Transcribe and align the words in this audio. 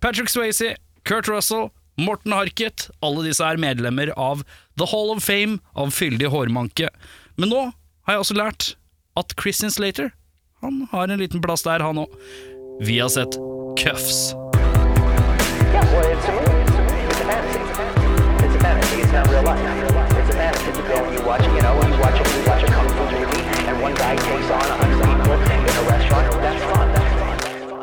Patrick 0.00 0.28
Swayze, 0.28 0.76
Kurt 1.04 1.28
Russell, 1.28 1.70
Morten 1.98 2.32
Harket, 2.32 2.88
alle 3.04 3.26
disse 3.26 3.44
er 3.44 3.60
medlemmer 3.60 4.08
av 4.16 4.40
The 4.80 4.86
Hall 4.88 5.12
of 5.12 5.20
Fame 5.20 5.58
av 5.76 5.92
fyldig 5.92 6.30
hårmanke. 6.32 6.88
Men 7.36 7.52
nå 7.52 7.60
har 8.08 8.16
jeg 8.16 8.24
også 8.24 8.38
lært 8.38 8.70
at 9.20 9.34
Christian 9.36 9.72
Slater 9.74 10.14
han 10.64 10.86
har 10.92 11.08
en 11.08 11.20
liten 11.20 11.40
plass 11.44 11.64
der, 11.64 11.80
han 11.84 12.00
òg. 12.00 12.16
Vi 12.84 12.98
har 13.00 13.08
sett 13.12 13.36
Cuffs. 13.80 14.32
Yeah, 23.60 24.80
well, 24.80 24.89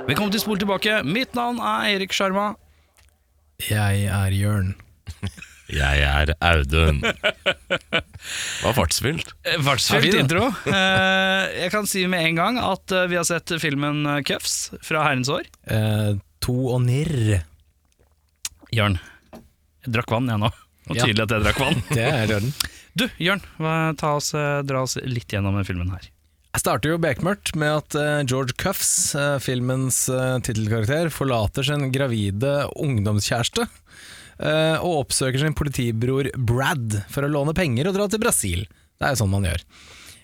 Velkommen 0.07 0.31
til 0.31 0.41
Spol 0.43 0.59
tilbake. 0.61 1.01
Mitt 1.07 1.33
navn 1.37 1.59
er 1.63 1.89
Erik 1.97 2.13
Sjarma. 2.15 2.53
Jeg 3.67 4.05
er 4.13 4.35
Jørn. 4.37 4.73
Jeg 5.67 5.99
er 6.07 6.29
Audun. 6.47 7.01
Var 7.03 8.75
fartsfylt. 8.77 9.33
Eh, 9.43 9.57
Fartsfylt 9.65 10.13
intro. 10.15 10.45
Eh, 10.71 11.57
jeg 11.59 11.73
kan 11.73 11.89
si 11.91 12.05
med 12.07 12.23
en 12.23 12.37
gang 12.39 12.59
at 12.63 12.93
eh, 12.95 13.03
vi 13.11 13.17
har 13.19 13.25
sett 13.27 13.51
filmen 13.59 13.99
eh, 14.07 14.21
Cuffs 14.29 14.69
fra 14.87 15.01
herrens 15.03 15.27
år. 15.33 15.43
Eh, 15.67 16.13
to 16.45 16.55
og 16.71 16.79
nirr. 16.85 17.41
Jørn, 18.71 18.95
jeg 19.35 19.91
drakk 19.97 20.15
vann 20.15 20.31
jeg 20.31 20.39
nå. 20.45 20.53
Og 20.87 20.95
tydelig 21.01 21.25
at 21.27 21.35
jeg 21.35 21.45
drakk 21.49 21.59
vann. 21.65 21.83
Det 21.97 22.07
er 22.13 22.31
Jørn. 22.37 22.47
Du, 22.97 23.03
Jørn, 23.27 23.43
hva- 23.59 23.91
ta 23.99 24.13
oss, 24.21 24.31
eh, 24.39 24.61
dra 24.71 24.85
oss 24.87 24.95
litt 25.03 25.35
gjennom 25.35 25.59
filmen 25.67 25.91
her. 25.97 26.07
Jeg 26.57 26.63
starter 26.63 26.89
jo 26.89 26.97
bekmørkt 26.97 27.51
med 27.61 27.69
at 27.69 27.95
eh, 28.01 28.23
George 28.25 28.55
Cuffs, 28.57 29.13
eh, 29.13 29.35
filmens 29.37 30.07
uh, 30.09 30.39
tittelkarakter, 30.41 31.11
forlater 31.13 31.67
sin 31.67 31.91
gravide 31.93 32.49
ungdomskjæreste 32.81 33.67
eh, 34.41 34.77
og 34.81 35.03
oppsøker 35.03 35.43
sin 35.43 35.53
politibror 35.53 36.31
Brad 36.33 36.95
for 37.13 37.27
å 37.27 37.29
låne 37.29 37.53
penger 37.53 37.91
og 37.91 37.93
dra 37.99 38.07
til 38.09 38.23
Brasil. 38.23 38.63
Det 38.97 39.05
er 39.05 39.13
jo 39.13 39.19
sånn 39.19 39.29
man 39.35 39.45
gjør. 39.45 39.61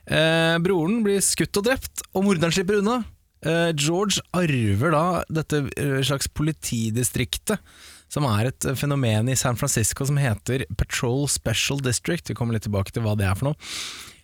Eh, 0.09 0.55
broren 0.65 1.03
blir 1.05 1.21
skutt 1.21 1.59
og 1.61 1.67
drept, 1.67 2.01
og 2.17 2.25
morderen 2.25 2.55
slipper 2.55 2.79
unna. 2.79 3.03
Eh, 3.45 3.69
George 3.77 4.23
arver 4.33 4.95
da 4.95 5.03
dette 5.37 5.59
eh, 5.77 5.99
slags 6.01 6.31
politidistriktet, 6.33 7.61
som 8.09 8.25
er 8.31 8.49
et 8.49 8.69
eh, 8.71 8.79
fenomen 8.79 9.29
i 9.29 9.37
San 9.37 9.61
Francisco 9.61 10.09
som 10.09 10.17
heter 10.17 10.65
Patrol 10.81 11.27
Special 11.29 11.77
District. 11.85 12.25
Vi 12.25 12.39
kommer 12.41 12.57
litt 12.57 12.65
tilbake 12.65 12.97
til 12.97 13.05
hva 13.05 13.13
det 13.21 13.29
er 13.29 13.37
for 13.37 13.51
noe. 13.51 13.69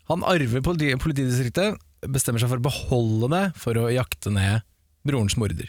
Han 0.09 0.25
arver 0.25 0.65
politi 0.65 0.89
politidistriktet, 0.97 1.77
bestemmer 2.07 2.39
seg 2.39 2.49
for 2.51 2.61
å 2.61 2.67
beholde 2.69 3.29
det 3.33 3.43
for 3.59 3.73
å 3.81 3.89
jakte 3.91 4.31
ned 4.31 4.61
brorens 5.07 5.37
morder. 5.39 5.67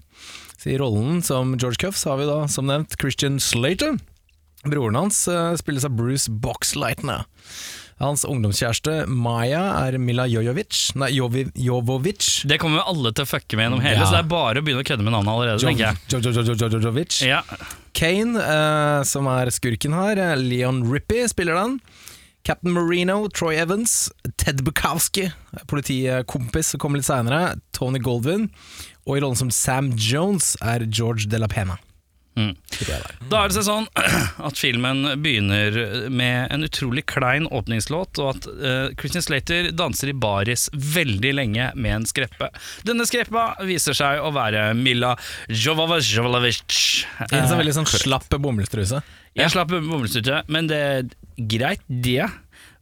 Så 0.61 0.71
I 0.75 0.79
rollen 0.79 1.23
som 1.25 1.55
George 1.57 1.81
Cuffs 1.81 2.05
har 2.05 2.19
vi 2.21 2.27
da, 2.29 2.43
som 2.53 2.67
nevnt, 2.69 2.97
Christian 3.01 3.39
Slater. 3.41 3.97
Broren 4.69 4.95
hans 4.99 5.23
eh, 5.33 5.55
spilles 5.57 5.87
av 5.89 5.95
Bruce 5.97 6.29
Boxleitner. 6.29 7.23
Hans 8.01 8.23
ungdomskjæreste 8.25 9.07
Maya 9.13 9.61
er 9.87 9.97
Mila 10.01 10.25
Jojovic, 10.29 10.77
nei, 10.97 11.11
Jovi, 11.17 11.47
Jovovic. 11.61 12.43
Det 12.49 12.57
kommer 12.61 12.85
alle 12.89 13.13
til 13.13 13.25
å 13.27 13.29
fucke 13.29 13.57
med 13.57 13.67
gjennom 13.67 13.83
hele, 13.85 13.99
Ja. 14.01 14.07
så 14.09 14.17
det 14.17 14.23
er 14.25 14.29
bare 14.31 14.61
å 14.61 14.65
begynne 14.65 14.81
å 14.85 14.89
kødde 14.89 15.05
med 15.05 15.13
navnet 15.13 15.33
allerede, 15.33 15.61
jeg. 15.77 15.97
Jo- 16.09 16.21
jo- 16.21 16.33
jo- 16.33 16.45
jo- 16.49 16.57
jo- 16.57 16.71
Jojovic. 16.79 17.19
Ja. 17.29 17.43
Kane, 17.93 18.37
eh, 18.41 19.03
som 19.05 19.27
er 19.29 19.47
skurken 19.53 19.93
her, 19.93 20.17
eh, 20.17 20.37
Leon 20.37 20.83
Rippey 20.91 21.27
spiller 21.29 21.55
den. 21.61 21.81
Captain 22.43 22.73
Marino, 22.73 23.29
Troy 23.29 23.57
Evans, 23.61 24.09
Ted 24.37 24.65
Bukowski, 24.65 25.29
politikompis 25.67 26.73
som 26.73 26.81
kommer 26.81 27.01
litt 27.01 27.09
seinere, 27.11 27.59
Tony 27.77 28.01
Goldwyn, 28.03 28.49
og 29.07 29.17
i 29.17 29.21
rollen 29.21 29.39
som 29.39 29.53
Sam 29.55 29.93
Jones 29.97 30.55
er 30.65 30.87
George 30.89 31.29
De 31.31 31.41
La 31.41 31.51
Pena. 31.51 31.79
Mm. 32.39 32.55
Da 33.29 33.43
er 33.43 33.51
det 33.51 33.63
sånn 33.67 33.89
at 34.49 34.59
filmen 34.59 35.03
begynner 35.21 35.75
med 36.15 36.53
en 36.55 36.65
utrolig 36.65 37.03
klein 37.11 37.49
åpningslåt, 37.51 38.21
og 38.23 38.37
at 38.37 38.47
uh, 38.49 38.87
Christian 39.01 39.25
Slater 39.25 39.71
danser 39.77 40.13
i 40.13 40.17
baris 40.17 40.69
veldig 40.73 41.33
lenge 41.37 41.71
med 41.75 41.97
en 41.99 42.09
skreppe. 42.09 42.51
Denne 42.87 43.07
skreppa 43.09 43.53
viser 43.67 43.99
seg 43.99 44.23
å 44.23 44.31
være 44.37 44.71
Mila 44.79 45.17
Jovovich. 45.51 46.15
I 47.27 47.35
en 47.35 47.51
sånn 47.51 47.61
veldig 47.61 47.81
sånn 47.81 47.91
slapp 47.91 48.31
bomullstruse. 48.31 49.03
Jeg 49.37 49.53
slapp 49.53 49.75
bomullstruse, 49.75 50.45
men 50.51 50.71
det 50.71 50.83
greit, 51.49 51.81
det. 51.89 52.27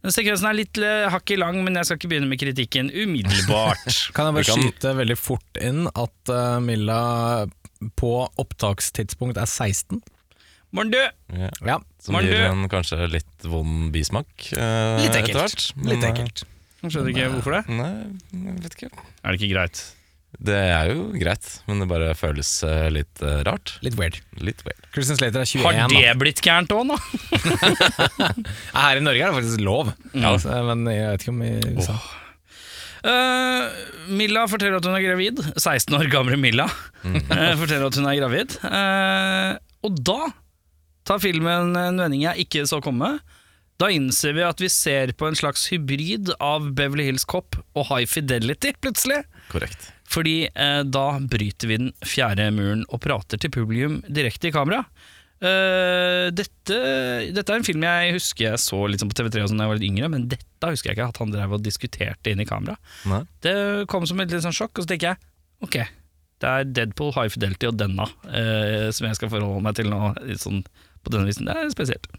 Sekvensen 0.09 0.47
er 0.49 0.55
litt 0.55 0.77
eh, 0.79 1.07
hakket 1.11 1.39
lang, 1.41 1.57
men 1.65 1.75
jeg 1.75 1.85
skal 1.89 1.99
ikke 1.99 2.09
begynne 2.13 2.29
med 2.31 2.39
kritikken 2.41 2.89
umiddelbart. 2.91 3.83
Kan 4.15 4.29
jeg 4.29 4.37
bare 4.39 4.47
kan- 4.47 4.61
skyte 4.63 4.93
veldig 4.99 5.17
fort 5.19 5.59
inn 5.61 5.85
at 5.91 6.31
uh, 6.33 6.59
Milla 6.63 6.99
på 7.99 8.13
opptakstidspunkt 8.39 9.39
er 9.39 9.47
16? 9.47 10.01
Morn, 10.75 10.91
du! 10.93 10.99
Ja. 11.33 11.49
Ja, 11.65 11.77
Som 12.03 12.13
Var 12.19 12.27
gir 12.27 12.43
en 12.45 12.67
kanskje 12.69 13.07
litt 13.09 13.45
vond 13.49 13.89
bismak. 13.95 14.29
uh, 14.53 14.99
litt 15.01 15.09
etter 15.15 15.23
ekkelt. 15.23 15.39
hvert. 15.41 15.67
Men, 15.79 15.91
Litt 15.95 16.07
ekkelt. 16.11 16.43
Skjønner 16.79 17.09
ikke 17.11 17.29
hvorfor 17.33 17.55
det. 17.57 17.63
Nei, 17.75 17.89
jeg 18.31 18.59
vet 18.63 18.75
ikke. 18.77 18.89
Er 19.23 19.33
det 19.35 19.39
ikke 19.41 19.49
greit? 19.55 19.81
Det 20.39 20.55
er 20.55 20.93
jo 20.93 21.09
greit, 21.19 21.47
men 21.67 21.81
det 21.83 21.87
bare 21.89 22.13
føles 22.15 22.47
eh, 22.63 22.85
litt 22.95 23.19
uh, 23.19 23.41
rart. 23.43 23.73
Litt 23.83 23.97
weird. 23.99 24.21
Litt 24.39 24.61
weird. 24.63 24.85
Christian 24.95 25.19
Slater 25.19 25.43
er 25.43 25.49
21, 25.49 25.65
Har 25.67 25.91
det 25.91 25.99
da. 26.05 26.13
blitt 26.21 26.39
gærent 26.45 26.71
òg, 26.71 26.85
nå? 26.87 26.95
Her 28.77 29.01
i 29.01 29.03
Norge 29.03 29.19
er 29.19 29.33
det 29.33 29.35
faktisk 29.35 29.63
lov, 29.65 29.91
mm. 30.13 30.23
Altså, 30.29 30.55
men 30.69 30.87
jeg 30.93 31.09
vet 31.11 31.25
ikke 31.25 31.33
om 31.33 31.43
i 31.43 31.51
USA. 31.75 31.97
uh, 33.03 33.81
Milla 34.15 34.45
forteller 34.51 34.79
at 34.79 34.87
hun 34.87 34.95
er 34.95 35.03
gravid. 35.09 35.43
16 35.59 35.99
år 35.99 36.07
gamle 36.13 36.39
Milla 36.39 36.69
eh, 37.03 37.53
forteller 37.59 37.89
at 37.89 37.99
hun 37.99 38.07
er 38.07 38.21
gravid. 38.21 38.55
Uh, 38.63 39.59
og 39.83 39.99
da 40.07 40.21
tar 41.07 41.19
filmen 41.23 41.75
en 41.75 41.99
vending 41.99 42.23
jeg 42.29 42.47
ikke 42.47 42.63
så 42.69 42.79
komme. 42.83 43.17
Da 43.79 43.87
innser 43.91 44.33
vi 44.35 44.43
at 44.43 44.59
vi 44.59 44.71
ser 44.71 45.11
på 45.19 45.27
en 45.27 45.37
slags 45.39 45.67
hybrid 45.71 46.33
av 46.43 46.71
Beverly 46.75 47.05
Hills 47.07 47.27
Cop 47.27 47.59
og 47.75 47.87
High 47.91 48.07
Fidelity, 48.11 48.73
plutselig. 48.79 49.21
Korrekt. 49.51 49.91
Fordi 50.09 50.35
eh, 50.49 50.81
da 50.89 51.05
bryter 51.21 51.69
vi 51.69 51.79
den 51.83 51.93
fjerde 52.05 52.49
muren 52.55 52.83
og 52.89 53.01
prater 53.03 53.41
til 53.41 53.53
publikum 53.53 53.99
direkte 54.09 54.49
i 54.49 54.53
kamera. 54.55 54.83
Eh, 55.39 56.27
dette, 56.35 56.79
dette 57.31 57.53
er 57.53 57.61
en 57.61 57.63
film 57.67 57.85
jeg 57.85 58.15
husker 58.17 58.49
jeg 58.49 58.59
så 58.59 58.81
sånn 58.99 59.11
på 59.11 59.15
TV3 59.15 59.45
og 59.45 59.51
sånn 59.51 59.61
da 59.61 59.67
jeg 59.67 59.71
var 59.71 59.79
litt 59.79 59.87
yngre, 59.91 60.09
men 60.11 60.25
dette 60.31 60.71
husker 60.73 60.91
jeg 60.91 60.97
ikke 60.97 61.11
at 61.13 61.21
han 61.21 61.31
drev 61.35 61.55
og 61.55 61.63
diskuterte 61.63 62.33
inn 62.33 62.43
i 62.43 62.47
kamera. 62.49 62.75
Nei. 63.07 63.21
Det 63.45 63.55
kom 63.91 64.07
som 64.09 64.19
et 64.19 64.33
litt 64.33 64.43
sånn 64.43 64.55
sjokk, 64.55 64.75
og 64.75 64.85
så 64.85 64.91
tenker 64.91 65.13
jeg 65.13 65.21
ok, 65.63 65.77
det 66.39 66.49
er 66.49 66.67
Deadpool, 66.71 67.13
High 67.15 67.31
Fidelity 67.31 67.69
og 67.69 67.79
denne 67.79 68.07
eh, 68.31 68.89
som 68.95 69.07
jeg 69.07 69.19
skal 69.19 69.31
forholde 69.31 69.63
meg 69.63 69.77
til 69.79 69.91
nå, 69.91 70.13
sånn 70.39 70.63
på 71.03 71.13
denne 71.13 71.29
visen. 71.29 71.47
Det 71.47 71.55
er 71.55 71.71
spesielt. 71.71 72.09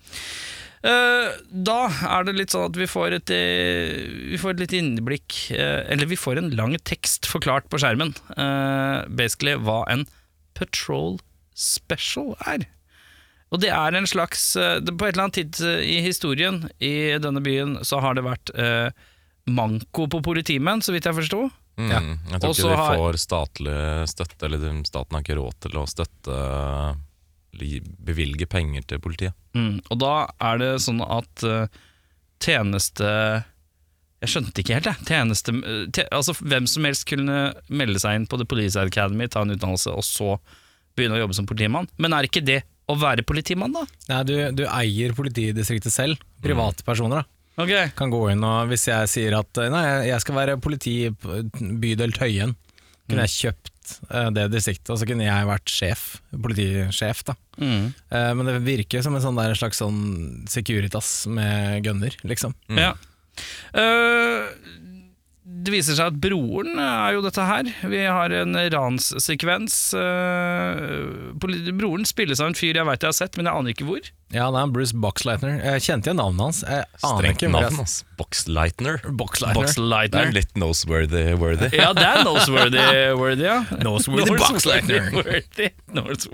Eh, 0.82 1.30
da 1.52 1.78
er 2.08 2.24
det 2.24 2.32
litt 2.38 2.54
sånn 2.54 2.70
at 2.70 2.76
vi 2.80 2.86
får 2.88 3.12
et, 3.18 3.30
eh, 3.36 3.98
vi 4.32 4.38
får 4.41 4.54
et 4.54 4.60
litt 4.62 4.72
innblikk 4.78 5.50
eh, 5.52 5.84
Eller 5.92 6.08
vi 6.08 6.16
får 6.16 6.38
en 6.41 6.48
lang 6.56 6.72
tekst 6.88 7.26
forklart 7.28 7.66
på 7.68 7.76
skjermen. 7.82 8.14
eh, 8.36 9.04
basically 9.12 9.58
hva 9.60 9.82
en 9.92 10.06
patrol 10.56 11.18
special 11.52 12.32
er. 12.48 12.64
Og 13.52 13.60
det 13.60 13.68
er 13.74 13.92
en 13.98 14.06
slags 14.08 14.54
På 14.56 15.04
et 15.04 15.12
eller 15.12 15.26
annet 15.26 15.34
tid 15.34 15.60
i 15.84 16.00
historien 16.00 16.70
i 16.80 17.18
denne 17.20 17.42
byen 17.44 17.80
så 17.84 18.00
har 18.00 18.14
det 18.16 18.24
vært 18.24 18.52
manko 19.50 20.06
på 20.08 20.20
politimenn, 20.22 20.80
så 20.80 20.92
vidt 20.94 21.04
jeg 21.08 21.16
forsto. 21.16 21.50
Mm. 21.76 21.91
Ja. 21.91 22.00
Jeg 22.30 22.41
tror 22.41 22.48
Og 22.50 22.54
ikke 22.54 22.62
så 22.62 22.68
de 22.70 22.76
har- 22.76 22.97
får 22.97 23.18
statlig 23.18 24.08
støtte, 24.08 24.42
eller 24.47 24.82
staten 24.84 25.12
har 25.16 25.22
ikke 25.24 25.36
råd 25.41 25.54
til 25.60 25.72
å 25.80 25.84
støtte 25.88 26.36
Bevilge 27.52 28.46
penger 28.50 28.84
til 28.86 29.00
politiet. 29.02 29.36
Mm, 29.56 29.80
og 29.90 30.00
da 30.02 30.14
er 30.50 30.60
det 30.60 30.68
sånn 30.84 31.00
at 31.02 31.42
uh, 31.42 31.66
tjeneste 32.40 33.08
Jeg 34.20 34.30
skjønte 34.30 34.62
ikke 34.62 34.76
helt, 34.78 34.88
jeg. 34.90 35.06
Tjeneste, 35.08 35.54
eh, 35.58 35.84
te, 35.96 36.04
altså 36.14 36.36
Hvem 36.38 36.68
som 36.70 36.86
helst 36.86 37.06
kunne 37.08 37.50
melde 37.66 38.02
seg 38.02 38.18
inn 38.18 38.28
på 38.30 38.38
The 38.40 38.46
Police 38.48 38.78
Academy, 38.80 39.26
ta 39.28 39.42
en 39.42 39.54
utdannelse, 39.56 39.94
og 39.96 40.06
så 40.06 40.36
begynne 40.96 41.16
å 41.16 41.22
jobbe 41.24 41.36
som 41.38 41.48
politimann. 41.48 41.88
Men 41.98 42.14
er 42.14 42.28
ikke 42.28 42.44
det 42.44 42.60
å 42.91 42.97
være 43.00 43.24
politimann, 43.26 43.74
da? 43.74 43.86
Nei, 44.10 44.22
du, 44.28 44.34
du 44.58 44.64
eier 44.68 45.14
politidistriktet 45.16 45.94
selv. 45.94 46.22
Privatpersoner 46.44 47.22
da. 47.22 47.28
Okay. 47.60 47.91
kan 47.96 48.12
gå 48.12 48.22
inn 48.32 48.44
og 48.46 48.70
Hvis 48.70 48.86
jeg 48.88 49.08
sier 49.10 49.34
at 49.36 49.58
eh, 49.60 49.68
nei, 49.72 49.84
jeg 50.08 50.22
skal 50.22 50.38
være 50.38 50.60
politi 50.62 50.94
i 51.08 51.10
bydel 51.12 52.14
Tøyen, 52.16 52.54
kunne 53.08 53.26
jeg 53.26 53.36
kjøpt 53.36 53.69
eh, 54.10 54.28
det 54.37 54.48
distriktet, 54.53 54.91
og 54.92 55.01
så 55.01 55.09
kunne 55.09 55.27
jeg 55.27 55.48
vært 55.48 55.72
sjef, 55.72 56.04
politisjef. 56.33 57.25
da 57.28 57.37
mm. 57.59 57.84
Eh, 58.10 58.33
Men 58.39 58.51
det 58.51 58.59
virker 58.66 59.04
som 59.07 59.16
en 59.16 59.25
sånn 59.25 59.39
der 59.41 59.57
slags 59.59 59.81
sånn 59.83 60.03
Securitas 60.51 61.27
med 61.31 61.84
gunner, 61.87 62.16
liksom. 62.27 62.57
Ja. 62.77 62.95
Eh, 63.72 64.51
det 65.50 65.72
viser 65.74 65.97
seg 65.98 66.12
at 66.12 66.18
broren 66.22 66.78
er 66.80 67.16
jo 67.16 67.20
dette 67.24 67.42
her. 67.44 67.66
Vi 67.91 67.98
har 68.06 68.32
en 68.38 68.54
ranssekvens. 68.72 69.74
Uh, 69.98 71.32
broren 71.36 72.06
spilles 72.08 72.41
av 72.41 72.50
en 72.52 72.56
fyr 72.56 72.78
jeg 72.78 72.86
veit 72.88 73.02
jeg 73.04 73.10
har 73.10 73.16
sett, 73.18 73.36
men 73.36 73.48
jeg 73.50 73.58
aner 73.58 73.74
ikke 73.74 73.88
hvor. 73.88 74.08
Ja, 74.30 74.47
det 74.54 74.60
er 74.62 74.72
Bruce 74.72 74.94
Boxleitner. 75.02 75.58
Jeg 75.72 75.84
kjente 75.88 76.08
igjen 76.10 76.20
navnet 76.22 76.44
hans. 76.47 76.62
Jeg 76.62 76.86
aner 76.86 77.10
Strengt 77.18 77.42
ikke 77.42 77.52
navnet 77.52 77.80
hans. 77.82 77.97
Boxlightner. 78.20 79.00
Boxleitner. 79.20 80.08
Det 80.14 80.22
er 80.22 80.36
litt 80.38 80.54
noseworthy. 80.60 81.24
worthy. 81.41 81.70
Ja, 81.76 81.91
det 81.98 82.06
er 82.08 82.22
noseworthy 82.24 82.84
worthy, 83.18 83.48
ja. 83.50 83.58
Noseworthy 83.82 84.38
Boxleitner. 84.38 85.10
Noseworthy. 85.10 85.72
Nose- 85.98 86.30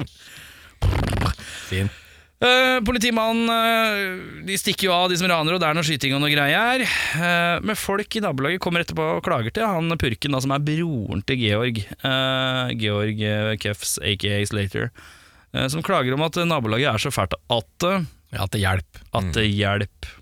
Fin. 1.66 1.88
Eh, 2.36 2.78
politimannen 2.84 3.48
eh, 3.48 4.42
De 4.44 4.56
stikker 4.60 4.90
jo 4.90 4.92
av, 4.92 5.06
de 5.08 5.16
som 5.16 5.28
raner, 5.30 5.56
og 5.56 5.60
det 5.62 5.68
er 5.70 5.76
noe 5.78 5.86
skyting 5.88 6.12
og 6.16 6.20
noe 6.20 6.32
greier. 6.34 6.82
Uh, 7.16 7.56
men 7.64 7.78
folk 7.80 8.12
i 8.18 8.20
nabolaget 8.24 8.60
kommer 8.60 8.84
etterpå 8.84 9.06
og 9.16 9.22
klager 9.24 9.54
til 9.56 9.64
han 9.64 9.88
purken, 9.96 10.36
da, 10.36 10.42
som 10.44 10.52
er 10.52 10.64
broren 10.66 11.24
til 11.24 11.40
Georg. 11.40 11.80
Eh, 11.80 12.74
Georg 12.82 13.24
Kefs, 13.62 13.96
aka 14.04 14.42
Slater. 14.50 14.90
eh, 15.56 15.66
som 15.72 15.80
klager 15.86 16.12
om 16.18 16.26
at 16.28 16.36
nabolaget 16.44 16.92
er 16.92 17.00
så 17.06 17.14
fælt 17.14 17.38
at, 17.40 17.88
ja, 17.88 18.04
Ja, 18.36 18.46
til 18.52 18.60
hjelp. 18.66 19.02
at 19.16 19.32
det 19.32 19.48
hjelper. 19.56 20.14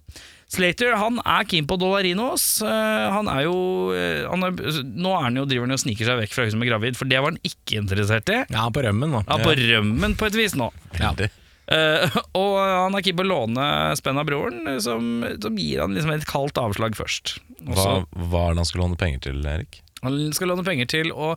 Slater 0.55 0.95
han 1.01 1.19
er 1.27 1.47
keen 1.51 1.67
på 1.67 1.75
Dollarinos. 1.81 2.63
Eh, 2.63 3.07
han 3.11 3.27
er 3.33 3.43
jo 3.49 3.91
eh, 3.97 4.23
han 4.31 4.45
er, 4.47 4.53
Nå 4.85 5.11
er 5.17 5.25
han 5.27 5.41
jo 5.41 5.49
driver 5.51 5.67
han 5.67 5.75
og 5.75 5.83
sniker 5.83 6.07
seg 6.07 6.21
vekk 6.21 6.37
fra 6.37 6.45
hun 6.47 6.55
som 6.55 6.63
er 6.63 6.71
gravid, 6.71 6.95
for 7.01 7.11
det 7.11 7.19
var 7.19 7.33
han 7.35 7.41
ikke 7.43 7.81
interessert 7.83 8.31
i. 8.31 8.45
Ja, 8.55 8.69
på 8.71 8.85
rømmen 8.87 9.11
nå. 9.17 9.25
Ja, 9.27 9.41
På 9.43 9.57
rømmen 9.59 10.15
på 10.21 10.29
et 10.31 10.39
vis 10.39 10.55
nå. 10.55 10.71
Veldig. 11.01 11.33
Eh, 11.73 12.17
og 12.41 12.57
han 12.61 12.97
er 12.99 13.05
keen 13.07 13.17
på 13.19 13.25
å 13.25 13.31
låne 13.31 13.67
spenn 13.99 14.21
av 14.21 14.27
broren, 14.29 14.67
som, 14.85 15.25
som 15.41 15.61
gir 15.61 15.85
han 15.85 15.95
liksom 15.97 16.13
et 16.17 16.27
kaldt 16.29 16.61
avslag 16.61 16.97
først. 16.99 17.39
Også, 17.65 17.85
Hva, 17.85 18.25
hva 18.29 18.43
er 18.49 18.57
det 18.59 18.65
han 18.65 18.71
skal 18.73 18.85
låne 18.85 19.01
penger 19.01 19.23
til, 19.31 19.45
Erik? 19.49 19.81
Han 20.05 20.19
skal 20.37 20.53
låne 20.53 20.67
penger 20.67 20.91
til 20.93 21.15
å 21.17 21.33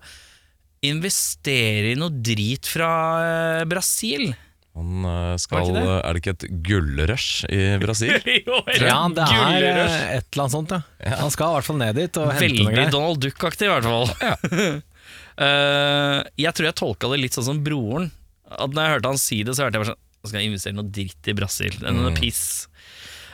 investere 0.85 1.93
i 1.93 1.97
noe 1.97 2.11
drit 2.13 2.67
fra 2.69 2.89
eh, 3.23 3.63
Brasil. 3.69 4.27
Han 4.77 5.07
eh, 5.09 5.31
skal, 5.41 5.71
det 5.73 5.81
det? 5.81 5.93
Er 5.95 6.13
det 6.13 6.21
ikke 6.21 6.33
et 6.35 6.45
gullrush 6.67 7.47
i 7.49 7.61
Brasil? 7.81 8.13
jo, 8.47 8.59
Ja, 8.77 8.99
det 9.09 9.23
er 9.25 9.55
gullrush. 9.55 9.95
et 10.19 10.27
eller 10.27 10.43
annet 10.43 10.57
sånt, 10.57 10.75
ja. 10.75 11.15
Han 11.23 11.33
skal 11.33 11.49
i 11.49 11.57
hvert 11.57 11.69
fall 11.71 11.79
ned 11.81 11.97
dit 11.97 12.19
og 12.21 12.27
hente 12.29 12.43
noe 12.43 12.43
Veldig 12.43 12.67
greier. 12.75 12.93
Donald 12.93 13.23
Duck-aktig, 13.23 13.69
i 13.69 13.73
hvert 13.73 13.89
fall. 13.89 14.77
Eh, 15.37 16.19
jeg 16.41 16.49
tror 16.57 16.65
jeg 16.65 16.75
tolka 16.79 17.09
det 17.11 17.19
litt 17.21 17.35
sånn 17.37 17.45
som 17.45 17.57
broren. 17.61 18.07
At 18.49 18.73
når 18.73 18.79
jeg 18.81 18.93
hørte 18.95 19.11
han 19.11 19.19
si 19.21 19.35
det, 19.45 19.53
så 19.53 19.67
hørte 19.67 19.77
jeg 19.77 19.83
bare 19.83 19.91
sånn 19.91 20.06
skal 20.25 20.41
jeg 20.41 20.49
investere 20.51 20.77
noe 20.77 20.89
dritt 20.89 21.23
i 21.29 21.37
Brasil. 21.37 21.73
Det 21.77 21.93
mm. 21.93 22.01
noe 22.01 22.17
piss. 22.17 22.65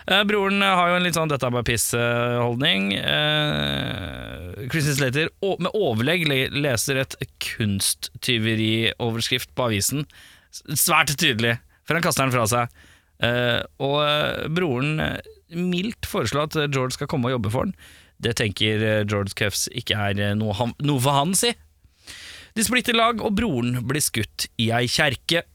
Eh, 0.03 0.23
broren 0.27 0.59
har 0.61 0.89
jo 0.89 0.95
en 0.97 1.05
litt 1.05 1.15
sånn 1.15 1.29
'dette 1.31 1.45
er 1.47 1.55
bare 1.55 1.69
piss'-holdning. 1.69 2.83
Eh, 2.99 4.67
Christian 4.71 4.97
Slater 4.99 5.27
med 5.63 5.71
overlegg 5.71 6.21
leser 6.51 6.95
et 6.99 7.13
kunsttyverioverskrift 7.39 9.49
på 9.55 9.63
avisen. 9.69 10.01
Svært 10.51 11.15
tydelig, 11.15 11.55
før 11.87 11.95
han 11.97 12.05
kaster 12.05 12.23
den 12.25 12.35
fra 12.35 12.45
seg. 12.49 12.63
Eh, 13.23 13.61
og 13.79 14.03
eh, 14.03 14.47
broren 14.51 14.99
eh, 14.99 15.23
mildt 15.55 16.05
foreslår 16.09 16.43
at 16.49 16.55
George 16.73 16.93
skal 16.97 17.07
komme 17.07 17.27
og 17.29 17.35
jobbe 17.37 17.51
for 17.53 17.61
han. 17.67 17.75
Det 18.23 18.35
tenker 18.39 18.83
eh, 18.83 19.05
George 19.07 19.33
Cuffs 19.39 19.69
ikke 19.71 19.95
er 19.95 20.35
noe, 20.35 20.53
han, 20.59 20.75
noe 20.83 20.99
for 21.03 21.13
han, 21.15 21.35
si. 21.37 21.51
De 22.53 22.63
splitter 22.65 22.93
lag, 22.97 23.21
og 23.23 23.35
broren 23.37 23.79
blir 23.87 24.03
skutt 24.03 24.49
i 24.61 24.71
ei 24.75 24.85
kjerke. 24.91 25.45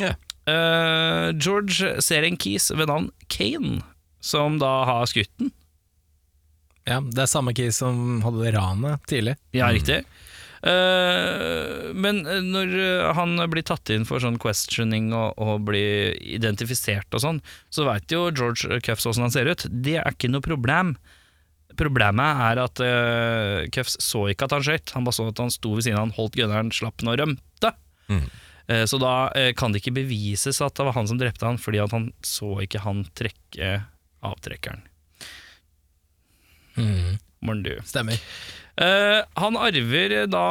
Ja. 0.00 0.14
Eh, 0.48 1.28
George 1.36 1.96
ser 2.02 2.26
en 2.26 2.38
kis 2.40 2.70
ved 2.72 2.88
navn 2.90 3.10
Kane, 3.28 3.80
som 4.24 4.58
da 4.60 4.72
har 4.88 5.10
skutt 5.10 5.32
den. 5.40 5.52
Ja, 6.88 6.98
det 7.04 7.26
er 7.26 7.30
samme 7.30 7.52
kis 7.54 7.78
som 7.82 8.20
hadde 8.24 8.42
det 8.42 8.54
ranet 8.56 9.04
tidlig. 9.10 9.36
Ja, 9.54 9.68
riktig. 9.70 10.02
Uh, 10.60 11.88
men 11.96 12.18
eh, 12.28 12.42
når 12.44 12.74
han 13.16 13.40
blir 13.48 13.64
tatt 13.64 13.88
inn 13.94 14.04
for 14.04 14.20
sånn 14.20 14.36
questioning 14.40 15.08
og, 15.16 15.38
og 15.40 15.62
blir 15.70 16.18
identifisert 16.20 17.08
og 17.16 17.22
sånn, 17.24 17.38
så 17.72 17.86
veit 17.88 18.12
jo 18.12 18.26
George 18.28 18.80
Cuffs 18.84 19.08
åssen 19.08 19.24
han 19.24 19.32
ser 19.32 19.48
ut. 19.48 19.64
Det 19.70 19.96
er 20.02 20.12
ikke 20.12 20.32
noe 20.32 20.44
problem. 20.44 20.94
Problemet 21.80 22.44
er 22.50 22.60
at 22.60 22.82
uh, 22.84 23.64
Cuffs 23.72 23.96
så 24.04 24.26
ikke 24.32 24.48
at 24.48 24.58
han 24.58 24.66
skøyt. 24.66 24.92
Han 24.96 25.08
bare 25.08 25.16
så 25.16 25.30
at 25.30 25.40
han 25.40 25.54
sto 25.54 25.72
ved 25.76 25.86
siden 25.86 26.00
av 26.00 26.08
han, 26.08 26.16
holdt 26.18 26.36
gunneren, 26.36 26.72
slapp 26.74 27.00
den 27.00 27.12
og 27.12 27.20
rømte. 27.22 27.74
Mm. 28.10 28.26
Eh, 28.70 28.84
så 28.86 29.00
da 29.02 29.14
eh, 29.34 29.50
kan 29.56 29.72
det 29.72 29.82
ikke 29.82 29.96
bevises 29.98 30.60
at 30.62 30.76
det 30.78 30.86
var 30.86 30.94
han 30.94 31.10
som 31.10 31.18
drepte 31.18 31.48
han, 31.48 31.58
fordi 31.60 31.82
at 31.82 31.94
han 31.96 32.10
så 32.26 32.54
ikke 32.64 32.84
han 32.84 33.02
trekke 33.18 33.74
avtrekkeren. 34.26 34.86
Morn 37.44 37.62
du. 37.64 37.72
Stemmer. 37.88 38.20
Eh, 38.80 39.20
han 39.42 39.58
arver 39.60 40.14
da 40.30 40.44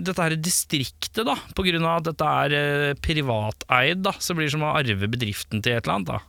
dette 0.00 0.24
her 0.24 0.36
distriktet, 0.38 1.24
da, 1.28 1.36
på 1.54 1.66
grunn 1.66 1.84
av 1.86 2.00
at 2.00 2.10
dette 2.12 2.34
er 2.46 3.00
privateid, 3.02 4.02
da. 4.06 4.14
Så 4.18 4.36
blir 4.38 4.48
det 4.48 4.54
som 4.56 4.64
å 4.66 4.74
arve 4.78 5.10
bedriften 5.10 5.62
til 5.62 5.76
et 5.76 5.84
eller 5.84 5.98
annet, 5.98 6.14
da. 6.14 6.22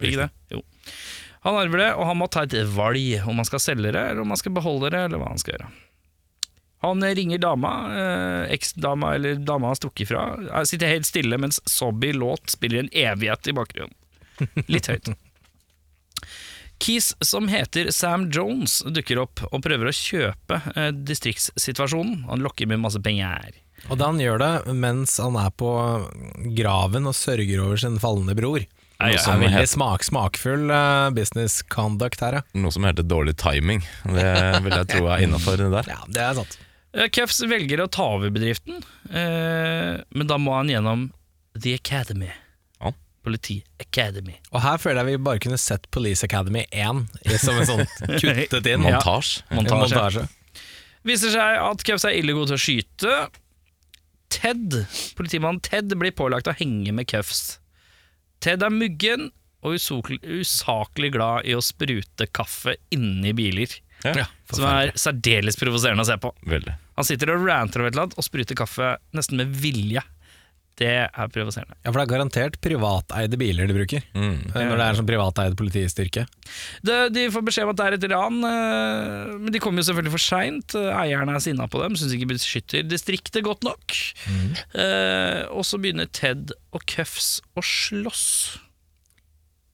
Ikke 0.00 0.24
det? 0.24 0.30
Jo. 0.54 0.64
Han 1.44 1.56
arver 1.56 1.84
det, 1.84 1.92
og 1.96 2.08
han 2.08 2.18
må 2.20 2.28
ta 2.32 2.44
et 2.44 2.56
valg 2.72 3.28
om 3.28 3.38
han 3.40 3.48
skal 3.48 3.62
selge 3.62 3.92
det, 3.92 4.00
eller 4.00 4.24
om 4.24 4.32
han 4.32 4.40
skal 4.40 4.56
beholde 4.56 4.92
det, 4.92 5.06
eller 5.08 5.20
hva 5.20 5.30
han 5.32 5.40
skal 5.40 5.56
gjøre. 5.56 5.70
Han 6.80 7.04
ringer 7.04 7.38
dama, 7.42 7.70
eh, 7.92 8.52
eksdama 8.54 9.14
eller 9.18 9.34
dama 9.44 9.68
har 9.68 9.76
stukket 9.76 10.08
fra, 10.08 10.22
Han 10.52 10.66
sitter 10.66 10.88
helt 10.88 11.06
stille 11.08 11.36
mens 11.38 11.60
Sobby-låt 11.68 12.50
spiller 12.54 12.78
en 12.86 12.88
evighet 12.96 13.48
i 13.48 13.52
bakgrunnen. 13.52 13.94
Litt 14.72 14.88
høyt. 14.88 15.10
Keys 16.80 17.10
som 17.20 17.48
heter 17.52 17.90
Sam 17.92 18.30
Jones 18.32 18.78
dukker 18.88 19.18
opp 19.20 19.42
og 19.50 19.60
prøver 19.66 19.90
å 19.90 19.92
kjøpe 19.92 20.60
eh, 20.72 20.88
distriktssituasjonen. 20.96 22.22
Han 22.30 22.40
lokker 22.44 22.70
med 22.70 22.80
masse 22.80 23.00
penger. 23.04 23.52
Og 23.90 23.98
da 24.00 24.08
han 24.08 24.20
gjør 24.20 24.40
det 24.40 24.74
mens 24.80 25.18
han 25.20 25.36
er 25.40 25.52
på 25.60 25.68
graven 26.56 27.08
og 27.08 27.16
sørger 27.16 27.60
over 27.64 27.80
sin 27.80 28.00
falne 28.00 28.32
bror. 28.36 28.64
Noe 29.00 29.14
ja, 29.14 29.20
som 29.20 29.36
er 29.38 29.46
veldig 29.46 29.60
het- 29.62 29.70
smak, 29.72 30.04
smakfull 30.04 30.72
eh, 30.72 31.10
business 31.16 31.60
conduct 31.72 32.20
her, 32.24 32.40
ja. 32.40 32.42
Noe 32.60 32.72
som 32.72 32.84
heter 32.88 33.04
dårlig 33.08 33.36
timing. 33.40 33.84
Det 34.04 34.32
vil 34.64 34.74
jeg 34.76 34.90
tro 34.94 35.06
er 35.12 35.24
innafor 35.24 35.60
det 35.60 35.70
der. 35.76 35.88
Ja, 35.92 36.00
det 36.08 36.24
er 36.26 36.36
sant. 36.40 36.58
Cuffs 37.14 37.38
velger 37.46 37.82
å 37.84 37.88
ta 37.92 38.06
over 38.16 38.32
bedriften, 38.34 38.80
eh, 39.10 40.00
men 40.10 40.30
da 40.30 40.38
må 40.42 40.56
han 40.56 40.70
gjennom 40.72 41.08
The 41.54 41.76
Academy. 41.78 42.30
Ja. 42.80 42.92
Politi 43.22 43.60
Academy. 43.82 44.34
Og 44.50 44.62
her 44.64 44.80
føler 44.82 45.04
jeg 45.04 45.18
vi 45.18 45.24
bare 45.28 45.42
kunne 45.42 45.60
sett 45.60 45.86
Police 45.94 46.26
Academy 46.26 46.64
1 46.72 47.04
som 47.38 47.60
en 47.60 47.68
sånn 47.68 47.84
kuttet 48.22 48.66
inn 48.66 48.82
Montasje. 48.86 49.44
Ja. 49.46 49.60
Montasje. 49.60 49.84
montasje. 49.84 50.26
Viser 51.06 51.32
seg 51.32 51.60
at 51.62 51.84
Cuffs 51.86 52.04
er 52.08 52.18
ille 52.18 52.34
god 52.36 52.50
til 52.50 52.58
å 52.58 52.64
skyte. 52.64 53.18
Ted, 54.30 54.80
politimannen 55.18 55.62
Ted 55.64 55.94
blir 55.98 56.14
pålagt 56.16 56.50
å 56.50 56.56
henge 56.58 56.92
med 56.96 57.08
Cuffs. 57.10 57.58
Ted 58.40 58.64
er 58.64 58.72
muggen 58.72 59.30
og 59.60 59.76
usaklig 59.76 61.10
glad 61.12 61.48
i 61.48 61.54
å 61.56 61.62
sprute 61.64 62.28
kaffe 62.32 62.76
inni 62.94 63.34
biler. 63.36 63.72
Ja, 64.04 64.24
Som 64.52 64.64
er 64.70 64.92
særdeles 64.98 65.58
provoserende 65.60 66.04
å 66.06 66.08
se 66.08 66.16
på. 66.22 66.32
veldig. 66.48 66.76
Han 66.96 67.04
sitter 67.08 67.34
og 67.34 67.44
ranter 67.48 67.80
over 67.82 67.88
et 67.90 67.94
eller 67.94 68.08
annet 68.08 68.18
og 68.20 68.24
spruter 68.26 68.56
kaffe 68.58 68.94
nesten 69.16 69.36
med 69.40 69.52
vilje. 69.60 70.02
Det 70.80 70.88
er 71.12 71.26
provoserende. 71.28 71.74
Ja, 71.84 71.90
for 71.90 71.98
det 72.00 72.04
er 72.06 72.12
garantert 72.14 72.54
privateide 72.64 73.36
biler 73.36 73.68
de 73.68 73.74
bruker. 73.76 74.04
Mm. 74.16 74.46
eh, 74.54 74.62
Når 74.64 74.78
det 74.80 74.84
er 74.86 74.96
sånn 74.96 75.08
privateid 75.10 75.56
politistyrke. 75.58 76.22
De, 76.86 76.94
de 77.12 77.26
får 77.34 77.44
beskjed 77.44 77.66
om 77.68 77.72
at 77.74 77.80
det 77.82 77.88
er 77.90 77.96
et 77.98 78.06
ran, 78.14 78.38
eh, 78.48 79.34
men 79.42 79.52
de 79.52 79.60
kommer 79.60 79.82
jo 79.84 79.90
selvfølgelig 79.90 80.14
for 80.14 80.24
seint. 80.24 80.76
Eierne 80.80 81.36
er 81.36 81.44
sinna 81.44 81.66
på 81.68 81.82
dem, 81.82 81.98
syns 82.00 82.14
ikke 82.16 82.30
beskytter 82.32 82.86
distriktet 82.88 83.44
godt 83.44 83.66
nok. 83.68 83.92
Eh, 84.72 85.42
og 85.52 85.66
så 85.68 85.76
begynner 85.82 86.08
Ted 86.16 86.54
og 86.72 86.86
Cuffs 86.88 87.42
å 87.58 87.64
slåss. 87.66 88.26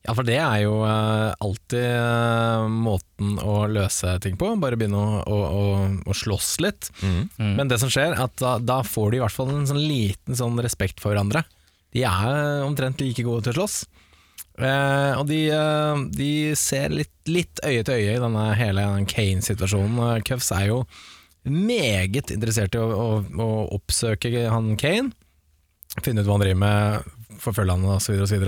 Ja, 0.06 0.14
for 0.14 0.26
det 0.26 0.36
er 0.38 0.60
jo 0.62 0.78
eh, 0.86 1.32
alltid 1.42 1.82
eh, 1.82 2.66
måten 2.70 3.36
å 3.42 3.56
løse 3.70 4.14
ting 4.22 4.38
på. 4.38 4.52
Bare 4.62 4.78
begynne 4.78 5.00
å, 5.00 5.18
å, 5.26 5.38
å, 5.42 5.64
å 6.06 6.14
slåss 6.14 6.52
litt. 6.62 6.90
Mm. 7.02 7.56
Men 7.58 7.72
det 7.72 7.80
som 7.82 7.90
skjer, 7.90 8.14
er 8.14 8.24
at 8.28 8.38
da, 8.38 8.56
da 8.62 8.80
får 8.86 9.10
de 9.10 9.20
i 9.20 9.24
hvert 9.24 9.34
fall 9.34 9.50
en 9.50 9.66
sånn 9.66 9.82
liten 9.82 10.38
sånn 10.38 10.62
respekt 10.62 11.02
for 11.02 11.10
hverandre. 11.10 11.42
De 11.96 12.04
er 12.06 12.62
omtrent 12.62 13.02
like 13.02 13.24
gode 13.26 13.48
til 13.48 13.56
å 13.56 13.58
slåss. 13.60 13.82
Eh, 14.56 15.12
og 15.18 15.26
de, 15.28 15.42
eh, 15.52 16.02
de 16.16 16.30
ser 16.56 16.94
litt, 16.94 17.12
litt 17.28 17.60
øye 17.66 17.84
til 17.84 17.98
øye 17.98 18.16
i 18.16 18.22
denne 18.22 18.46
hele 18.56 18.86
Kane-situasjonen. 19.10 19.98
Eh, 20.16 20.22
Cuffs 20.24 20.52
er 20.56 20.70
jo 20.70 20.82
meget 21.46 22.32
interessert 22.34 22.74
i 22.74 22.80
å, 22.80 22.86
å, 22.88 23.08
å 23.42 23.48
oppsøke 23.76 24.30
han 24.48 24.74
Kane. 24.80 25.12
Finne 26.02 26.22
ut 26.22 26.28
hva 26.28 26.38
han 26.38 26.46
driver 26.46 26.62
med, 26.62 27.10
forfølge 27.42 27.76
han 27.76 27.90
osv. 27.96 28.16
osv. 28.24 28.46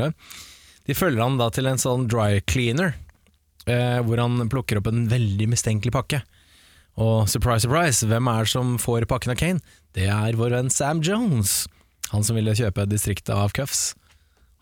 De 0.88 0.96
følger 0.96 1.20
han 1.20 1.36
da 1.40 1.50
til 1.52 1.68
en 1.68 1.80
sånn 1.80 2.06
dry 2.08 2.40
cleaner, 2.48 2.94
eh, 3.68 3.98
hvor 4.04 4.20
han 4.22 4.48
plukker 4.48 4.80
opp 4.80 4.88
en 4.88 5.04
veldig 5.10 5.50
mistenkelig 5.52 5.92
pakke. 5.92 6.22
Og 6.98 7.28
surprise, 7.30 7.62
surprise, 7.66 8.06
hvem 8.08 8.30
er 8.32 8.46
det 8.46 8.52
som 8.54 8.76
får 8.80 9.06
pakken 9.10 9.34
av 9.34 9.38
Kane? 9.38 9.62
Det 9.94 10.08
er 10.10 10.38
vår 10.38 10.56
venn 10.56 10.72
Sam 10.72 11.02
Jones. 11.04 11.66
Han 12.10 12.24
som 12.24 12.38
ville 12.38 12.56
kjøpe 12.56 12.88
distriktet 12.88 13.34
av 13.36 13.52
Cuffs. 13.54 13.92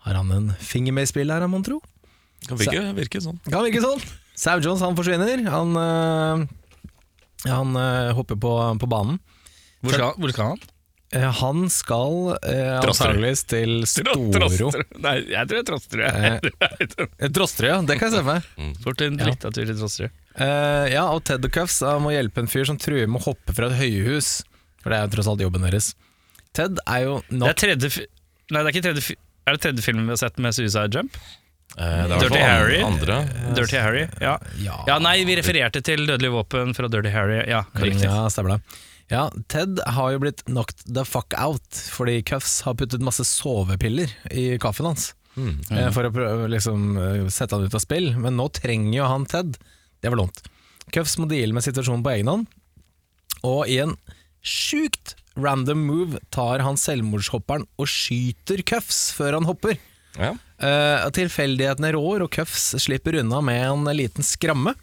Har 0.05 0.19
han 0.19 0.31
en 0.35 0.51
finger 0.59 0.93
med 0.93 1.07
i 1.07 1.11
spillet 1.11 1.33
her, 1.33 1.47
mon 1.49 1.65
tro? 1.65 1.79
Kan 2.45 2.59
virke, 2.59 2.83
virke 2.99 3.23
sånn. 3.23 3.39
Kan 3.47 3.65
virke 3.65 3.81
sånn. 3.81 4.03
Sam 4.37 4.61
Jones 4.61 4.83
han 4.85 4.97
forsvinner. 4.99 5.41
Han, 5.49 5.73
øh, 5.81 6.43
han 7.47 7.79
øh, 7.81 8.11
hopper 8.19 8.37
på, 8.37 8.53
på 8.83 8.89
banen. 8.91 9.17
Hvor 9.81 9.95
skal, 9.95 10.13
hvor 10.19 10.33
skal 10.35 10.51
han? 10.53 10.67
Eh, 11.15 11.23
han 11.39 11.69
skal 11.71 12.33
eh, 12.43 12.73
antakeligvis 12.81 13.45
til 13.47 13.77
Storo. 13.91 14.71
Nei, 14.99 15.13
jeg 15.31 15.47
tror 15.47 15.53
det 15.53 15.61
er 15.61 15.67
Trosterud. 15.69 16.03
Eh, 16.07 17.29
Trosterud, 17.37 17.69
ja. 17.71 17.77
Det 17.87 17.95
kan 17.99 18.09
jeg 18.09 18.17
se 18.17 18.23
for 18.25 18.31
meg. 18.33 18.73
Fort 18.83 19.03
en 19.05 19.19
drittatur 19.21 19.63
til 19.69 19.77
Trosterud. 19.79 20.17
Eh, 20.37 20.87
ja, 20.93 21.05
og 21.15 21.23
Ted 21.25 21.47
og 21.47 21.53
Cuffs 21.55 21.79
må 22.03 22.11
hjelpe 22.13 22.43
en 22.43 22.51
fyr 22.51 22.67
som 22.69 22.77
truer 22.81 23.07
med 23.07 23.21
å 23.21 23.29
hoppe 23.31 23.55
fra 23.57 23.69
et 23.71 23.79
høyhus. 23.79 24.41
For 24.83 24.91
det 24.93 24.99
er 24.99 25.07
jo 25.07 25.13
tross 25.15 25.31
alt 25.31 25.41
jobben 25.47 25.63
deres. 25.65 25.93
Ted 26.57 26.79
er 26.83 27.05
jo 27.07 27.17
Det 27.29 27.39
nok 27.41 27.49
er 27.53 27.57
tredje 27.63 27.89
fi 27.93 28.03
Nei, 28.47 28.61
det 28.63 28.69
er 28.69 28.69
ikke 28.71 28.83
tredje 28.85 29.01
fi 29.03 29.13
Er 29.45 29.57
det 29.57 29.59
tredje 29.65 29.83
filmen 29.83 30.05
vi 30.07 30.13
har 30.15 30.19
sett 30.21 30.37
med 30.41 30.55
Suicide 30.55 30.95
Jump? 30.95 31.17
Eh, 31.77 32.03
det 32.07 32.15
i 32.15 32.19
Dirty 32.23 32.39
Harry. 32.41 32.77
andre. 32.81 33.17
Dirty 33.57 33.75
Harry? 33.77 34.05
Ja. 34.23 34.37
Ja, 34.63 34.77
ja, 34.87 34.95
nei, 35.03 35.17
vi 35.27 35.35
refererte 35.37 35.81
til 35.85 36.05
Dødelig 36.07 36.31
våpen 36.33 36.71
fra 36.77 36.87
Dirty 36.89 37.11
Harry. 37.13 37.41
Ja, 37.51 37.65
riktig. 37.77 38.07
Ja, 38.07 38.23
stemmer 38.33 38.55
det. 38.55 38.79
Ja, 39.11 39.29
Ted 39.47 39.79
har 39.95 40.11
jo 40.11 40.19
blitt 40.25 40.43
knocked 40.49 40.83
the 40.91 41.05
fuck 41.07 41.31
out 41.39 41.79
fordi 41.95 42.19
Cuffs 42.27 42.59
har 42.67 42.75
puttet 42.79 43.03
masse 43.05 43.23
sovepiller 43.27 44.11
i 44.31 44.57
kaffen 44.59 44.89
hans. 44.89 45.13
Mm. 45.37 45.53
ja. 45.69 45.89
For 45.95 46.07
å 46.07 46.11
prøve 46.11 46.49
liksom 46.51 46.97
eh, 46.97 47.27
sette 47.31 47.55
han 47.55 47.67
ut 47.67 47.77
av 47.77 47.83
spill, 47.83 48.11
men 48.19 48.35
nå 48.39 48.49
trenger 48.57 48.97
jo 48.97 49.07
han 49.07 49.27
Ted. 49.29 49.59
Det 50.01 50.11
var 50.11 50.19
dumt. 50.19 50.41
Cuffs 50.91 51.17
må 51.21 51.27
deale 51.29 51.55
med 51.55 51.65
situasjonen 51.65 52.03
på 52.03 52.13
egen 52.15 52.31
hånd, 52.31 52.47
og 53.47 53.67
i 53.69 53.79
en 53.83 53.95
sjukt 54.41 55.15
random 55.37 55.83
move 55.87 56.19
tar 56.33 56.63
han 56.65 56.79
selvmordshopperen 56.79 57.67
og 57.77 57.89
skyter 57.91 58.63
Cuffs 58.67 59.11
før 59.15 59.37
han 59.37 59.47
hopper. 59.47 59.77
Ja. 60.17 60.33
Uh, 60.57 61.07
tilfeldighetene 61.13 61.93
rår, 61.93 62.25
og 62.25 62.31
Cuffs 62.33 62.71
slipper 62.81 63.19
unna 63.21 63.43
med 63.45 63.61
en 63.67 63.91
liten 63.95 64.25
skramme. 64.25 64.73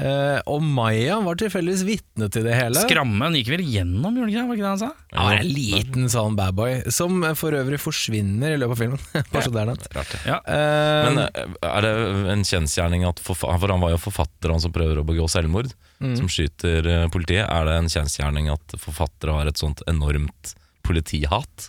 Eh, 0.00 0.38
og 0.48 0.62
Maya 0.64 1.18
var 1.24 1.36
tilfeldigvis 1.40 1.82
vitne 1.84 2.28
til 2.32 2.46
det 2.46 2.54
hele. 2.56 2.80
Skrammen 2.86 3.34
gikk 3.36 3.50
vel 3.52 3.62
gjennom, 3.68 4.16
gjorde 4.16 4.32
ikke 4.32 4.40
det? 4.40 4.46
Var 4.48 4.56
ikke 4.58 4.64
det 4.64 4.70
han 4.70 4.80
sa? 4.80 4.90
Ja, 5.12 5.24
var 5.26 5.40
en 5.42 5.50
liten 5.52 6.08
sånn 6.12 6.38
badboy, 6.38 6.72
som 6.94 7.20
for 7.36 7.56
øvrig 7.58 7.80
forsvinner 7.82 8.54
i 8.54 8.58
løpet 8.60 8.76
av 8.76 8.80
filmen. 8.84 9.02
Bare 9.34 9.44
så 9.44 9.52
det 9.54 9.60
er 9.64 9.70
nevnt. 9.72 9.88
Ja. 10.24 10.38
Eh, 10.40 11.10
Men 11.10 11.22
eh, 11.26 11.68
er 11.70 11.86
det 11.86 11.92
en 12.36 12.46
kjensgjerning 12.48 13.04
at 13.08 13.20
forfa 13.24 13.52
For 13.60 13.74
han 13.74 13.82
var 13.84 13.92
jo 13.94 14.00
forfatter, 14.00 14.54
han 14.54 14.62
som 14.64 14.72
prøver 14.74 15.02
å 15.02 15.06
begå 15.06 15.28
selvmord, 15.30 15.72
Mm. 16.00 16.14
som 16.16 16.30
skyter 16.32 16.86
eh, 16.88 17.02
politiet. 17.12 17.44
Er 17.44 17.66
det 17.68 17.74
en 17.76 17.88
kjensgjerning 17.92 18.46
at 18.48 18.72
forfattere 18.80 19.34
har 19.36 19.50
et 19.50 19.58
sånt 19.60 19.82
enormt 19.90 20.54
politihat? 20.80 21.66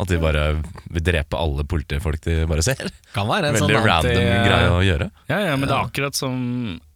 At 0.00 0.08
de 0.08 0.16
bare 0.20 0.62
vil 0.92 1.04
drepe 1.04 1.36
alle 1.36 1.64
politifolk 1.68 2.22
de 2.24 2.38
bare 2.48 2.64
ser? 2.64 2.88
kan 3.12 3.28
være 3.28 3.50
en 3.50 3.58
Veldig 3.58 3.76
sånn 3.76 3.86
random 3.86 4.16
anti- 4.16 4.48
greie 4.48 4.70
å 4.72 4.80
gjøre. 4.84 5.10
Ja, 5.28 5.38
ja, 5.50 5.54
men 5.60 5.68
det 5.68 5.76
er 5.76 5.86
akkurat 5.90 6.16
som 6.16 6.34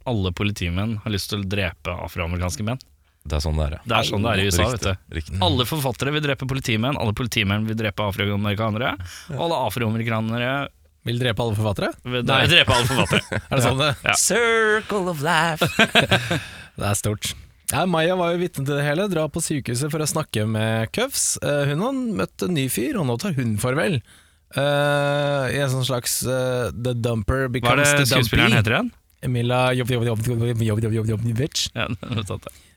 alle 0.09 0.33
politimenn 0.33 0.99
har 1.05 1.13
lyst 1.13 1.31
til 1.33 1.43
å 1.43 1.49
drepe 1.49 1.93
afroamerikanske 2.07 2.65
menn. 2.67 2.81
Det 3.21 3.37
er 3.37 3.43
sånn 3.45 3.59
det 3.59 3.67
er. 3.67 3.75
ja. 3.77 3.81
Det 3.85 3.97
er 3.99 4.07
sånn 4.09 4.23
det 4.25 4.31
er 4.31 4.41
i 4.41 4.45
USA, 4.49 4.65
Riktig, 4.65 4.73
vet 4.73 4.85
du. 4.87 5.17
Riktig. 5.19 5.41
Alle 5.45 5.67
forfattere 5.69 6.15
vil 6.15 6.23
drepe 6.25 6.49
politimenn, 6.49 6.97
alle 6.97 7.13
politimenn 7.17 7.67
vil 7.69 7.77
drepe 7.77 8.07
afroamerikanere, 8.09 8.95
og 9.35 9.43
alle 9.47 9.59
afroamerikanere 9.67 10.53
Vil 11.09 11.21
drepe 11.21 11.45
alle 11.45 11.57
forfattere? 11.57 11.93
vil 12.05 12.25
nei, 12.29 12.41
drepe 12.49 12.75
alle 12.77 12.89
forfattere. 12.89 13.41
Er 13.51 13.55
det 13.61 13.63
sånn 13.67 13.79
det? 13.81 13.93
Ja. 14.05 14.17
Circle 14.21 15.13
of 15.13 15.23
life. 15.25 15.69
Det 16.81 16.89
er 16.89 16.97
stort. 16.97 17.33
Ja, 17.71 17.85
Maya 17.87 18.17
var 18.19 18.33
jo 18.33 18.41
vitne 18.41 18.65
til 18.65 18.73
det 18.79 18.85
hele, 18.87 19.07
Dra 19.13 19.27
på 19.31 19.43
sykehuset 19.45 19.93
for 19.93 20.03
å 20.03 20.09
snakke 20.09 20.47
med 20.49 20.91
Cuffs. 20.97 21.37
Eh, 21.45 21.69
hun 21.71 21.85
har 21.85 22.01
møtt 22.23 22.45
en 22.47 22.57
ny 22.57 22.67
fyr, 22.73 22.97
og 22.99 23.07
nå 23.09 23.19
tar 23.21 23.37
hun 23.37 23.59
farvel. 23.63 24.01
Uh, 24.51 25.47
I 25.55 25.61
en 25.63 25.71
sånn 25.71 25.87
slags 25.87 26.17
uh, 26.27 26.73
The 26.75 26.97
Dumper 26.99 27.45
Hva 27.55 27.77
er 27.77 27.85
det 27.85 28.09
skuespilleren 28.11 28.57
heter 28.59 28.75
igjen? 28.75 28.89
Emila 29.23 29.73
Jovjovic. 29.77 31.67
Ja. 31.77 31.87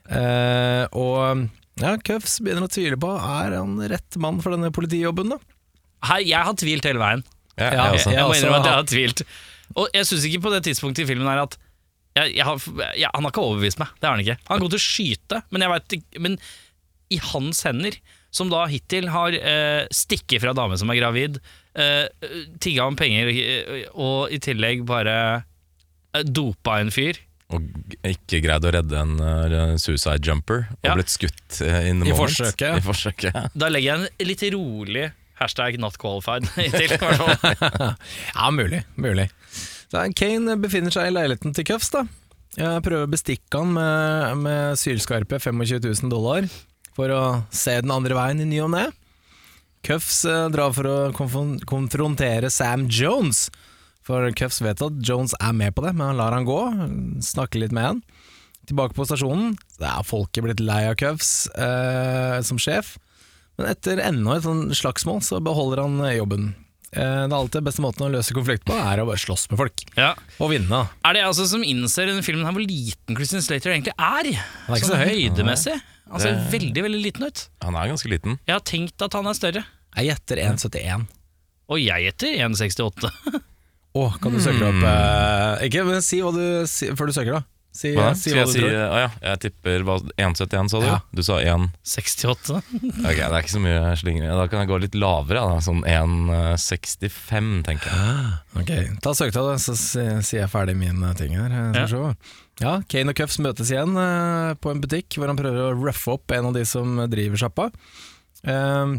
Eh, 0.04 0.84
og 0.92 1.46
ja, 1.80 1.94
Cuffs 2.04 2.36
begynner 2.44 2.66
å 2.66 2.70
tvile 2.70 2.98
på 3.00 3.08
Er 3.16 3.54
han 3.56 3.78
rett 3.90 4.18
mann 4.20 4.40
for 4.44 4.52
denne 4.54 4.68
politijobben. 4.74 5.32
da 5.32 5.38
Hei, 6.10 6.20
jeg 6.28 6.44
har 6.44 6.52
tvilt 6.60 6.84
hele 6.84 7.00
veien. 7.00 7.22
Ja, 7.56 7.70
jeg 7.70 7.98
også. 7.98 8.12
Jeg 8.12 8.26
må 8.28 8.34
innrømme 8.36 8.58
at 8.60 8.66
jeg 8.68 8.74
har- 8.74 8.90
tvilt. 8.90 9.22
Og 9.80 9.88
jeg 9.94 10.04
syns 10.04 10.26
ikke 10.28 10.42
på 10.44 10.52
det 10.52 10.62
tidspunktet 10.66 11.04
i 11.06 11.08
filmen 11.14 11.26
her 11.26 11.40
at 11.46 11.56
har, 12.16 12.58
Han 13.14 13.24
har 13.24 13.30
ikke 13.32 13.42
overbevist 13.42 13.78
meg, 13.80 13.88
det 13.98 14.06
har 14.06 14.14
han 14.14 14.22
ikke. 14.24 14.36
Han 14.46 14.56
er 14.58 14.60
god 14.60 14.70
til 14.70 14.78
å 14.78 14.84
skyte, 14.84 15.42
men, 15.50 15.64
vet, 15.72 16.20
men 16.20 16.38
i 17.10 17.16
hans 17.32 17.62
hender, 17.66 17.96
som 18.30 18.50
da 18.50 18.66
hittil 18.70 19.08
har 19.08 19.32
eh, 19.34 19.86
stikket 19.90 20.42
fra 20.44 20.52
dame 20.54 20.76
som 20.78 20.90
er 20.90 21.00
gravid, 21.00 21.40
eh, 21.74 22.06
tigga 22.60 22.86
om 22.86 22.94
penger 22.94 23.32
og 23.94 24.30
i 24.30 24.38
tillegg 24.38 24.84
bare 24.86 25.44
dopa 26.22 26.78
en 26.80 26.90
fyr 26.94 27.18
Og 27.54 27.66
ikke 28.08 28.40
greid 28.44 28.64
å 28.64 28.70
redde 28.72 28.96
en 28.98 29.18
eh, 29.20 29.76
suicide 29.78 30.22
jumper, 30.24 30.64
og 30.80 30.86
Ja. 30.88 30.94
blitt 30.96 31.12
skutt 31.12 31.60
eh, 31.60 31.90
in 31.90 32.00
the 32.00 32.08
I 32.08 32.12
moment. 32.14 32.30
forsøket. 32.32 32.78
I 32.78 32.84
forsøket. 32.86 33.50
Da 33.54 33.68
legger 33.68 33.90
jeg 33.90 34.00
en 34.00 34.26
litt 34.30 34.44
rolig 34.54 35.04
hashtag 35.40 35.76
not 35.82 35.98
qualified 35.98 36.46
til. 36.54 36.94
Ja, 38.34 38.50
mulig. 38.54 38.84
mulig 38.96 39.28
Så 39.90 40.02
Kane 40.16 40.56
befinner 40.58 40.90
seg 40.94 41.10
i 41.10 41.14
leiligheten 41.14 41.54
til 41.54 41.66
Cuffs. 41.68 41.90
da 41.92 42.06
Jeg 42.56 42.82
prøver 42.86 43.04
å 43.06 43.10
bestikke 43.12 43.60
han 43.60 43.72
med, 43.76 44.36
med 44.46 44.78
sylskarpe 44.80 45.38
25 45.42 45.84
000 45.84 46.10
dollar 46.10 46.48
for 46.94 47.10
å 47.10 47.22
se 47.50 47.74
den 47.82 47.90
andre 47.90 48.14
veien 48.14 48.40
i 48.40 48.48
ny 48.48 48.60
og 48.64 48.70
ne. 48.72 48.84
Cuffs 49.84 50.24
eh, 50.24 50.48
drar 50.54 50.72
for 50.72 50.86
å 50.88 50.96
konfron 51.12 51.58
konfrontere 51.68 52.48
Sam 52.50 52.86
Jones. 52.88 53.50
For 54.04 54.26
Cuffs 54.36 54.60
vet 54.60 54.82
at 54.84 54.98
Jones 55.00 55.32
er 55.40 55.54
med 55.56 55.72
på 55.74 55.84
det, 55.86 55.94
men 55.96 56.10
han 56.12 56.18
lar 56.20 56.34
han 56.36 56.44
gå. 56.44 56.58
Snakker 57.24 57.62
litt 57.62 57.72
med 57.72 57.86
han. 57.88 58.02
Tilbake 58.68 58.96
på 58.96 59.04
stasjonen. 59.08 59.54
Det 59.80 59.88
er 59.88 60.04
folket 60.08 60.44
blitt 60.44 60.60
lei 60.64 60.82
av 60.90 60.94
Cuffs 61.00 61.46
eh, 61.56 62.40
som 62.44 62.60
sjef. 62.60 62.94
Men 63.56 63.70
etter 63.70 64.00
enda 64.02 64.36
et 64.36 64.44
sånn 64.44 64.66
slagsmål 64.76 65.22
så 65.24 65.40
beholder 65.44 65.82
han 65.84 65.96
eh, 66.04 66.16
jobben. 66.18 66.50
Eh, 66.92 67.00
Det 67.24 67.32
er 67.32 67.36
alltid 67.38 67.64
beste 67.66 67.84
måten 67.84 68.04
å 68.06 68.10
løse 68.12 68.34
konflikt 68.36 68.64
på, 68.68 68.76
er 68.76 69.00
å 69.02 69.06
bare 69.08 69.20
slåss 69.20 69.46
med 69.52 69.60
folk. 69.62 69.84
Ja. 69.96 70.12
Og 70.42 70.52
vinne. 70.52 70.82
Er 71.04 71.16
det 71.16 71.24
altså 71.28 71.46
som 71.50 71.64
innser 71.64 72.08
i 72.08 72.12
denne 72.12 72.24
filmen 72.26 72.44
her 72.48 72.52
hvor 72.56 72.64
liten 72.66 73.16
Christian 73.16 73.44
Slater 73.44 73.72
egentlig 73.72 73.96
er? 73.96 74.30
er 74.34 74.76
ikke 74.76 74.88
sånn 74.88 74.96
så 74.96 75.00
høy. 75.00 75.14
høydemessig. 75.28 75.78
Han 76.12 76.20
ser 76.20 76.34
Det- 76.36 76.50
veldig 76.52 76.82
veldig 76.88 77.02
liten 77.06 77.24
ut. 77.30 77.48
Han 77.64 77.74
er 77.80 77.88
ganske 77.88 78.10
liten. 78.12 78.38
Jeg 78.46 78.52
har 78.58 78.60
tenkt 78.68 79.00
at 79.02 79.12
han 79.16 79.26
er 79.26 79.32
større. 79.38 79.64
Jeg 79.96 80.10
gjetter 80.12 80.36
1,71. 80.44 81.06
Og 81.72 81.80
jeg 81.80 82.04
gjetter 82.10 82.36
1,68. 82.44 83.40
Å, 83.94 84.08
kan 84.18 84.32
du 84.34 84.40
søke 84.42 84.66
opp 84.66 84.80
eh, 84.82 85.66
Ikke, 85.68 85.84
men 85.86 86.00
si 86.02 86.18
hva 86.24 86.32
du 86.34 86.44
si, 86.66 86.88
før 86.98 87.06
du 87.06 87.12
søker, 87.14 87.36
da. 87.38 87.44
Si, 87.74 87.90
Hva 87.94 88.12
si 88.14 88.30
Skal 88.30 88.36
hva 88.38 88.42
jeg 88.44 88.46
du 88.46 88.52
si 88.54 88.60
tror. 88.62 88.74
Å 88.94 88.98
ja, 89.02 89.06
jeg 89.32 89.38
tipper 89.44 89.82
hva- 89.86 89.96
1,71 90.14 90.68
sa 90.70 90.78
du? 90.78 90.84
Ja. 90.86 90.98
Du 91.10 91.22
sa 91.26 91.38
1 91.42 91.64
68? 91.82 92.58
Ok, 93.02 93.16
det 93.18 93.24
er 93.26 93.34
ikke 93.40 93.50
så 93.54 93.62
mye 93.64 93.80
slingring. 93.98 94.28
Da 94.30 94.44
kan 94.50 94.60
jeg 94.62 94.70
gå 94.70 94.78
litt 94.84 94.94
lavere, 94.98 95.42
da. 95.42 95.56
Sånn 95.66 95.80
1,65, 95.82 97.48
tenker 97.66 97.90
jeg. 97.90 98.36
Ok, 98.62 98.70
Ta 99.02 99.14
søketall, 99.18 99.50
så 99.58 99.74
si- 99.78 100.04
sier 100.22 100.44
jeg 100.44 100.52
ferdig 100.52 100.76
min 100.78 101.02
eh, 101.02 101.14
ting 101.18 101.34
her. 101.34 101.50
eh, 101.50 101.72
Skal 101.86 101.88
vi 101.90 102.12
se. 102.14 102.38
Ja, 102.62 102.76
Kane 102.86 103.10
og 103.10 103.18
Cuffs 103.18 103.40
møtes 103.42 103.72
igjen 103.74 103.96
eh, 103.98 104.54
på 104.62 104.70
en 104.70 104.80
butikk 104.84 105.18
hvor 105.18 105.26
han 105.32 105.38
prøver 105.38 105.72
å 105.72 105.74
ruffe 105.74 106.14
opp 106.14 106.30
en 106.36 106.46
av 106.52 106.54
de 106.54 106.62
som 106.70 106.94
driver 107.10 107.42
sjappa. 107.42 107.70
Eh, 108.46 108.94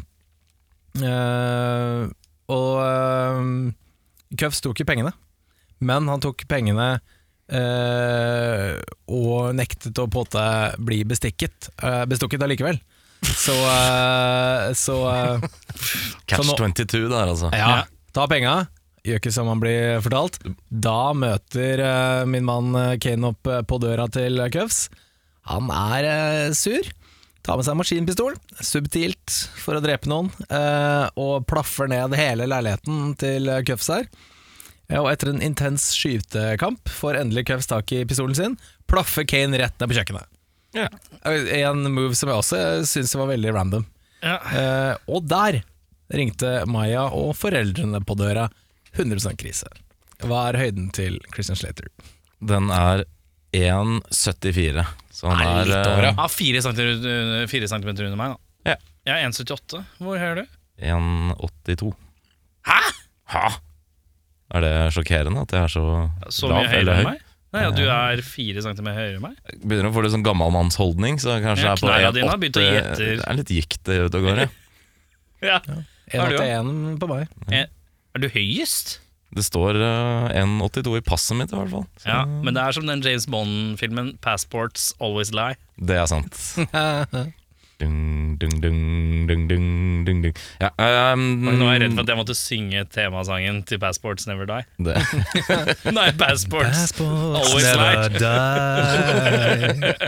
eh, 1.00 2.04
og 2.52 2.76
eh, 2.84 3.42
Cuffs 4.40 4.62
tok 4.64 4.76
ikke 4.78 4.90
pengene, 4.94 5.12
men 5.86 6.08
han 6.12 6.22
tok 6.24 6.46
pengene 6.52 6.90
eh, 7.52 8.76
og 9.12 9.52
nektet 9.58 9.98
å 10.02 10.08
på 10.10 10.24
en 10.24 10.26
måte 10.26 10.46
bli 10.86 11.02
bestikket. 11.08 11.70
eh, 11.84 12.04
bestukket 12.10 12.42
allikevel. 12.46 12.80
Så, 13.26 13.54
eh, 13.56 14.72
så 14.78 14.96
eh, 15.10 15.46
Catch 16.28 16.42
Så 16.42 16.48
nå- 16.52 16.58
22 16.74 17.08
der, 17.10 17.32
altså. 17.32 17.50
ja, 17.56 17.84
ta 18.14 18.28
penga. 18.28 18.68
Gjør 19.06 19.20
ikke 19.22 19.32
som 19.34 19.48
han 19.52 19.60
blir 19.62 20.00
fortalt. 20.02 20.40
Da 20.70 21.14
møter 21.14 21.82
eh, 21.86 22.26
min 22.26 22.46
mann 22.48 22.74
eh, 22.76 22.96
Kane 23.02 23.30
opp 23.34 23.46
eh, 23.48 23.62
på 23.62 23.78
døra 23.82 24.08
til 24.10 24.42
Cuffs. 24.54 24.88
Han 25.52 25.70
er 25.70 26.08
eh, 26.10 26.52
sur. 26.58 26.88
Tar 27.46 27.60
med 27.60 27.68
seg 27.68 27.76
maskinpistol, 27.78 28.38
subtilt, 28.58 29.34
for 29.62 29.78
å 29.78 29.82
drepe 29.84 30.10
noen, 30.10 30.32
eh, 30.50 31.06
og 31.22 31.46
plaffer 31.46 31.90
ned 31.92 32.16
hele 32.18 32.48
leiligheten 32.50 33.12
til 33.22 33.52
eh, 33.54 33.62
Cuffs 33.68 33.92
her. 33.94 34.08
Og 34.98 35.12
etter 35.12 35.30
en 35.32 35.44
intens 35.46 35.92
skytekamp 35.94 36.90
får 36.90 37.20
endelig 37.22 37.46
Cuffs 37.52 37.70
tak 37.70 37.94
i 37.94 38.02
pistolen 38.10 38.38
sin, 38.38 38.58
plaffer 38.90 39.26
Kane 39.30 39.62
rett 39.62 39.78
ned 39.78 39.92
på 39.92 39.98
kjøkkenet. 40.00 40.32
Ja. 40.76 40.90
En 41.26 41.86
move 41.94 42.18
som 42.18 42.30
jeg 42.30 42.42
også 42.42 42.60
syns 42.90 43.14
var 43.18 43.30
veldig 43.30 43.54
random. 43.56 43.86
Ja. 44.26 44.40
Eh, 44.50 44.94
og 45.06 45.30
der 45.30 45.62
ringte 46.14 46.58
Maya 46.70 47.08
og 47.14 47.34
foreldrene 47.38 48.02
på 48.06 48.18
døra. 48.18 48.50
100% 48.96 49.38
krise. 49.38 49.70
Hva 50.24 50.48
er 50.50 50.62
høyden 50.62 50.90
til 50.96 51.18
Christian 51.34 51.60
Slater? 51.60 51.90
Den 52.40 52.70
er 52.74 53.04
1,74. 53.56 54.86
Så 55.16 55.30
han 55.32 55.42
er 55.48 55.70
litt 55.70 55.88
over, 55.88 56.04
ja. 56.10 56.14
Ja, 56.18 56.26
fire 56.32 56.62
centimeter, 56.66 57.46
fire 57.52 57.70
centimeter 57.72 58.08
under 58.10 58.20
meg, 58.20 58.34
da. 58.36 58.74
Ja. 58.74 58.76
Jeg 59.08 59.22
er 59.24 59.30
1,78. 59.30 59.84
Hvor 60.02 60.18
høy 60.20 60.26
er 60.34 60.42
du? 60.42 60.46
eh, 60.82 60.92
1,82. 60.92 61.94
Hæ?! 62.68 62.80
Ha! 63.36 63.46
Er 64.56 64.62
det 64.66 64.74
sjokkerende 64.94 65.42
at 65.46 65.54
jeg 65.56 65.64
er 65.66 65.72
så, 65.74 65.86
Så 66.34 66.50
lav 66.52 66.66
høyere 66.68 66.82
eller 66.84 67.00
enn 67.00 67.06
høy? 67.06 67.08
meg? 67.14 67.22
Nei, 67.56 67.62
ja, 67.64 67.70
Du 67.72 67.84
er 67.88 68.22
fire 68.28 68.62
centimeter 68.66 68.98
høyere 69.00 69.16
enn 69.18 69.24
meg? 69.24 69.38
Jeg 69.48 69.62
Begynner 69.64 69.88
å 69.90 69.94
få 69.96 70.04
litt 70.04 70.14
sånn 70.14 70.26
gammalmannsholdning, 70.28 71.18
så 71.24 71.38
kanskje 71.40 71.64
Ja, 71.64 71.72
jeg 71.72 71.78
er 71.78 71.82
på 71.82 71.88
knærne 71.88 72.12
dine 72.18 72.28
har 72.28 72.36
1,8. 72.36 72.44
begynt 72.44 72.60
å 72.60 72.66
gi 72.66 72.76
etter. 72.82 73.06
Det 73.22 73.26
er 73.32 73.40
litt 73.40 73.54
gikt 73.56 73.82
ute 73.94 74.20
og 74.20 74.28
går, 74.28 74.44
ja. 74.44 74.52
Ja. 75.46 75.58
Er 76.12 76.36
1,81 76.36 77.00
på 77.02 77.08
meg. 77.10 77.28
Er 77.56 78.22
du 78.24 78.28
høyest? 78.34 78.98
Det 79.36 79.44
står 79.44 79.76
uh, 79.82 80.30
1,82 80.38 80.98
i 81.00 81.02
passet 81.04 81.36
mitt, 81.40 81.52
i 81.52 81.58
hvert 81.58 81.72
fall. 81.74 81.86
Så 82.00 82.08
Ja, 82.12 82.22
men 82.26 82.54
det 82.56 82.62
er 82.64 82.72
som 82.78 82.86
den 82.88 83.02
James 83.04 83.26
Bond-filmen 83.28 84.14
'Passports 84.22 84.94
Always 85.02 85.32
Lie'. 85.36 85.56
Det 85.82 85.96
er 85.98 86.06
sant. 86.06 86.34
Dung, 87.76 88.38
dung, 88.40 88.62
dung, 88.64 89.28
dung, 89.28 89.48
dung, 89.50 90.06
dung, 90.08 90.22
dung. 90.24 90.34
Ja, 90.62 90.70
um, 91.12 91.42
Nå 91.44 91.66
er 91.68 91.74
jeg 91.74 91.82
redd 91.82 91.96
for 91.98 92.04
at 92.06 92.12
jeg 92.14 92.16
måtte 92.22 92.36
synge 92.40 92.86
temasangen 92.88 93.64
til 93.68 93.80
Passports 93.84 94.24
Never 94.30 94.46
Die. 94.48 94.64
det, 94.80 94.96
Nei, 95.98 96.12
Passports. 96.16 96.94
Always 97.02 97.66
never 97.68 98.08
light. 98.08 98.16
die. 98.24 100.06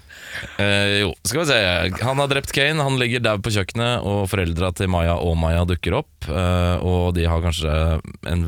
Eh, 0.62 0.98
jo, 1.04 1.12
skal 1.26 1.42
vi 1.44 1.46
se. 1.50 1.60
Han 2.04 2.20
har 2.22 2.30
drept 2.30 2.52
Kane, 2.56 2.82
han 2.82 2.98
ligger 3.00 3.22
der 3.24 3.40
på 3.42 3.52
kjøkkenet, 3.54 4.04
og 4.06 4.26
foreldra 4.32 4.72
til 4.76 4.90
Maya 4.92 5.16
og 5.20 5.36
Maya 5.40 5.64
dukker 5.68 6.00
opp. 6.02 6.12
eh, 6.28 6.76
og 6.84 7.14
de 7.16 7.26
har 7.30 7.42
kanskje 7.44 7.72
en 8.30 8.44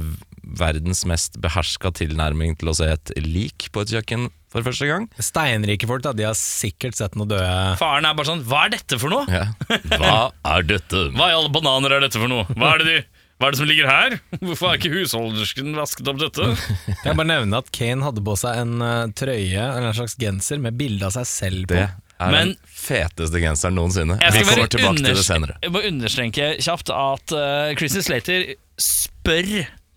verdens 0.52 1.04
mest 1.08 1.38
beherska 1.40 1.92
tilnærming 1.96 2.58
til 2.60 2.68
å 2.68 2.74
se 2.76 2.90
et 2.92 3.12
lik 3.24 3.70
på 3.72 3.84
et 3.84 3.92
kjøkken 3.94 4.26
for 4.52 4.60
første 4.66 4.84
gang. 4.84 5.06
Steinrike 5.22 5.88
folk 5.88 6.02
da, 6.04 6.12
de 6.12 6.26
har 6.28 6.36
sikkert 6.36 6.98
sett 6.98 7.14
noe 7.16 7.24
døde 7.30 7.46
Faren 7.80 8.04
er 8.04 8.12
bare 8.18 8.28
sånn 8.28 8.42
Hva 8.44 8.66
er 8.66 8.74
dette 8.74 8.98
for 9.00 9.08
noe? 9.14 9.24
Ja. 9.32 9.46
Hva 9.96 10.16
er 10.58 10.66
dette? 10.68 11.06
Hva 11.16 11.30
i 11.30 11.36
alle 11.38 11.48
bananer 11.54 11.94
er 11.96 12.04
dette 12.04 12.20
for 12.20 12.28
noe? 12.28 12.44
Hva 12.52 12.74
er 12.74 12.82
det, 12.84 12.90
de, 12.90 13.11
hva 13.42 13.48
er 13.50 13.56
det 13.56 13.58
som 13.58 13.66
ligger 13.66 13.88
her? 13.90 14.14
Hvorfor 14.46 14.70
har 14.70 14.78
ikke 14.78 14.92
husholdersken 14.94 15.72
vasket 15.74 16.08
opp 16.12 16.20
dette? 16.22 16.46
Jeg 17.06 17.18
bare 17.18 17.26
nevne 17.26 17.58
at 17.58 17.72
Kane 17.74 18.06
hadde 18.06 18.22
på 18.24 18.36
seg 18.38 18.60
en 18.62 18.76
uh, 18.78 19.10
trøye 19.18 19.58
eller 19.66 19.88
en 19.90 19.96
slags 19.98 20.14
genser 20.20 20.62
med 20.62 20.78
bilde 20.78 21.08
av 21.08 21.16
seg 21.16 21.26
selv 21.26 21.66
på. 21.72 21.80
Det 21.80 21.88
er 22.22 22.30
Men- 22.30 22.52
den 22.54 22.72
feteste 22.82 23.42
genseren 23.42 23.74
noensinne. 23.80 24.14
Vi 24.22 24.44
kommer 24.46 24.70
tilbake 24.70 25.02
til 25.02 25.18
det 25.18 25.26
senere. 25.26 25.56
Jeg 25.66 25.74
må 25.74 25.82
understreke 25.90 26.52
kjapt 26.62 26.92
at 26.94 27.34
uh, 27.34 27.72
Christian 27.80 28.06
Slater 28.06 28.52
spør 28.78 29.50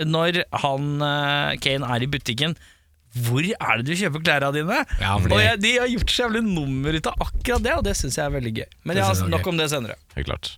når 0.10 0.42
han 0.66 0.90
uh, 1.06 1.54
Kane 1.62 1.86
er 1.96 2.04
i 2.08 2.10
butikken 2.12 2.58
hvor 3.16 3.46
er 3.48 3.80
det 3.80 3.86
du 3.88 3.94
kjøper 3.96 4.24
klærne 4.26 4.50
dine? 4.52 4.82
Ja, 5.00 5.14
fordi- 5.16 5.38
Og 5.38 5.40
jeg, 5.40 5.60
De 5.64 5.70
har 5.80 5.88
gjort 5.88 6.12
så 6.12 6.26
jævlig 6.26 6.42
nummer 6.50 6.98
ut 6.98 7.08
av 7.08 7.22
akkurat 7.24 7.64
det, 7.64 7.74
og 7.78 7.84
det 7.88 7.94
syns 7.96 8.18
jeg 8.20 8.26
er 8.26 8.34
veldig 8.34 8.54
gøy. 8.58 8.66
Men 8.84 8.98
jeg 9.00 9.06
har 9.08 9.30
nok 9.32 9.48
om 9.48 9.58
det 9.62 9.70
senere. 9.72 9.96
Helt 10.18 10.28
klart. 10.28 10.50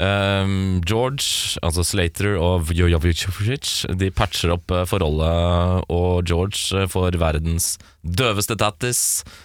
Ehm, 0.00 0.80
George, 0.86 1.58
altså 1.60 1.82
Slater 1.84 2.38
og 2.40 2.70
Jojovic, 2.72 3.26
de 4.00 4.08
patcher 4.14 4.54
opp 4.54 4.72
eh, 4.72 4.86
forholdet, 4.88 5.84
og 5.92 6.24
George 6.28 6.62
eh, 6.78 6.88
får 6.88 7.18
verdens 7.20 7.74
døveste 8.00 8.56
tattis 8.60 9.02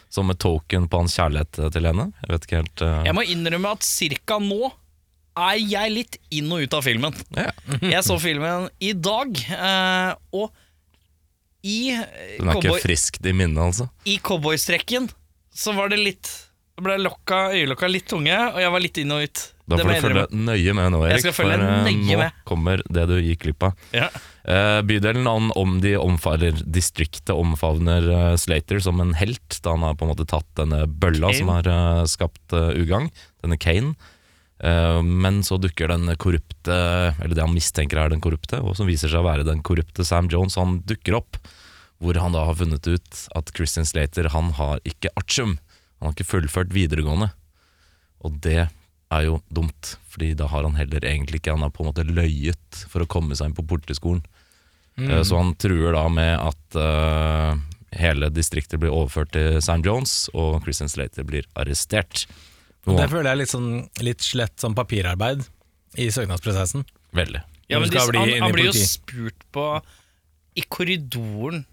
som 0.08 0.32
et 0.32 0.40
token 0.40 0.88
på 0.88 1.02
hans 1.02 1.18
kjærlighet 1.18 1.60
eh, 1.60 1.72
til 1.76 1.90
henne. 1.90 2.08
Jeg 2.24 2.32
vet 2.32 2.48
ikke 2.48 2.62
helt 2.62 2.86
uh... 2.86 3.02
Jeg 3.08 3.18
må 3.18 3.26
innrømme 3.28 3.74
at 3.76 3.88
cirka 3.88 4.40
nå 4.40 4.72
er 5.36 5.60
jeg 5.60 5.92
litt 5.92 6.20
inn 6.32 6.54
og 6.56 6.64
ut 6.64 6.78
av 6.78 6.86
filmen. 6.86 7.18
ja. 7.36 7.50
Jeg 7.98 8.06
så 8.08 8.16
filmen 8.22 8.70
i 8.80 8.94
dag, 8.96 9.36
uh, 9.60 10.40
og 10.40 10.56
i 11.66 11.98
Den 11.98 12.54
er 12.54 12.62
ikke 12.62 12.80
frisk 12.86 13.20
i 13.26 13.34
minnet, 13.36 13.60
altså. 13.60 13.90
i 14.08 14.20
cowboystrekken 14.24 15.10
så 15.56 15.74
var 15.76 15.90
det 15.92 16.00
litt 16.00 16.30
ble 16.84 16.96
lokka, 17.00 17.50
øyelokka 17.56 17.88
litt 17.88 18.08
tunge, 18.12 18.36
og 18.36 18.58
jeg 18.60 18.72
var 18.74 18.84
litt 18.84 18.98
inn 19.00 19.14
og 19.16 19.26
ut. 19.26 19.44
Da 19.66 19.78
får 19.80 19.90
du 19.90 20.04
følge 20.04 20.24
nøye 20.46 20.74
med 20.78 20.92
nå, 20.94 21.00
Erik. 21.08 21.28
For 21.34 21.50
eh, 21.50 21.62
nå 21.62 22.18
med. 22.20 22.42
kommer 22.46 22.84
det 22.86 23.06
du 23.10 23.16
gikk 23.18 23.46
glipp 23.46 23.66
av. 23.66 23.86
Ja. 23.96 24.10
Uh, 24.46 24.82
bydelen 24.86 25.26
om, 25.26 25.50
om 25.58 25.80
de 25.82 25.96
omfarer 25.98 26.60
distriktet 26.70 27.34
omfavner 27.34 28.06
uh, 28.12 28.36
Slater 28.38 28.84
som 28.84 29.02
en 29.02 29.16
helt, 29.18 29.58
da 29.66 29.74
han 29.74 29.88
har 29.88 29.96
på 29.98 30.06
en 30.06 30.12
måte 30.12 30.28
tatt 30.30 30.48
denne 30.60 30.84
bølla 30.86 31.32
Kane. 31.32 31.40
som 31.40 31.54
har 31.56 31.72
uh, 31.72 32.04
skapt 32.10 32.54
ugagn, 32.54 33.10
denne 33.46 33.60
Kane. 33.62 33.96
Men 34.66 35.42
så 35.44 35.58
dukker 35.60 35.92
den 35.92 36.08
korrupte, 36.16 36.76
eller 37.20 37.34
det 37.36 37.44
han 37.44 37.52
mistenker 37.54 38.00
er 38.00 38.14
den 38.14 38.22
korrupte, 38.24 38.62
og 38.64 38.78
som 38.80 38.88
viser 38.88 39.12
seg 39.12 39.20
å 39.20 39.28
være 39.28 39.44
den 39.46 39.60
korrupte 39.68 40.06
Sam 40.08 40.30
Jones, 40.32 40.56
han 40.56 40.78
dukker 40.88 41.18
opp. 41.20 41.42
Hvor 42.00 42.16
han 42.24 42.34
da 42.34 42.46
har 42.48 42.56
funnet 42.56 42.88
ut 42.88 43.20
at 43.36 43.52
Christian 43.56 43.86
Slater 43.86 44.32
han 44.32 44.54
har 44.56 44.80
ikke 44.88 45.12
artium. 45.20 45.58
Han 46.00 46.10
har 46.10 46.16
ikke 46.16 46.28
fullført 46.28 46.74
videregående. 46.76 47.32
Og 48.26 48.40
det 48.44 48.68
er 49.14 49.26
jo 49.28 49.40
dumt, 49.54 49.96
fordi 50.12 50.34
da 50.38 50.48
har 50.52 50.66
han 50.66 50.78
heller 50.80 51.04
egentlig 51.06 51.40
ikke 51.40 51.54
Han 51.54 51.62
har 51.62 51.72
på 51.72 51.84
en 51.84 51.92
måte 51.92 52.04
løyet 52.08 52.82
for 52.90 53.04
å 53.06 53.10
komme 53.10 53.36
seg 53.38 53.52
inn 53.52 53.58
på 53.58 53.66
politiskolen. 53.70 54.24
Mm. 54.98 55.12
Så 55.28 55.38
han 55.38 55.54
truer 55.60 55.92
da 55.96 56.06
med 56.10 56.34
at 56.40 56.78
uh, 56.80 57.56
hele 57.96 58.30
distriktet 58.32 58.80
blir 58.80 58.94
overført 58.96 59.34
til 59.36 59.60
Sam 59.64 59.84
Jones, 59.86 60.30
og 60.34 60.62
Christian 60.64 60.92
Slater 60.92 61.28
blir 61.28 61.48
arrestert. 61.60 62.26
Og 62.86 62.96
det 63.00 63.10
føler 63.12 63.30
jeg 63.32 63.36
er 63.36 63.42
litt, 63.42 63.52
sånn, 63.52 63.70
litt 64.06 64.24
slett 64.24 64.62
som 64.62 64.76
papirarbeid 64.78 65.44
i 66.00 66.08
søknadsprosessen. 66.14 66.86
Veldig. 67.16 67.42
Ja, 67.72 67.80
men 67.82 67.90
de, 67.90 67.98
han, 67.98 68.34
han 68.44 68.54
blir 68.54 68.70
jo 68.70 68.76
spurt 68.78 69.46
på 69.56 69.66
i 70.56 70.64
korridoren 70.72 71.64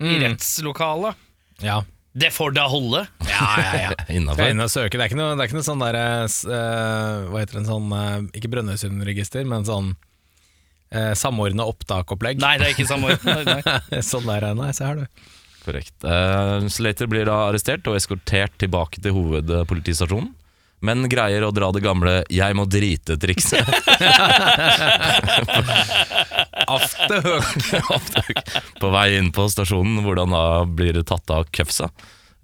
i 0.00 0.14
Mm. 0.14 0.22
rettslokalet. 0.22 1.18
Ja, 1.60 1.82
Det 2.12 2.32
får 2.34 2.54
da 2.56 2.66
holde! 2.70 3.04
ja, 3.22 3.48
ja. 3.62 3.80
ja. 3.84 3.90
Innafor. 4.16 4.48
inn 4.50 4.62
og 4.62 4.70
søke. 4.72 4.96
Det 4.96 5.04
er 5.04 5.10
ikke 5.12 5.20
noe, 5.20 5.34
det 5.38 5.44
er 5.44 5.50
ikke 5.50 5.60
noe 5.60 5.66
sånn 5.66 5.82
der 5.84 5.98
eh, 6.00 7.26
Hva 7.30 7.42
heter 7.42 7.54
det, 7.54 7.60
en 7.62 7.68
sånn 7.68 7.92
eh, 7.94 8.16
Ikke 8.40 8.50
Brønnøysundregister, 8.50 9.46
men 9.46 9.68
sånn 9.68 9.92
uh, 9.94 11.12
samordna 11.18 11.66
opptakopplegg. 11.70 12.40
Nei, 12.42 12.56
det 12.60 12.70
er 12.70 12.74
ikke 12.74 12.88
samordnet. 12.90 13.46
nei, 13.50 13.60
nei. 13.62 14.02
sånn 14.06 14.26
der, 14.26 14.50
eh, 14.50 14.56
nei, 14.58 14.72
se 14.76 14.88
her 14.88 15.04
du. 15.04 15.28
Korrekt. 15.60 15.94
Eh, 16.08 16.66
Slater 16.72 17.10
blir 17.10 17.28
da 17.28 17.44
arrestert 17.50 17.86
og 17.90 17.98
eskortert 17.98 18.56
tilbake 18.60 19.02
til 19.04 19.14
hovedpolitistasjonen. 19.16 20.32
Men 20.80 21.04
greier 21.12 21.44
å 21.44 21.52
dra 21.52 21.68
det 21.76 21.82
gamle 21.84 22.22
'jeg 22.30 22.56
må 22.56 22.64
drite'-trikset. 22.64 23.68
på 28.80 28.92
vei 28.94 29.08
inn 29.18 29.30
på 29.34 29.48
stasjonen, 29.52 30.00
hvor 30.04 30.20
han 30.22 30.34
da 30.34 30.44
blir 30.64 31.00
tatt 31.06 31.30
av 31.34 31.48
køfsa 31.52 31.90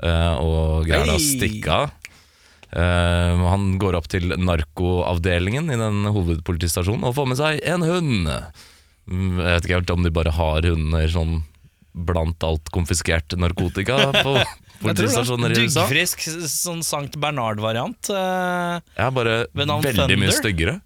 eh, 0.03 0.35
og 0.37 0.87
greier 0.88 1.09
da 1.09 1.16
å 1.16 1.22
stikke 1.22 1.81
av. 1.81 1.94
Eh, 2.77 3.42
han 3.49 3.68
går 3.81 3.96
opp 3.96 4.09
til 4.12 4.35
narkoavdelingen 4.37 5.70
i 5.72 5.81
den 5.81 6.05
hovedpolitistasjonen 6.12 7.07
og 7.09 7.16
får 7.16 7.31
med 7.31 7.40
seg 7.40 7.61
en 7.64 7.87
hund. 7.87 8.33
Mm, 9.07 9.37
Jeg 9.38 9.53
vet 9.53 9.68
ikke 9.68 9.79
helt 9.81 9.94
om 9.94 10.07
de 10.07 10.14
bare 10.14 10.35
har 10.35 10.66
hunder 10.66 11.12
sånn 11.12 11.38
blant 11.96 12.42
alt 12.44 12.68
konfiskert 12.75 13.33
narkotika 13.40 14.11
på 14.20 14.35
politistasjoner 14.83 15.53
i 15.55 15.65
USA. 15.67 15.83
Duggfrisk 15.85 16.25
sånn 16.53 16.83
Sankt 16.87 17.17
Bernard-variant. 17.23 18.11
Uh, 18.12 18.81
Ja, 18.97 19.11
bare 19.11 19.47
veldig 19.57 19.79
Thunder. 19.83 20.17
mye 20.17 20.31
Thunder? 20.31 20.37
styggere. 20.41 20.77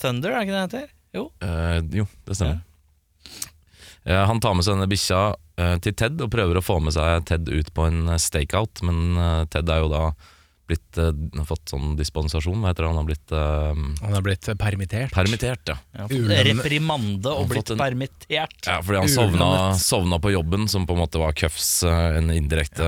Thunder, 0.00 0.32
er 0.34 0.46
ikke 0.46 0.54
det 0.54 0.58
det 0.58 0.64
heter? 0.66 0.88
Jo. 1.14 1.26
uh, 1.42 1.78
jo, 1.94 2.06
det 2.28 2.36
stemmer. 2.38 2.60
Eh, 4.08 4.24
han 4.30 4.40
tar 4.40 4.54
med 4.56 4.64
seg 4.64 4.76
denne 4.78 4.88
bikkja 4.88 5.20
til 5.82 5.92
Ted 5.98 6.20
og 6.22 6.30
prøver 6.30 6.60
å 6.60 6.62
få 6.62 6.76
med 6.80 6.94
seg 6.94 7.24
Ted 7.26 7.48
ut 7.50 7.72
på 7.74 7.88
en 7.90 8.12
stakeout, 8.22 8.78
men 8.86 9.18
Ted 9.50 9.68
er 9.74 9.80
jo 9.82 9.88
da 9.90 10.02
blitt 10.68 10.98
uh, 11.00 11.44
fått 11.48 11.72
sånn 11.72 11.94
dispensasjon, 11.98 12.60
hva 12.62 12.70
heter 12.70 12.84
det? 12.84 12.90
Han 12.92 12.98
har 13.00 13.06
blitt 13.08 13.32
uh, 13.32 13.72
Han 14.04 14.14
har 14.14 14.24
blitt 14.26 14.48
permittert. 14.60 15.12
permittert, 15.16 15.72
ja. 15.72 15.76
Ja, 15.96 16.06
reprimande 16.46 17.32
og 17.32 17.48
blitt 17.50 17.72
en- 17.74 17.80
permittert. 17.80 18.58
Ja, 18.68 18.78
fordi 18.84 19.00
han 19.02 19.08
sovna, 19.08 19.48
sovna 19.80 20.18
på 20.22 20.32
jobben, 20.34 20.68
som 20.68 20.84
på 20.86 20.94
en 20.96 21.00
måte 21.02 21.18
var 21.22 21.32
Cuffs 21.38 21.82
eh, 21.88 22.18
en 22.18 22.30
indirekte 22.34 22.86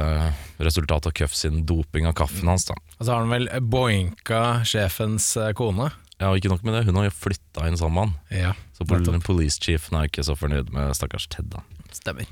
resultat 0.60 1.08
av 1.08 1.16
Cuffs 1.16 1.40
sin 1.46 1.64
doping 1.66 2.06
av 2.06 2.14
kaffen 2.20 2.48
hans. 2.48 2.66
da 2.68 2.76
Og 2.98 3.06
så 3.06 3.12
har 3.14 3.24
han 3.24 3.32
vel 3.32 3.48
boinka 3.60 4.60
sjefens 4.68 5.32
kone. 5.56 5.90
Ja, 6.20 6.28
og 6.30 6.36
Ikke 6.36 6.50
nok 6.52 6.62
med 6.68 6.74
det, 6.76 6.84
hun 6.84 6.98
har 7.00 7.08
jo 7.08 7.14
flytta 7.16 7.64
inn 7.68 7.78
sammen 7.80 7.96
med 7.96 8.04
han. 8.04 8.42
Ja, 8.42 8.52
Så 8.76 8.84
pol 8.88 9.00
police 9.24 9.58
chiefen 9.62 9.96
er 9.96 10.08
ikke 10.10 10.24
så 10.26 10.36
fornøyd 10.36 10.68
med 10.74 10.92
stakkars 10.98 11.26
Ted. 11.32 11.48
da 11.50 11.64
stemmer. 11.96 12.28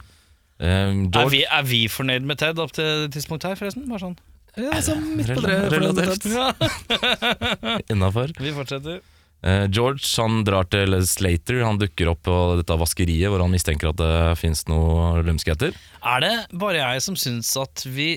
Um, 0.60 1.06
Er 1.14 1.28
vi, 1.30 1.44
er 1.46 1.62
vi 1.64 1.84
fornøyd 1.88 2.24
med 2.26 2.38
Ted 2.38 2.58
opp 2.58 2.72
til 2.74 3.06
tidspunktet 3.14 3.52
her, 3.52 3.56
forresten? 3.60 3.86
Bare 3.88 4.02
sånn. 4.02 4.16
Ja, 4.58 4.72
altså, 4.74 4.96
midt 4.98 5.30
på 5.34 5.44
treet. 5.44 5.72
relativt. 5.72 6.26
Ja, 6.34 7.78
innafor. 7.92 8.32
vi 8.38 8.52
fortsetter. 8.56 9.00
Eh, 9.46 9.68
George 9.70 10.02
han 10.18 10.40
drar 10.44 10.66
til 10.66 10.96
Slater. 11.06 11.60
Han 11.62 11.78
dukker 11.78 12.10
opp 12.10 12.24
på 12.26 12.34
dette 12.58 12.74
vaskeriet 12.80 13.30
hvor 13.30 13.44
han 13.44 13.52
mistenker 13.54 13.92
at 13.92 14.00
det 14.00 14.38
fins 14.40 14.64
noe 14.66 15.20
lumskheter. 15.22 15.76
Er 16.02 16.24
det 16.24 16.32
bare 16.58 16.80
jeg 16.80 17.04
som 17.06 17.14
syns 17.18 17.52
at 17.60 17.84
vi 17.86 18.16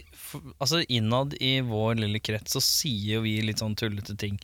Altså 0.63 0.81
Innad 0.89 1.35
i 1.43 1.59
vår 1.67 1.99
lille 2.01 2.21
krets 2.23 2.55
så 2.55 2.61
sier 2.63 3.21
vi 3.25 3.35
litt 3.45 3.61
sånn 3.61 3.75
tullete 3.77 4.15
ting. 4.17 4.39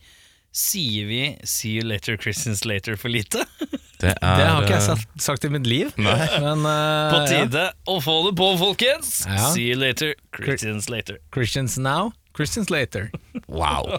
Sier 0.52 1.06
vi 1.08 1.22
'see 1.42 1.78
you 1.78 1.84
later, 1.86 2.16
Christian 2.16 2.54
Slater' 2.54 2.96
for 2.96 3.08
lite? 3.08 3.42
Det, 3.98 4.12
er, 4.22 4.36
Det 4.38 4.46
har 4.46 4.62
ikke 4.62 4.74
jeg 4.76 4.82
eh, 4.82 4.86
sagt, 4.86 5.08
sagt 5.22 5.44
i 5.44 5.48
mitt 5.50 5.66
liv. 5.66 5.90
Men 5.98 6.62
uh, 6.62 7.10
På 7.10 7.18
ja. 7.18 7.26
tide 7.26 7.64
å 7.90 7.98
få 8.04 8.14
det 8.28 8.36
på, 8.38 8.52
folkens! 8.60 9.24
Ja. 9.26 9.48
See 9.50 9.72
you 9.72 9.78
later, 9.78 10.14
Christians 10.38 10.86
later. 10.92 11.18
Christians 11.34 11.74
now, 11.82 12.12
Christians 12.38 12.70
later. 12.70 13.10
Wow! 13.48 13.98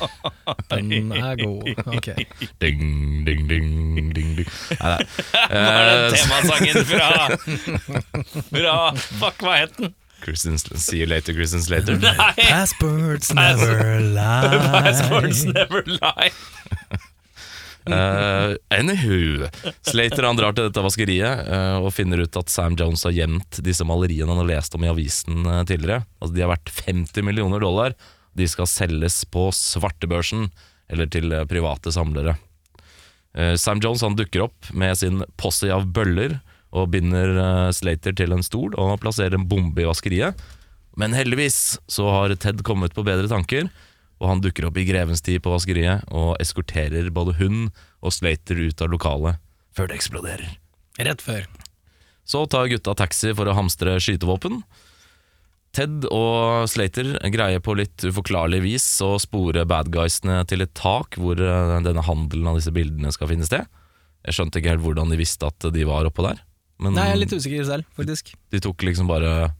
Den 0.70 1.12
er 1.12 1.36
god. 1.36 1.68
Ok. 1.92 2.08
Ding, 2.62 2.80
ding, 3.26 3.44
ding, 3.48 3.68
ding, 3.96 4.14
ding. 4.16 4.46
Nei, 4.80 4.96
er 5.50 5.90
det 5.90 5.98
Eh, 5.98 6.16
temasangen 6.16 6.80
fra? 6.88 7.10
Fra 8.54 8.78
Fuck, 8.96 9.44
hva 9.44 9.58
het 9.60 9.76
den? 9.76 9.92
See 10.80 11.02
you 11.02 11.06
later, 11.06 11.34
Christians 11.36 11.68
later. 11.68 11.98
Nei! 12.00 12.32
Passports 12.38 13.34
never 13.34 14.00
lie. 14.00 14.56
Passports 14.72 15.44
never 15.44 15.82
lie. 15.84 16.30
Eh, 17.84 18.56
anywho, 18.78 19.48
Slater 19.84 20.24
han 20.24 20.38
drar 20.38 20.54
til 20.56 20.70
dette 20.70 20.84
vaskeriet 20.84 21.44
uh, 21.44 21.84
og 21.84 21.92
finner 21.92 22.22
ut 22.24 22.38
at 22.40 22.52
Sam 22.52 22.78
Jones 22.80 23.04
har 23.04 23.12
gjemt 23.12 23.60
disse 23.66 23.84
maleriene 23.84 24.30
han 24.32 24.40
har 24.40 24.48
lest 24.54 24.76
om 24.76 24.86
i 24.86 24.88
avisen 24.88 25.44
uh, 25.44 25.60
tidligere. 25.68 26.06
Altså 26.18 26.32
De 26.36 26.44
har 26.44 26.52
vært 26.54 26.72
50 26.72 27.26
millioner 27.28 27.60
dollar. 27.60 27.96
De 28.32 28.48
skal 28.48 28.70
selges 28.70 29.20
på 29.28 29.50
svartebørsen 29.52 30.48
eller 30.92 31.08
til 31.12 31.32
private 31.48 31.92
samlere. 31.94 32.34
Sam 33.58 33.80
Jones 33.82 34.02
han 34.04 34.14
dukker 34.14 34.44
opp 34.44 34.68
med 34.76 34.94
sin 35.00 35.22
posse 35.40 35.66
av 35.72 35.88
bøller 35.90 36.36
og 36.76 36.90
binder 36.92 37.70
Slater 37.74 38.14
til 38.14 38.34
en 38.36 38.44
stol 38.46 38.76
og 38.78 38.98
plasserer 39.02 39.34
en 39.38 39.46
bombe 39.50 39.82
i 39.82 39.86
vaskeriet. 39.88 40.38
Men 41.00 41.16
heldigvis 41.16 41.78
så 41.90 42.10
har 42.12 42.34
Ted 42.38 42.62
kommet 42.66 42.94
på 42.94 43.02
bedre 43.06 43.30
tanker, 43.30 43.70
og 44.24 44.30
han 44.30 44.40
dukker 44.40 44.64
opp 44.70 44.78
i 44.80 44.86
grevens 44.88 45.20
tid 45.24 45.42
på 45.44 45.52
vaskeriet 45.52 46.06
og 46.16 46.38
eskorterer 46.40 47.10
både 47.12 47.36
hun 47.42 47.66
og 48.00 48.14
Slater 48.16 48.56
ut 48.64 48.80
av 48.80 48.88
lokalet 48.94 49.36
før 49.76 49.90
det 49.90 49.98
eksploderer. 50.00 50.54
Rett 51.04 51.20
før. 51.24 51.44
Så 52.24 52.44
tar 52.48 52.70
gutta 52.72 52.94
taxi 52.96 53.34
for 53.36 53.50
å 53.50 53.56
hamstre 53.58 53.98
skytevåpen. 54.00 54.62
Ted 55.74 56.06
og 56.14 56.68
Slater 56.70 57.16
greier 57.34 57.58
på 57.64 57.74
litt 57.76 58.04
uforklarlig 58.06 58.60
vis 58.62 58.86
å 59.02 59.16
spore 59.18 59.64
badguysene 59.66 60.38
til 60.48 60.62
et 60.62 60.70
tak 60.78 61.18
hvor 61.18 61.40
eh, 61.42 61.74
denne 61.82 62.04
handelen 62.06 62.46
av 62.52 62.60
disse 62.60 62.70
bildene 62.74 63.10
skal 63.12 63.32
finne 63.32 63.48
sted. 63.48 63.66
Jeg 64.24 64.38
skjønte 64.38 64.60
ikke 64.62 64.70
helt 64.76 64.84
hvordan 64.86 65.10
de 65.10 65.18
visste 65.20 65.50
at 65.50 65.66
de 65.74 65.84
var 65.88 66.06
oppå 66.08 66.22
der. 66.28 66.38
Men 66.80 66.94
Nei, 66.96 67.08
jeg 67.10 67.16
er 67.16 67.20
litt 67.24 67.34
usikker 67.34 67.66
selv, 67.66 67.90
faktisk. 67.98 68.30
de 68.54 68.60
tok 68.62 68.86
liksom 68.86 69.10
bare 69.10 69.50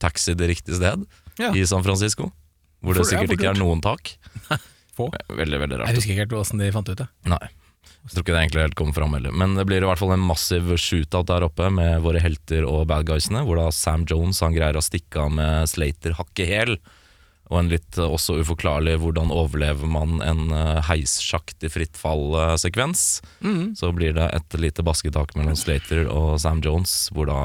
taxi 0.00 0.34
det 0.36 0.50
riktige 0.52 0.76
sted 0.78 1.02
Ja. 1.40 1.50
i 1.56 1.64
San 1.68 1.82
Francisco. 1.84 2.28
Hvor 2.84 2.94
det 2.96 3.04
For- 3.04 3.12
ja, 3.14 3.20
sikkert 3.22 3.36
ikke 3.38 3.52
er 3.54 3.60
noen 3.60 3.80
tak. 3.84 4.12
Få. 4.96 5.10
Veldig, 5.42 5.58
veldig 5.60 5.78
rart. 5.80 5.88
Jeg 5.92 5.98
husker 6.00 6.12
ikke 6.14 6.24
helt 6.24 6.36
åssen 6.40 6.60
de 6.62 6.72
fant 6.72 6.88
ut 6.88 6.98
det. 7.02 7.06
Nei. 7.28 7.46
Jeg 8.06 8.12
tror 8.14 8.22
ikke 8.22 8.34
det 8.36 8.40
egentlig 8.44 8.62
helt 8.62 8.76
kom 8.78 8.92
fram 8.94 9.14
heller. 9.16 9.32
Men 9.34 9.56
det 9.58 9.64
blir 9.66 9.82
i 9.82 9.86
hvert 9.88 9.98
fall 9.98 10.12
en 10.14 10.22
massiv 10.22 10.68
shootout 10.78 11.26
der 11.28 11.42
oppe 11.48 11.66
med 11.74 12.00
våre 12.04 12.20
helter 12.22 12.62
og 12.68 12.84
bad 12.88 13.04
guysene, 13.08 13.42
hvor 13.44 13.58
da 13.58 13.66
Sam 13.74 14.04
Jones 14.08 14.38
han 14.44 14.54
greier 14.54 14.78
å 14.78 14.84
stikke 14.84 15.24
av 15.26 15.34
med 15.34 15.66
Slater 15.72 16.14
hakket 16.16 16.48
hæl. 16.52 16.76
Og 17.50 17.58
en 17.60 17.68
litt 17.70 17.98
eh, 17.98 18.06
også 18.10 18.38
uforklarlig 18.42 18.96
hvordan 19.02 19.28
overlever 19.34 19.86
man 19.90 20.16
en 20.24 20.48
eh, 20.54 20.80
heissjakt 20.88 21.66
i 21.66 21.70
fritt 21.70 21.98
fall-sekvens. 21.98 23.04
Så 23.78 23.90
blir 23.94 24.14
det 24.16 24.30
et 24.38 24.56
lite 24.62 24.82
basketak 24.86 25.34
mellom 25.38 25.58
Slater 25.58 26.06
og 26.10 26.38
Sam 26.42 26.62
Jones, 26.64 27.08
hvor 27.14 27.28
da 27.30 27.40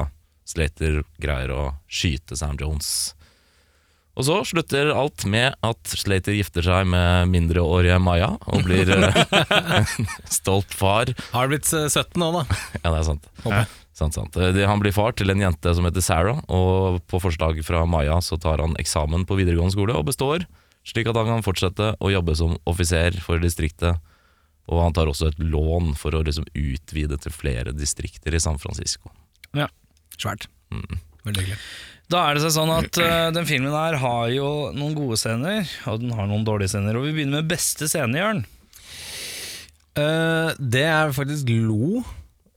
Slater 0.48 1.02
greier 1.22 1.52
å 1.54 1.62
skyte 1.90 2.38
Sam 2.38 2.56
Jones. 2.58 3.12
Og 4.12 4.26
så 4.26 4.34
slutter 4.44 4.90
alt 4.92 5.24
med 5.24 5.54
at 5.64 5.92
Slater 5.96 6.34
gifter 6.36 6.64
seg 6.66 6.84
med 6.92 7.30
mindreårige 7.32 7.96
Maya 8.02 8.34
og 8.52 8.66
blir 8.66 8.90
eh, 8.96 9.92
stolt 10.40 10.74
far. 10.76 11.12
Har 11.32 11.48
blitt 11.48 11.70
eh, 11.72 11.88
17 11.88 12.18
nå, 12.20 12.28
da? 12.36 12.42
Ja, 12.82 12.90
det 12.92 12.98
er 12.98 13.06
sant. 13.08 13.30
Håper 13.46 13.70
sant, 13.96 14.16
sant. 14.18 14.36
Eh, 14.36 14.60
Han 14.68 14.82
blir 14.84 14.92
far 14.92 15.16
til 15.16 15.32
en 15.32 15.40
jente 15.40 15.72
som 15.76 15.88
heter 15.88 16.04
Sarah, 16.04 16.42
og 16.52 17.00
på 17.08 17.20
forslag 17.24 17.60
fra 17.64 17.84
Maya 17.88 18.18
så 18.24 18.36
tar 18.40 18.60
han 18.64 18.76
eksamen 18.80 19.24
på 19.28 19.38
videregående 19.40 19.76
skole 19.76 19.96
og 19.96 20.08
består, 20.10 20.44
slik 20.88 21.08
at 21.08 21.16
han 21.16 21.30
kan 21.30 21.44
fortsette 21.46 21.92
å 22.02 22.10
jobbe 22.12 22.34
som 22.36 22.56
offiser 22.68 23.16
for 23.24 23.40
distriktet. 23.40 24.00
Og 24.70 24.78
han 24.78 24.94
tar 24.94 25.08
også 25.10 25.30
et 25.32 25.40
lån 25.42 25.94
for 25.98 26.14
å 26.14 26.20
liksom 26.26 26.44
utvide 26.54 27.16
til 27.20 27.34
flere 27.34 27.72
distrikter 27.74 28.36
i 28.36 28.40
San 28.42 28.60
Francisco. 28.62 29.10
Ja, 29.56 29.66
Svært. 30.20 30.46
Mm. 30.72 31.00
Veldig 31.26 31.44
hyggelig. 31.44 31.58
Da 32.12 32.24
er 32.28 32.36
det 32.36 32.50
sånn 32.52 32.72
at 32.74 32.98
uh, 33.00 33.28
den 33.32 33.46
filmen 33.48 33.72
her 33.72 33.96
har 34.02 34.24
jo 34.34 34.48
noen 34.76 34.96
gode 34.96 35.16
scener, 35.20 35.62
og 35.88 36.02
den 36.02 36.12
har 36.16 36.26
noen 36.28 36.42
dårlige 36.44 36.74
scener. 36.74 36.98
Og 36.98 37.06
vi 37.06 37.14
begynner 37.16 37.40
med 37.40 37.52
beste 37.52 37.88
scene, 37.88 38.18
Jørn. 38.18 38.42
Uh, 39.96 40.52
det 40.58 40.86
jeg 40.86 41.14
faktisk 41.16 41.52
lo 41.52 42.02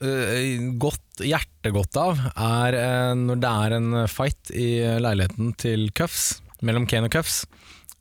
eh, 0.04 0.60
godt, 0.80 1.23
hjertegodt 1.23 1.97
av, 1.99 2.19
er 2.36 2.78
eh, 2.80 3.12
når 3.15 3.41
det 3.43 3.51
er 3.65 3.75
en 3.78 3.89
fight 4.12 4.51
i 4.56 4.69
leiligheten 5.04 5.54
til 5.60 5.88
Cuffs, 5.95 6.41
mellom 6.65 6.88
Kane 6.89 7.10
og 7.10 7.15
Cuffs. 7.15 7.43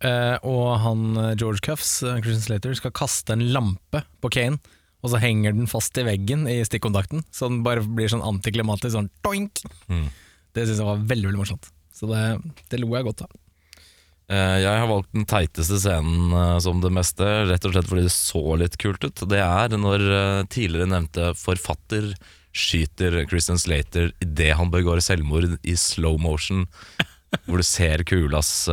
eh, 0.05 0.37
og 0.43 0.79
han 0.83 1.05
George 1.39 1.63
Cuffs, 1.65 2.01
Christian 2.03 2.43
Slater, 2.43 2.75
skal 2.79 2.95
kaste 2.95 3.35
en 3.35 3.47
lampe 3.55 4.03
på 4.21 4.33
Kane. 4.35 4.59
Og 5.05 5.13
så 5.13 5.21
henger 5.21 5.53
den 5.53 5.69
fast 5.69 5.99
i 6.01 6.07
veggen 6.07 6.47
i 6.49 6.63
stikkontakten, 6.65 7.27
så 7.31 7.51
den 7.51 7.63
bare 7.67 7.85
blir 7.85 8.09
sånn 8.09 8.25
antiklimatisk. 8.25 8.95
Sånn 8.97 9.11
doink! 9.27 9.61
Mm. 9.93 10.07
Det 10.55 10.67
syns 10.69 10.81
jeg 10.83 10.87
var 10.89 11.01
veldig 11.11 11.31
veldig 11.31 11.41
morsomt. 11.41 11.71
Så 11.95 12.09
det, 12.11 12.21
det 12.71 12.81
lo 12.83 12.93
jeg 12.95 13.07
godt 13.07 13.25
av. 13.27 13.33
Eh, 14.33 14.57
Jeg 14.63 14.81
har 14.81 14.89
valgt 14.89 15.11
den 15.13 15.27
teiteste 15.29 15.77
scenen 15.83 16.33
eh, 16.33 16.59
som 16.65 16.81
det 16.83 16.93
meste, 16.95 17.27
rett 17.51 17.67
og 17.69 17.75
slett 17.75 17.91
fordi 17.91 18.07
det 18.07 18.15
så 18.15 18.43
litt 18.61 18.79
kult 18.81 19.05
ut. 19.05 19.25
Det 19.31 19.41
er 19.43 19.75
når 19.77 20.05
eh, 20.09 20.43
tidligere 20.53 20.91
nevnte 20.95 21.33
forfatter 21.39 22.13
skyter 22.55 23.17
Christian 23.27 23.59
Slater 23.59 24.13
idet 24.23 24.53
han 24.55 24.71
begår 24.71 25.03
selvmord 25.03 25.57
i 25.67 25.75
slow 25.79 26.21
motion. 26.23 26.69
Hvor 27.49 27.59
du 27.59 27.67
ser 27.67 28.05
kulas 28.07 28.69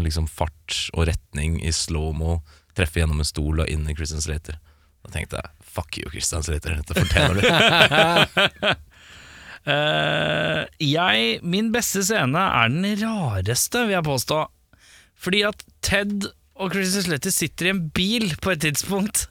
liksom 0.00 0.24
fart 0.32 0.78
og 0.96 1.10
retning 1.10 1.58
i 1.60 1.68
slow-mo 1.76 2.38
treffe 2.72 3.02
gjennom 3.02 3.20
en 3.20 3.28
stol 3.28 3.60
og 3.60 3.68
inn 3.68 3.84
i 3.84 3.92
Christian 3.98 4.24
Slater. 4.24 4.56
Da 5.04 5.12
tenkte 5.12 5.42
jeg 5.42 5.68
fuck 5.76 5.98
you, 6.00 6.08
Christian 6.08 6.40
Slater, 6.46 6.78
dette 6.80 6.96
fortjener 6.96 7.36
du. 7.36 8.72
Eh, 9.66 10.62
jeg, 10.82 11.40
min 11.42 11.72
beste 11.74 12.04
scene 12.06 12.44
er 12.60 12.70
den 12.72 12.86
rareste, 13.02 13.86
vil 13.86 13.96
jeg 13.96 14.06
påstå. 14.06 14.44
Fordi 15.18 15.42
at 15.48 15.64
Ted 15.82 16.30
og 16.58 16.74
Christian 16.74 17.06
Slater 17.06 17.34
sitter 17.34 17.68
i 17.68 17.74
en 17.74 17.84
bil 17.94 18.32
på 18.42 18.54
et 18.54 18.62
tidspunkt, 18.66 19.26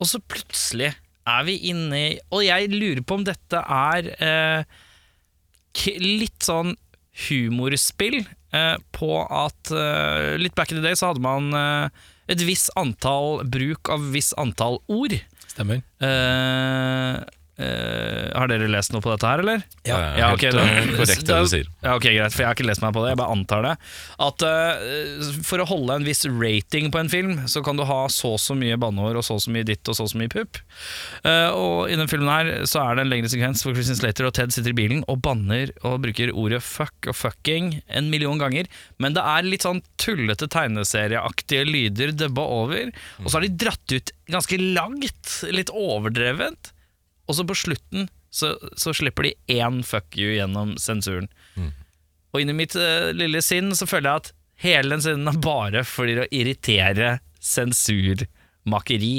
og 0.00 0.08
så 0.08 0.20
plutselig 0.22 0.94
er 1.28 1.42
vi 1.44 1.58
inne 1.68 1.98
i 2.00 2.12
Og 2.32 2.40
jeg 2.46 2.70
lurer 2.72 3.02
på 3.04 3.18
om 3.18 3.24
dette 3.26 3.58
er 3.60 4.06
uh, 4.24 4.62
litt 6.00 6.40
sånn 6.42 6.72
humorspill 7.26 8.22
uh, 8.24 8.80
på 8.96 9.10
at 9.28 9.72
Litt 10.40 10.56
back 10.56 10.72
in 10.72 10.80
the 10.80 10.86
day 10.86 10.96
så 10.96 11.10
hadde 11.10 11.22
man 11.22 11.52
et 12.30 12.42
visst 12.46 12.70
antall 12.78 13.42
bruk 13.50 13.90
av 13.92 14.10
visst 14.14 14.36
antall 14.40 14.78
ord. 14.90 15.16
Stemmer. 15.50 15.82
Eh, 15.98 17.16
eh, 17.60 18.30
har 18.34 18.48
dere 18.50 18.68
lest 18.72 18.92
noe 18.94 19.02
på 19.04 19.10
dette 19.12 19.28
her, 19.28 19.42
eller? 19.44 19.62
Ja, 19.86 19.98
Ja, 20.16 20.28
helt 20.30 20.38
ok, 20.38 20.44
da- 20.56 20.64
eh, 20.64 20.88
korrekt 20.96 21.26
det 21.28 21.36
du 21.44 21.48
sier. 21.52 21.66
Ja, 21.84 21.94
ok, 21.98 22.06
Greit, 22.10 22.32
for 22.34 22.42
jeg 22.42 22.48
har 22.50 22.56
ikke 22.56 22.66
lest 22.68 22.82
meg 22.82 22.94
på 22.96 23.02
det. 23.04 23.10
Jeg 23.12 23.20
bare 23.20 23.34
antar 23.36 23.62
det. 23.66 23.74
At 24.20 24.44
uh, 24.46 25.30
For 25.46 25.62
å 25.62 25.66
holde 25.68 25.98
en 26.00 26.04
viss 26.08 26.24
rating 26.26 26.90
på 26.90 27.00
en 27.00 27.08
film, 27.12 27.34
så 27.46 27.62
kan 27.64 27.76
du 27.78 27.84
ha 27.88 28.00
så 28.08 28.34
og 28.34 28.40
så 28.42 28.54
mye 28.58 28.76
banneord 28.80 29.16
og 29.20 29.24
så 29.26 29.34
og 29.38 29.42
så 29.44 29.50
mye 29.54 29.66
ditt 29.66 29.86
og 29.90 29.96
så 29.98 30.04
og 30.06 30.10
så 30.12 30.18
mye 30.20 30.30
pupp. 30.32 30.58
Uh, 31.24 31.50
og 31.54 31.90
i 31.90 31.96
den 31.98 32.08
filmen 32.10 32.30
her 32.30 32.64
så 32.70 32.82
er 32.84 32.96
det 32.98 33.04
en 33.06 33.12
lengre 33.12 33.30
sekvens 33.32 33.62
hvor 33.64 33.74
Christian 33.76 33.98
Slater 33.98 34.28
og 34.28 34.34
Ted 34.36 34.52
sitter 34.54 34.70
i 34.74 34.78
bilen 34.80 35.04
og 35.10 35.20
banner 35.24 35.72
og 35.84 36.00
bruker 36.04 36.32
ordet 36.34 36.62
fuck 36.64 37.10
og 37.10 37.16
fucking 37.18 37.80
en 37.88 38.10
million 38.12 38.38
ganger. 38.40 38.68
Men 39.02 39.14
det 39.16 39.22
er 39.26 39.46
litt 39.48 39.66
sånn 39.66 39.82
tullete 40.00 40.48
tegneserieaktige 40.50 41.64
lyder 41.68 42.12
dubba 42.16 42.44
over. 42.62 42.90
Og 43.24 43.30
så 43.30 43.38
har 43.38 43.46
de 43.46 43.54
dratt 43.64 43.94
ut 43.96 44.12
ganske 44.30 44.58
langt, 44.60 45.32
litt 45.50 45.70
overdrevent. 45.74 46.72
Og 47.30 47.36
så 47.38 47.46
på 47.46 47.54
slutten 47.54 48.08
så, 48.34 48.56
så 48.78 48.92
slipper 48.94 49.28
de 49.28 49.34
én 49.60 49.80
fuck 49.86 50.18
you 50.18 50.34
gjennom 50.34 50.74
sensuren. 50.82 51.30
Og 52.30 52.42
inni 52.42 52.54
mitt 52.54 52.76
uh, 52.78 53.10
lille 53.14 53.42
sinn 53.42 53.72
så 53.78 53.86
føler 53.90 54.10
jeg 54.10 54.22
at 54.22 54.32
hele 54.64 54.94
den 54.94 55.02
siden 55.02 55.30
er 55.30 55.38
bare 55.42 55.82
for 55.88 56.10
å 56.10 56.26
irritere 56.34 57.18
sensurmakeri. 57.42 59.14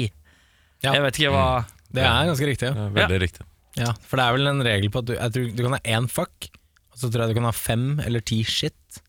Ja. 0.82 0.94
Jeg 0.96 1.04
vet 1.06 1.20
ikke 1.20 1.32
hva 1.34 1.46
Det 1.92 2.04
er 2.04 2.28
ganske 2.30 2.48
riktig. 2.48 2.70
Ja. 2.70 2.86
Ja, 2.86 2.92
Veldig 3.00 3.20
riktig. 3.24 3.46
Ja, 3.78 3.92
for 4.04 4.20
det 4.20 4.24
er 4.24 4.36
vel 4.36 4.50
en 4.50 4.64
regel 4.64 4.90
på 4.92 5.00
at 5.00 5.08
du, 5.08 5.14
at 5.16 5.32
tror, 5.32 5.48
du 5.48 5.62
kan 5.64 5.76
ha 5.78 5.80
én 5.88 6.08
fuck, 6.12 6.48
og 6.92 6.98
så 7.00 7.08
tror 7.08 7.24
jeg 7.24 7.32
du 7.32 7.38
kan 7.40 7.48
ha 7.48 7.54
fem 7.56 7.86
eller 8.04 8.24
ti 8.24 8.42
shit 8.44 9.00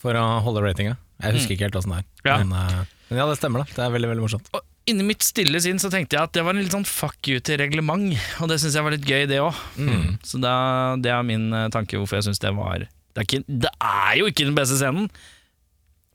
for 0.00 0.16
å 0.16 0.24
holde 0.44 0.62
ratinga. 0.64 0.96
Jeg 1.20 1.36
husker 1.36 1.56
ikke 1.56 1.68
helt 1.68 1.76
åssen 1.80 1.92
det 1.92 2.00
er. 2.00 2.06
Ja. 2.28 2.38
Men, 2.44 2.54
uh, 2.56 2.96
men 3.10 3.20
ja, 3.20 3.26
det 3.28 3.36
stemmer, 3.40 3.64
da. 3.64 3.76
Det 3.76 3.84
er 3.84 3.92
veldig 3.92 4.12
veldig 4.12 4.24
morsomt. 4.24 4.48
Og 4.56 4.64
Inni 4.86 5.02
mitt 5.02 5.24
stille 5.26 5.58
sinn 5.62 5.80
så 5.82 5.88
tenkte 5.90 6.14
jeg 6.14 6.28
at 6.28 6.34
det 6.36 6.44
var 6.46 6.54
en 6.54 6.60
litt 6.62 6.74
sånn 6.74 6.86
fuck 6.86 7.26
you 7.26 7.40
til 7.42 7.58
reglement, 7.58 8.12
og 8.38 8.50
det 8.52 8.60
syns 8.62 8.76
jeg 8.78 8.86
var 8.86 8.94
litt 8.94 9.06
gøy, 9.08 9.24
det 9.26 9.40
òg. 9.42 9.56
Så 10.22 10.38
da, 10.42 10.52
det 11.02 11.10
er 11.10 11.24
min 11.26 11.48
eh, 11.50 11.66
tanke 11.74 11.98
hvorfor 11.98 12.20
jeg 12.20 12.28
syns 12.28 12.42
det 12.44 12.52
var 12.54 12.84
det 12.86 13.22
er, 13.22 13.24
ikke, 13.24 13.42
det 13.64 13.70
er 13.80 14.12
jo 14.20 14.26
ikke 14.28 14.44
den 14.44 14.54
beste 14.58 14.76
scenen, 14.76 15.06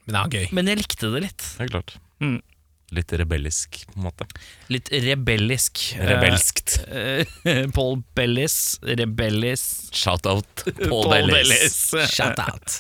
Men 0.06 0.14
det 0.16 0.22
er 0.22 0.34
gøy. 0.38 0.48
men 0.56 0.68
jeg 0.70 0.80
likte 0.84 1.10
det 1.16 1.22
litt. 1.26 1.46
Det 1.58 1.66
er 1.66 1.72
klart. 1.74 1.96
Mm. 2.22 2.38
Litt 2.92 3.14
rebellisk, 3.16 3.80
på 3.90 3.98
en 3.98 4.06
måte. 4.06 4.26
Litt 4.70 4.92
rebellisk. 4.92 5.82
Rebelskt. 5.98 6.78
Eh, 6.92 7.24
Paul 7.74 8.02
Bellis. 8.16 8.78
Rebellis. 8.84 9.64
Shout-out 9.96 10.66
Paul, 10.90 11.08
Paul 11.10 11.32
Bellis. 11.32 11.90
Bellis. 11.96 12.12
Shout 12.14 12.40
out. 12.44 12.78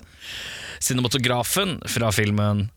Cinematografen 0.83 1.77
fra 1.87 2.11
filmen 2.15 2.67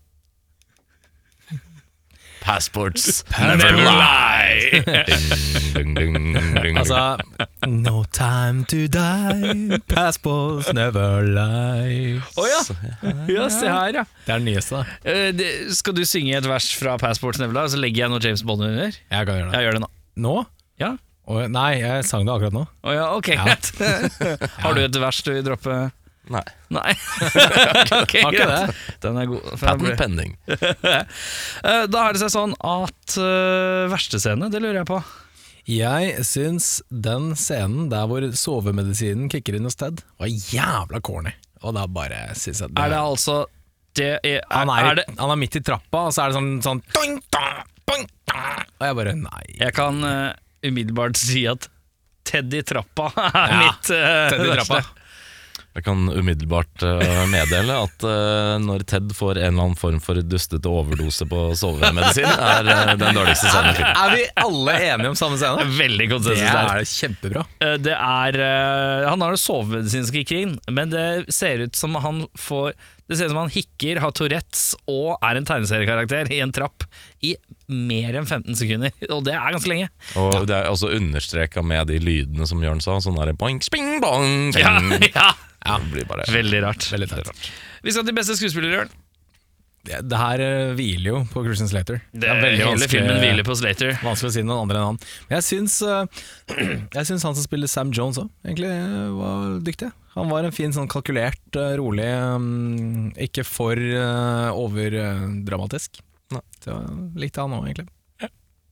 Passports 2.45 3.23
Never 3.41 3.73
lie. 3.73 4.83
Ding, 5.73 5.95
ding, 5.95 6.13
ding, 6.13 6.53
ding. 6.61 6.77
Altså 6.77 7.17
No 7.67 8.03
time 8.13 8.65
to 8.69 8.85
die, 8.87 9.79
passports 9.89 10.69
never 10.77 11.25
lie. 11.25 12.21
Å 12.37 12.45
ja. 12.45 12.61
ja, 13.33 13.47
se 13.49 13.65
her, 13.65 13.97
ja. 13.97 14.05
Det 14.27 14.35
er 14.35 14.43
den 14.43 14.45
nyeste, 14.51 14.83
da. 14.83 14.99
Uh, 15.09 15.31
det, 15.33 15.49
skal 15.79 15.97
du 15.97 16.03
synge 16.05 16.37
et 16.37 16.45
vers 16.45 16.69
fra 16.77 16.99
Passports 17.01 17.41
never 17.41 17.57
lie, 17.57 17.65
og 17.65 17.73
så 17.73 17.81
legger 17.81 18.05
jeg 18.05 18.13
noe 18.13 18.21
James 18.21 18.45
Bond 18.45 18.67
under? 18.69 18.93
Jeg 18.93 19.29
kan 19.31 19.41
gjøre 19.41 19.49
det. 19.49 19.57
Jeg 19.57 19.67
gjør 19.67 19.79
det 19.79 19.83
nå. 19.87 19.91
Nå? 20.27 20.37
Ja. 20.85 20.93
Oh, 21.25 21.41
nei, 21.49 21.69
jeg 21.81 22.05
sang 22.05 22.29
det 22.29 22.35
akkurat 22.37 22.53
nå. 22.53 22.67
Å 22.85 22.93
ja, 22.93 23.05
ok, 23.17 23.33
greit. 23.41 23.73
Har 24.61 24.77
du 24.77 24.85
et 24.85 25.01
vers 25.01 25.25
du 25.25 25.33
vil 25.33 25.45
droppe? 25.49 25.79
Nei. 26.33 26.43
Nei. 26.73 26.93
ok, 28.01 28.13
Har 28.23 28.33
ikke 28.33 28.45
greit. 28.45 28.79
Den 29.03 29.19
er 29.21 29.27
god. 29.29 29.45
Patent 29.61 29.99
pending. 29.99 30.33
Eh, 31.65 31.83
Da 31.91 32.01
har 32.07 32.15
det 32.15 32.21
seg 32.23 32.31
sånn 32.33 32.55
at 32.65 33.15
uh, 33.21 33.85
verste 33.91 34.19
scene, 34.21 34.49
det 34.53 34.61
lurer 34.63 34.81
jeg 34.81 34.89
på. 34.89 34.99
Jeg 35.69 36.25
syns 36.27 36.67
den 36.93 37.31
scenen 37.39 37.87
der 37.89 38.05
hvor 38.09 38.25
sovemedisinen 38.37 39.29
kicker 39.33 39.57
inn 39.57 39.65
hos 39.65 39.77
Ted, 39.79 40.03
var 40.21 40.29
jævla 40.29 41.01
corny. 41.05 41.33
Og 41.65 41.73
da 41.77 41.87
bare 41.89 42.27
syns 42.37 42.61
jeg 42.61 42.73
Er 42.77 42.91
det 42.93 42.99
altså 43.01 43.45
det 43.95 44.09
er, 44.11 44.19
er, 44.27 44.41
han, 44.51 44.69
er, 44.69 44.89
er 44.91 44.97
det 44.99 45.05
han 45.15 45.31
er 45.31 45.39
midt 45.39 45.55
i 45.55 45.61
trappa, 45.63 46.01
og 46.09 46.13
så 46.13 46.25
er 46.25 46.33
det 46.33 46.35
sånn, 46.35 46.49
sånn 46.65 46.81
dun, 46.97 47.15
dun, 47.31 47.63
dun. 47.87 48.03
Og 48.75 48.83
jeg 48.89 48.97
bare 48.99 49.13
nei. 49.15 49.43
Jeg 49.61 49.71
kan 49.77 50.01
uh, 50.03 50.33
umiddelbart 50.67 51.17
si 51.21 51.45
at 51.47 51.69
Ted 52.27 52.51
i 52.57 52.61
trappa 52.67 53.07
er 53.15 53.53
Ja, 53.53 53.59
mitt 53.63 53.89
uh, 53.93 54.27
Ted 54.33 54.43
i 54.43 54.51
trappa. 54.57 54.81
Jeg 55.75 55.83
kan 55.83 56.05
umiddelbart 56.07 56.83
eh, 56.87 57.25
meddele 57.27 57.73
at 57.83 58.03
eh, 58.07 58.53
når 58.63 58.85
Ted 58.87 59.09
får 59.11 59.41
en 59.41 59.49
eller 59.49 59.65
annen 59.65 59.75
form 59.79 59.97
for 59.99 60.15
dustete 60.23 60.71
overdose 60.71 61.25
på 61.27 61.39
sovemedisin, 61.59 62.29
er 62.31 62.69
eh, 62.71 62.91
den 63.01 63.17
dårligste 63.17 63.49
scenen 63.51 63.73
i 63.73 63.75
filmen. 63.81 63.99
Er 64.05 64.13
vi 64.15 64.23
alle 64.45 64.75
enige 64.85 65.11
om 65.11 65.17
samme 65.19 65.35
scene? 65.41 65.65
Veldig 65.81 66.05
Det 66.07 66.11
konsensus 66.13 66.45
der. 66.47 66.69
er 66.79 66.87
kjempebra. 66.93 67.43
Det 67.83 67.95
er 67.97 68.39
Han 69.09 69.25
har 69.25 69.35
det 69.35 69.41
sovemedisinske 69.43 70.23
krigen, 70.29 70.55
men 70.71 70.93
det 70.95 71.07
ser 71.35 71.65
ut 71.67 71.75
som 71.75 71.97
han 71.99 72.21
får 72.39 72.71
Det 73.09 73.17
ser 73.19 73.27
ut 73.27 73.33
som 73.35 73.41
han 73.43 73.51
hikker, 73.53 73.99
har 74.01 74.13
Tourettes 74.15 74.63
og 74.89 75.17
er 75.19 75.37
en 75.41 75.45
tegneseriekarakter 75.45 76.31
i 76.33 76.39
en 76.45 76.55
trapp 76.55 76.87
i 77.19 77.33
mer 77.67 78.15
enn 78.15 78.25
15 78.29 78.55
sekunder. 78.57 78.93
Og 79.15 79.25
det 79.27 79.33
er 79.35 79.51
ganske 79.53 79.69
lenge. 79.69 79.89
Og 80.21 80.45
det 80.47 80.55
er 80.55 80.69
også 80.71 80.89
understreka 80.95 81.61
med 81.65 81.89
de 81.91 81.99
lydene 82.01 82.47
som 82.49 82.63
Jørn 82.63 82.81
sa, 82.83 82.95
sånn 83.03 83.17
der 83.19 83.35
boing, 83.37 83.59
sping, 83.65 83.97
bong, 84.03 84.53
Ja, 84.55 84.77
ting. 84.79 85.11
ja. 85.65 85.79
Det 85.81 85.91
blir 85.91 86.05
bare 86.09 86.27
Veldig 86.31 86.61
rart. 86.63 86.91
Veldig 86.93 87.09
rart. 87.15 87.49
Vi 87.85 87.93
skal 87.93 88.05
til 88.07 88.17
beste 88.17 88.37
skuespiller, 88.37 88.79
Jørn. 88.79 88.93
Det, 89.85 89.99
det 90.09 90.17
her 90.17 90.41
eh, 90.41 90.71
hviler 90.73 91.11
jo 91.11 91.19
på 91.29 91.43
Christian 91.45 91.69
Slater. 91.69 91.99
Det 92.09 92.29
er 92.29 92.39
veldig 92.41 92.69
Hele 92.71 92.87
filmen 92.89 93.19
hviler 93.21 93.45
på 93.45 93.53
Slater. 93.59 93.93
Vanskelig 94.01 94.31
å 94.31 94.35
si 94.37 94.43
noen 94.45 94.63
andre 94.63 94.79
enn 94.79 94.87
han. 94.89 94.97
Men 95.27 95.37
jeg 95.37 95.45
syns, 95.49 95.75
eh, 95.85 96.23
jeg 96.97 97.09
syns 97.11 97.25
han 97.27 97.37
som 97.37 97.45
spiller 97.45 97.69
Sam 97.69 97.93
Jones 97.93 98.17
òg, 98.23 98.31
egentlig 98.47 98.71
eh, 98.73 99.11
var 99.13 99.59
dyktig. 99.67 99.91
Han 100.15 100.31
var 100.31 100.47
en 100.47 100.55
fin, 100.55 100.73
sånn 100.73 100.89
kalkulert, 100.89 101.59
rolig, 101.77 102.07
mm, 102.07 103.19
ikke 103.27 103.43
for 103.43 103.75
overdramatisk. 104.55 105.99
Så 106.63 106.77
likte 107.19 107.43
han 107.43 107.53
òg, 107.57 107.67
egentlig. 107.67 107.89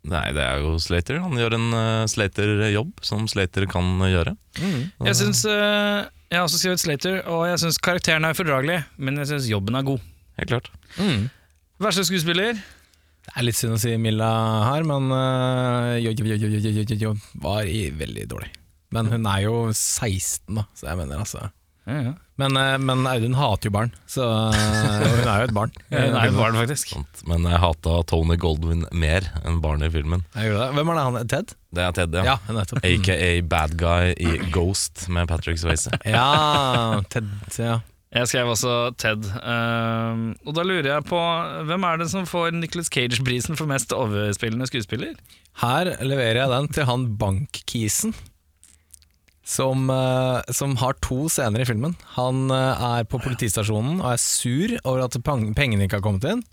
Nei, 0.03 0.25
det 0.36 0.43
er 0.43 0.60
jo 0.60 0.75
Slater. 0.84 1.21
Han 1.23 1.38
gjør 1.39 1.56
en 1.56 1.69
uh, 1.71 2.08
Slater-jobb 2.12 2.99
som 3.06 3.23
Slater 3.32 3.63
kan 3.71 4.01
gjøre. 4.03 4.36
Jeg 4.60 5.15
syns 5.15 5.45
eh, 5.47 6.03
Jeg 6.33 6.39
har 6.39 6.47
også 6.47 6.57
skrevet 6.57 6.81
Slater, 6.81 7.17
og 7.29 7.43
jeg 7.45 7.59
syns 7.61 7.77
karakteren 7.77 8.25
er 8.25 8.33
ufordragelig, 8.33 8.79
men 8.97 9.19
jeg 9.21 9.29
syns 9.29 9.51
jobben 9.51 9.75
er 9.77 9.83
god. 9.85 9.99
Helt 10.39 10.49
klart. 10.49 10.69
Verste 11.77 12.05
skuespiller? 12.07 12.57
Det 12.57 13.35
er 13.37 13.45
litt 13.45 13.59
synd 13.59 13.75
å 13.75 13.77
si 13.77 13.91
Milla 14.01 14.31
her, 14.65 14.81
men 14.89 15.13
eh, 15.13 15.99
jo, 16.01 16.15
jo, 16.17 16.25
jo, 16.33 16.49
jo, 16.49 16.57
jo, 16.57 16.71
jo, 16.79 16.97
jo, 17.03 17.11
var 17.43 17.69
i, 17.69 17.83
veldig 17.93 18.25
dårlig. 18.31 18.49
Men 18.97 19.11
hun 19.13 19.29
er 19.29 19.43
jo 19.45 19.53
16, 19.69 20.57
da, 20.57 20.65
så 20.73 20.89
jeg 20.89 21.03
mener 21.03 21.21
altså 21.21 21.51
Ja, 21.85 21.95
ja. 21.99 22.13
Men, 22.39 22.57
eh, 22.57 22.77
men 22.81 23.03
Audun 23.05 23.35
hater 23.37 23.69
jo 23.69 23.73
barn, 23.75 23.91
så 24.09 24.25
hun 24.25 25.27
er 25.27 25.43
jo 25.43 25.47
et 25.49 25.53
barn. 25.53 25.73
Hun 25.91 26.15
er 26.17 26.29
jo 26.29 26.31
et 26.31 26.37
barn, 26.39 26.57
faktisk. 26.57 26.93
Men 27.29 27.45
jeg 27.45 27.61
hata 27.61 27.97
Tony 28.09 28.37
Goldwyn 28.41 28.85
mer 28.95 29.27
enn 29.43 29.59
barnet 29.61 29.91
i 29.91 29.93
filmen. 29.99 30.23
Jeg 30.33 30.49
gjør 30.49 30.61
det. 30.63 30.67
Hvem 30.79 30.89
er 30.93 30.97
det 30.97 31.05
han 31.05 31.31
Ted? 31.35 31.55
Det 31.73 31.85
er 31.85 31.95
Ted, 31.99 32.17
ja. 32.17 32.37
Ja. 32.47 32.65
AKA 32.81 33.31
Bad 33.51 33.77
Guy 33.77 34.13
i 34.17 34.37
Ghost 34.53 35.05
med 35.13 35.29
Patrick 35.29 35.61
Swayze. 35.61 35.93
Ja, 36.15 37.01
Ted, 37.13 37.29
ja. 37.59 37.81
Jeg 38.13 38.29
skrev 38.29 38.51
også 38.53 38.73
Ted. 39.01 39.25
Uh, 39.41 40.33
og 40.45 40.53
da 40.53 40.65
lurer 40.65 40.89
jeg 40.91 41.05
på 41.09 41.21
hvem 41.69 41.87
er 41.89 42.01
det 42.01 42.11
som 42.11 42.27
får 42.29 42.51
Nicholas 42.57 42.91
Cage-prisen 42.93 43.57
for 43.57 43.69
mest 43.69 43.93
overspillende 43.97 44.69
skuespiller? 44.69 45.15
Her 45.63 45.95
leverer 46.05 46.43
jeg 46.43 46.51
den 46.53 46.69
til 46.77 46.85
han 46.89 47.07
bankkisen. 47.21 48.13
Som, 49.43 49.89
eh, 49.91 50.53
som 50.56 50.77
har 50.79 50.95
to 51.03 51.25
scener 51.27 51.60
i 51.63 51.67
filmen. 51.67 51.97
Han 52.15 52.47
eh, 52.51 52.86
er 52.99 53.08
på 53.12 53.19
politistasjonen 53.19 53.99
og 53.99 54.13
er 54.13 54.21
sur 54.23 54.77
over 54.86 55.03
at 55.03 55.19
pengene 55.23 55.84
ikke 55.84 55.99
har 55.99 56.06
kommet 56.06 56.29
inn. 56.32 56.43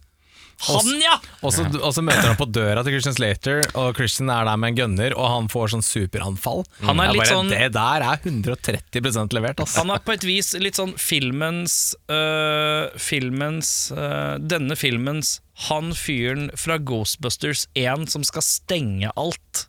Han, 0.61 0.89
ja! 1.01 1.15
Og 1.41 1.55
så, 1.55 2.03
møter 2.05 2.27
han 2.27 2.37
på 2.37 2.45
døra 2.53 2.83
til 2.85 2.93
Christian 2.93 3.17
Slater, 3.17 3.63
og 3.81 3.97
Christian 3.97 4.29
er 4.33 4.45
der 4.45 4.59
med 4.61 4.75
en 4.75 4.77
gunner, 4.77 5.15
og 5.17 5.31
han 5.33 5.49
får 5.49 5.73
sånn 5.73 5.85
superanfall. 5.85 6.67
Han 6.85 7.01
er 7.01 7.15
litt 7.15 7.23
bare, 7.23 7.31
sånn- 7.33 7.49
Det 7.49 7.71
der 7.73 8.05
er 8.05 8.21
130 8.21 9.33
levert, 9.33 9.63
ass. 9.65 9.79
Han 9.81 9.91
er 9.95 10.05
på 10.05 10.13
et 10.13 10.27
vis 10.29 10.53
litt 10.61 10.77
sånn 10.77 10.93
filmens 11.01 11.95
øh, 12.13 12.93
Filmens 13.01 13.91
øh, 13.95 14.37
Denne 14.43 14.77
filmens 14.77 15.41
Han 15.71 15.95
fyren 15.97 16.51
fra 16.57 16.77
Ghostbusters 16.77 17.67
1 17.75 18.11
som 18.13 18.25
skal 18.25 18.45
stenge 18.45 19.11
alt. 19.17 19.67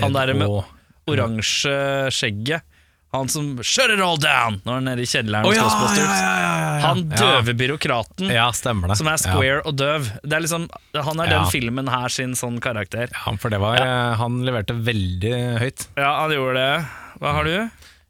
Han 0.00 0.16
der 0.16 0.32
med 0.32 0.64
oransje 1.08 1.76
skjegget. 2.12 2.66
Han 3.12 3.26
som 3.26 3.56
Shut 3.66 3.90
it 3.90 3.98
all 3.98 4.20
down! 4.22 4.60
Når 4.62 4.76
han 4.76 4.84
er 4.86 4.94
nede 4.94 5.02
i 5.02 5.08
kjelleren 5.10 5.46
Oh, 5.48 5.50
ja, 5.50 5.64
ja, 5.66 5.94
ja, 5.98 6.04
ja, 6.06 6.34
ja, 6.38 6.50
ja. 6.78 6.82
Han 6.84 7.00
døve 7.10 7.54
byråkraten 7.58 8.30
Ja, 8.30 8.44
det. 8.54 8.96
som 9.00 9.08
er 9.10 9.18
square 9.18 9.64
og 9.66 9.74
døv. 9.80 10.06
Det 10.22 10.36
er 10.36 10.44
liksom, 10.44 10.68
han 10.94 11.18
er 11.24 11.26
Ja. 11.32 11.40
den 11.40 11.50
filmen 11.50 11.88
her 11.90 12.08
sin 12.08 12.36
sånn 12.38 12.60
karakter. 12.62 13.10
Ja, 13.10 13.34
for 13.36 13.50
det 13.50 13.58
var 13.58 13.82
eh, 13.82 14.14
Han 14.20 14.44
leverte 14.46 14.76
veldig 14.78 15.32
høyt. 15.58 15.88
Ja, 15.98 16.20
han 16.22 16.30
gjorde 16.36 16.54
det. 16.54 16.86
Hva 17.18 17.32
har 17.34 17.44
du? 17.50 17.56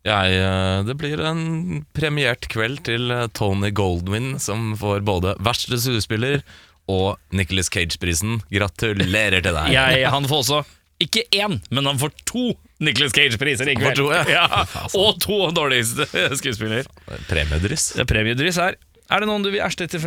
Jeg, 0.05 0.37
eh, 0.37 0.83
det 0.85 0.97
blir 1.01 1.21
en 1.25 1.87
premiert 1.97 2.47
kveld 2.53 2.83
til 2.85 3.11
eh, 3.11 3.27
Tony 3.33 3.71
Goldwyn, 3.73 4.35
som 4.39 4.75
får 4.77 5.01
både 5.01 5.33
verste 5.41 5.81
skuespiller 5.81 6.43
og 6.89 7.17
Nicholas 7.33 7.69
Cage-prisen. 7.73 8.43
Gratulerer 8.53 9.41
til 9.41 9.57
deg. 9.57 9.73
Jeg, 9.73 10.05
han 10.13 10.29
får 10.29 10.45
også 10.45 10.61
ikke 11.01 11.25
én, 11.37 11.59
men 11.73 11.89
han 11.89 11.99
får 12.01 12.13
to 12.29 12.51
Nicholas 12.81 13.13
Cage-priser 13.17 13.69
i 13.73 13.75
kveld. 13.77 13.97
to, 14.01 14.11
ja. 14.13 14.23
ja. 14.29 14.65
Og 14.97 15.19
to 15.21 15.43
dårligste 15.57 16.07
skuespiller. 16.39 16.89
Premiedryss. 17.29 17.93
Det 17.99 18.07
premiedryss 18.09 18.61
her. 18.61 18.79
Er 19.11 19.25
det 19.25 19.27
noen 19.27 19.43
du 19.43 19.49
vil 19.51 19.59
erstatte, 19.65 19.99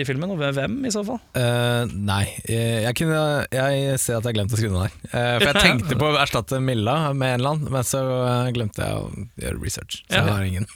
i 0.00 0.04
filmen, 0.08 0.30
og 0.32 0.40
hvem 0.40 0.78
i 0.88 0.92
så 0.94 1.02
fall? 1.04 1.18
Uh, 1.36 1.84
nei, 1.92 2.22
eh, 2.48 2.78
jeg, 2.86 2.94
kunne, 3.02 3.18
jeg 3.52 3.98
ser 4.00 4.22
at 4.22 4.28
jeg 4.30 4.38
glemte 4.38 4.56
å 4.56 4.60
skrive 4.60 4.72
noe 4.72 4.86
der. 4.88 4.94
Uh, 5.12 5.34
for 5.42 5.50
jeg 5.50 5.64
tenkte 5.66 5.98
på 6.00 6.08
å 6.08 6.16
erstatte 6.22 6.60
Milla 6.64 6.94
med 7.12 7.34
en 7.34 7.42
eller 7.42 7.58
annen, 7.58 7.72
men 7.76 7.84
så 7.84 8.00
eh, 8.00 8.48
glemte 8.56 8.86
jeg 8.86 9.02
å 9.02 9.26
gjøre 9.44 9.60
research. 9.60 10.00
Så 10.06 10.16
Ja. 10.16 10.22
jeg 10.24 10.32
har 10.38 10.48
ingen. 10.48 10.70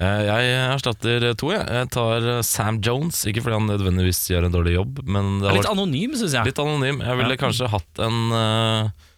Eh, 0.00 0.20
Jeg 0.24 0.52
erstatter 0.72 1.26
to. 1.36 1.50
Jeg, 1.52 1.64
jeg 1.76 1.90
tar 1.92 2.28
eh, 2.36 2.42
Sam 2.46 2.78
Jones, 2.84 3.18
ikke 3.28 3.42
fordi 3.44 3.58
han 3.58 3.68
nødvendigvis 3.68 4.22
gjør 4.32 4.46
en 4.48 4.54
dårlig 4.54 4.76
jobb, 4.78 5.02
men 5.04 5.34
det 5.42 5.50
har 5.50 5.58
Litt 5.58 5.66
vært 5.66 5.74
anonym, 5.76 6.14
syns 6.16 6.36
jeg. 6.38 6.48
litt 6.48 6.62
anonym. 6.62 7.02
Jeg 7.04 7.18
ville 7.20 7.36
kanskje 7.40 7.68
hatt 7.74 8.00
en 8.06 8.20
eh, 8.38 9.10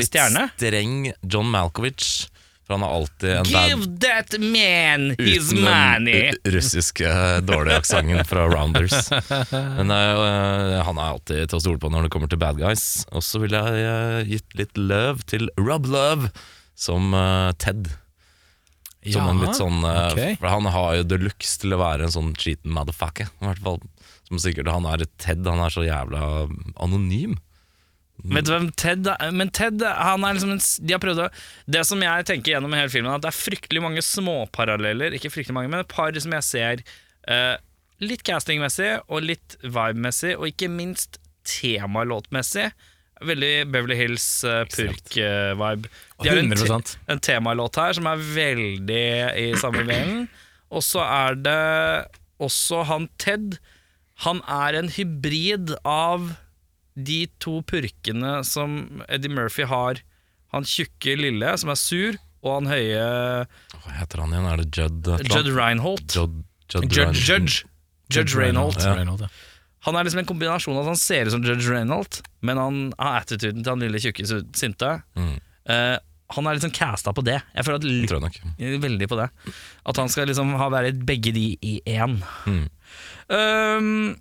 litt 0.00 0.08
stjerne? 0.08 0.46
streng 0.56 1.10
John 1.28 1.50
Malkovich. 1.52 2.30
For 2.64 2.78
han 2.78 2.84
har 2.86 2.94
alltid 2.96 3.28
en 3.28 3.48
bad 3.52 3.66
Give 3.68 3.86
that 4.00 4.34
man 4.40 5.02
his 5.18 5.50
Uten 5.52 5.66
money! 5.66 6.14
den 6.30 6.38
ru- 6.46 6.52
russiske 6.54 7.04
eh, 7.04 7.40
dårlige 7.44 7.76
aksenten 7.82 8.22
fra 8.24 8.46
Rounders. 8.48 9.10
Men 9.76 9.92
eh, 9.92 10.78
han 10.88 10.96
er 10.96 11.10
alltid 11.10 11.50
til 11.52 11.58
å 11.58 11.60
stole 11.60 11.82
på 11.82 11.90
når 11.92 12.06
det 12.08 12.12
kommer 12.14 12.32
til 12.32 12.40
bad 12.40 12.56
guys. 12.62 12.86
Og 13.12 13.20
så 13.20 13.42
ville 13.44 13.60
jeg 13.60 13.84
eh, 13.90 14.32
gitt 14.32 14.56
litt 14.56 14.80
løv 14.80 15.20
til 15.28 15.50
Rob 15.60 15.84
Love 15.92 16.32
som 16.72 17.12
eh, 17.12 17.52
Ted. 17.60 17.92
Som 19.12 19.28
en 19.28 19.40
litt 19.44 19.58
sånn 19.58 19.82
eh, 19.84 20.12
ok. 20.12 20.38
For 20.40 20.48
han 20.48 20.64
har 20.72 20.94
jo 20.96 21.02
the 21.10 21.18
looks 21.20 21.58
til 21.60 21.74
å 21.76 21.80
være 21.82 22.06
en 22.06 22.14
sånn 22.14 22.30
cheating 22.40 22.72
motherfucker. 22.72 23.28
I 23.42 23.48
hvert 23.50 23.60
fall 23.66 23.80
Som 24.28 24.38
sikkert 24.40 24.70
han 24.72 24.86
er 24.88 25.04
Ted. 25.20 25.44
Han 25.46 25.60
er 25.60 25.68
så 25.74 25.84
jævla 25.84 26.22
anonym. 26.80 27.34
Vet 28.24 28.46
du 28.46 28.52
hvem 28.54 28.70
Ted 28.78 29.08
er? 29.10 29.32
Men 29.34 29.50
Ted, 29.50 29.82
han 29.82 30.22
er 30.24 30.36
liksom 30.38 30.52
en, 30.54 30.60
s- 30.62 30.78
De 30.80 30.94
har 30.94 31.00
prøvd 31.02 31.24
å 31.26 31.28
Det 31.66 31.82
som 31.84 32.00
jeg 32.00 32.24
tenker 32.30 32.54
gjennom 32.54 32.72
hele 32.72 32.88
filmen, 32.88 33.10
er 33.10 33.18
at 33.18 33.24
det 33.26 33.32
er 33.32 33.36
fryktelig 33.36 33.82
mange 33.84 34.00
småparalleller. 34.06 35.12
Ikke 35.18 35.32
fryktelig 35.34 35.56
mange, 35.58 35.68
men 35.74 35.82
et 35.82 35.90
par 35.92 36.14
som 36.22 36.32
jeg 36.38 36.46
ser 36.46 36.84
eh, 37.28 37.56
litt 38.00 38.22
castingmessig 38.24 38.92
og 39.08 39.26
litt 39.26 39.58
vibe-messig, 39.64 40.36
og 40.38 40.46
ikke 40.48 40.70
minst 40.72 41.18
temalåtmessig. 41.44 42.70
Veldig 43.28 43.52
Beverly 43.72 43.96
Hills 43.98 44.26
uh, 44.46 44.62
purk-vibe. 44.72 45.90
De 46.22 46.30
har 46.30 46.40
en, 46.40 46.54
te 46.54 46.98
en 47.12 47.22
temalåt 47.22 47.80
her 47.80 47.96
som 47.96 48.08
er 48.10 48.22
veldig 48.34 49.04
i 49.40 49.46
samme 49.60 49.84
velen. 49.88 50.26
Og 50.74 50.84
så 50.84 51.02
er 51.04 51.38
det 51.38 51.60
også 52.42 52.82
han 52.88 53.08
Ted 53.20 53.58
Han 54.24 54.40
er 54.50 54.78
en 54.78 54.90
hybrid 54.94 55.74
av 55.86 56.32
de 56.94 57.24
to 57.42 57.58
purkene 57.66 58.36
som 58.46 59.02
Eddie 59.08 59.32
Murphy 59.32 59.66
har. 59.66 59.98
Han 60.54 60.66
tjukke 60.68 61.16
lille, 61.18 61.56
som 61.58 61.72
er 61.72 61.78
sur, 61.80 62.18
og 62.44 62.52
han 62.60 62.70
høye 62.70 63.06
Hva 63.74 63.96
heter 63.98 64.22
han 64.22 64.34
igjen? 64.36 64.46
Er 64.52 64.62
det 64.62 64.68
Judd? 64.70 65.00
Judd 65.08 65.24
eller 65.24 65.40
Judd? 65.40 65.50
Reinholt. 65.56 66.14
Judd, 66.14 66.36
Judd, 66.70 66.86
Judge, 66.92 67.24
Judge. 67.26 67.64
Judge 68.14 68.38
Reinholt. 68.38 68.78
Reinhold, 68.84 69.26
ja. 69.26 69.32
Han 69.84 69.96
er 69.96 70.06
liksom 70.06 70.22
en 70.22 70.28
kombinasjon 70.28 70.76
av 70.78 70.86
at 70.86 70.92
han 70.94 71.00
ser 71.00 71.28
ut 71.28 71.34
som 71.34 71.44
Judge 71.44 71.68
Reynolds, 71.68 72.22
men 72.44 72.60
han 72.60 72.80
har 72.98 73.22
attituden 73.22 73.62
til 73.62 73.72
han 73.74 73.84
lille 73.84 74.00
tjukke 74.00 74.24
sinte. 74.56 74.90
Mm. 75.18 75.36
Uh, 75.68 75.96
han 76.34 76.48
er 76.48 76.56
liksom 76.56 76.72
casta 76.74 77.12
på 77.14 77.24
det. 77.24 77.36
Jeg 77.52 77.66
føler 77.66 77.80
at 77.82 77.86
litt, 77.86 78.08
tror 78.10 78.22
jeg 78.22 78.26
nok. 78.26 78.80
veldig 78.82 79.08
på 79.10 79.18
det. 79.20 79.28
At 79.92 80.00
han 80.00 80.10
skal 80.12 80.30
liksom 80.30 80.54
ha 80.60 80.68
være 80.72 80.94
begge 81.06 81.34
de 81.36 81.46
i 81.60 81.76
én. 81.84 82.16
Mm. 82.48 82.64
Um, 83.28 84.14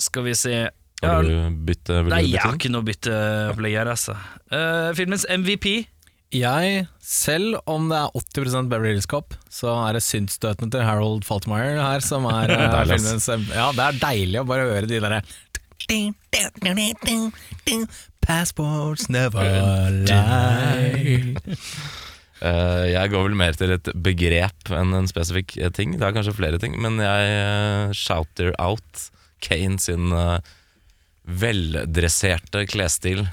skal 0.00 0.26
vi 0.26 0.34
se 0.38 0.54
Har 1.02 1.26
du 1.26 1.58
bytte? 1.66 2.00
Nei, 2.06 2.22
du 2.24 2.32
jeg 2.32 2.42
har 2.42 2.56
ikke 2.56 2.72
noe 2.72 2.86
bytteopplegg 2.86 3.76
her, 3.80 3.90
altså. 3.92 4.16
Uh, 4.48 4.94
filmens 4.96 5.26
MVP 5.28 5.66
Jeg, 6.34 6.86
selv 6.98 7.60
om 7.70 7.86
det 7.90 7.98
er 8.00 8.16
80 8.18 8.66
Beverly 8.70 8.96
Hills 8.96 9.06
Cop, 9.06 9.36
så 9.52 9.70
er 9.86 9.94
det 9.94 10.02
synsstøtene 10.02 10.72
til 10.74 10.82
Harold 10.82 11.22
Faltmeyer 11.24 11.78
her 11.78 12.02
som 12.04 12.26
er 12.28 12.50
eh, 12.56 12.74
filmens 12.90 13.28
Ja, 13.52 13.70
det 13.76 13.84
er 13.84 14.00
deilig 14.02 14.42
å 14.42 14.48
bare 14.48 14.66
høre 14.72 14.90
de 14.90 14.98
derre 15.04 15.22
Passports 18.26 19.08
never 19.12 19.94
lie 20.02 21.36
Uh, 22.36 22.84
jeg 22.96 23.08
går 23.08 23.22
vel 23.24 23.36
mer 23.38 23.54
til 23.56 23.70
et 23.72 23.88
begrep 24.04 24.68
enn 24.76 24.90
en 24.92 25.06
spesifikk 25.08 25.54
eh, 25.56 25.70
ting. 25.72 25.94
Det 25.96 26.04
er 26.04 26.12
kanskje 26.12 26.34
flere 26.36 26.58
ting, 26.60 26.74
men 26.84 26.98
jeg 27.00 27.30
uh, 27.32 27.94
shouter 27.96 28.50
out 28.60 29.06
Kane 29.40 29.80
sin 29.80 30.12
uh, 30.12 30.36
veldresserte 31.24 32.66
klesstil. 32.68 33.24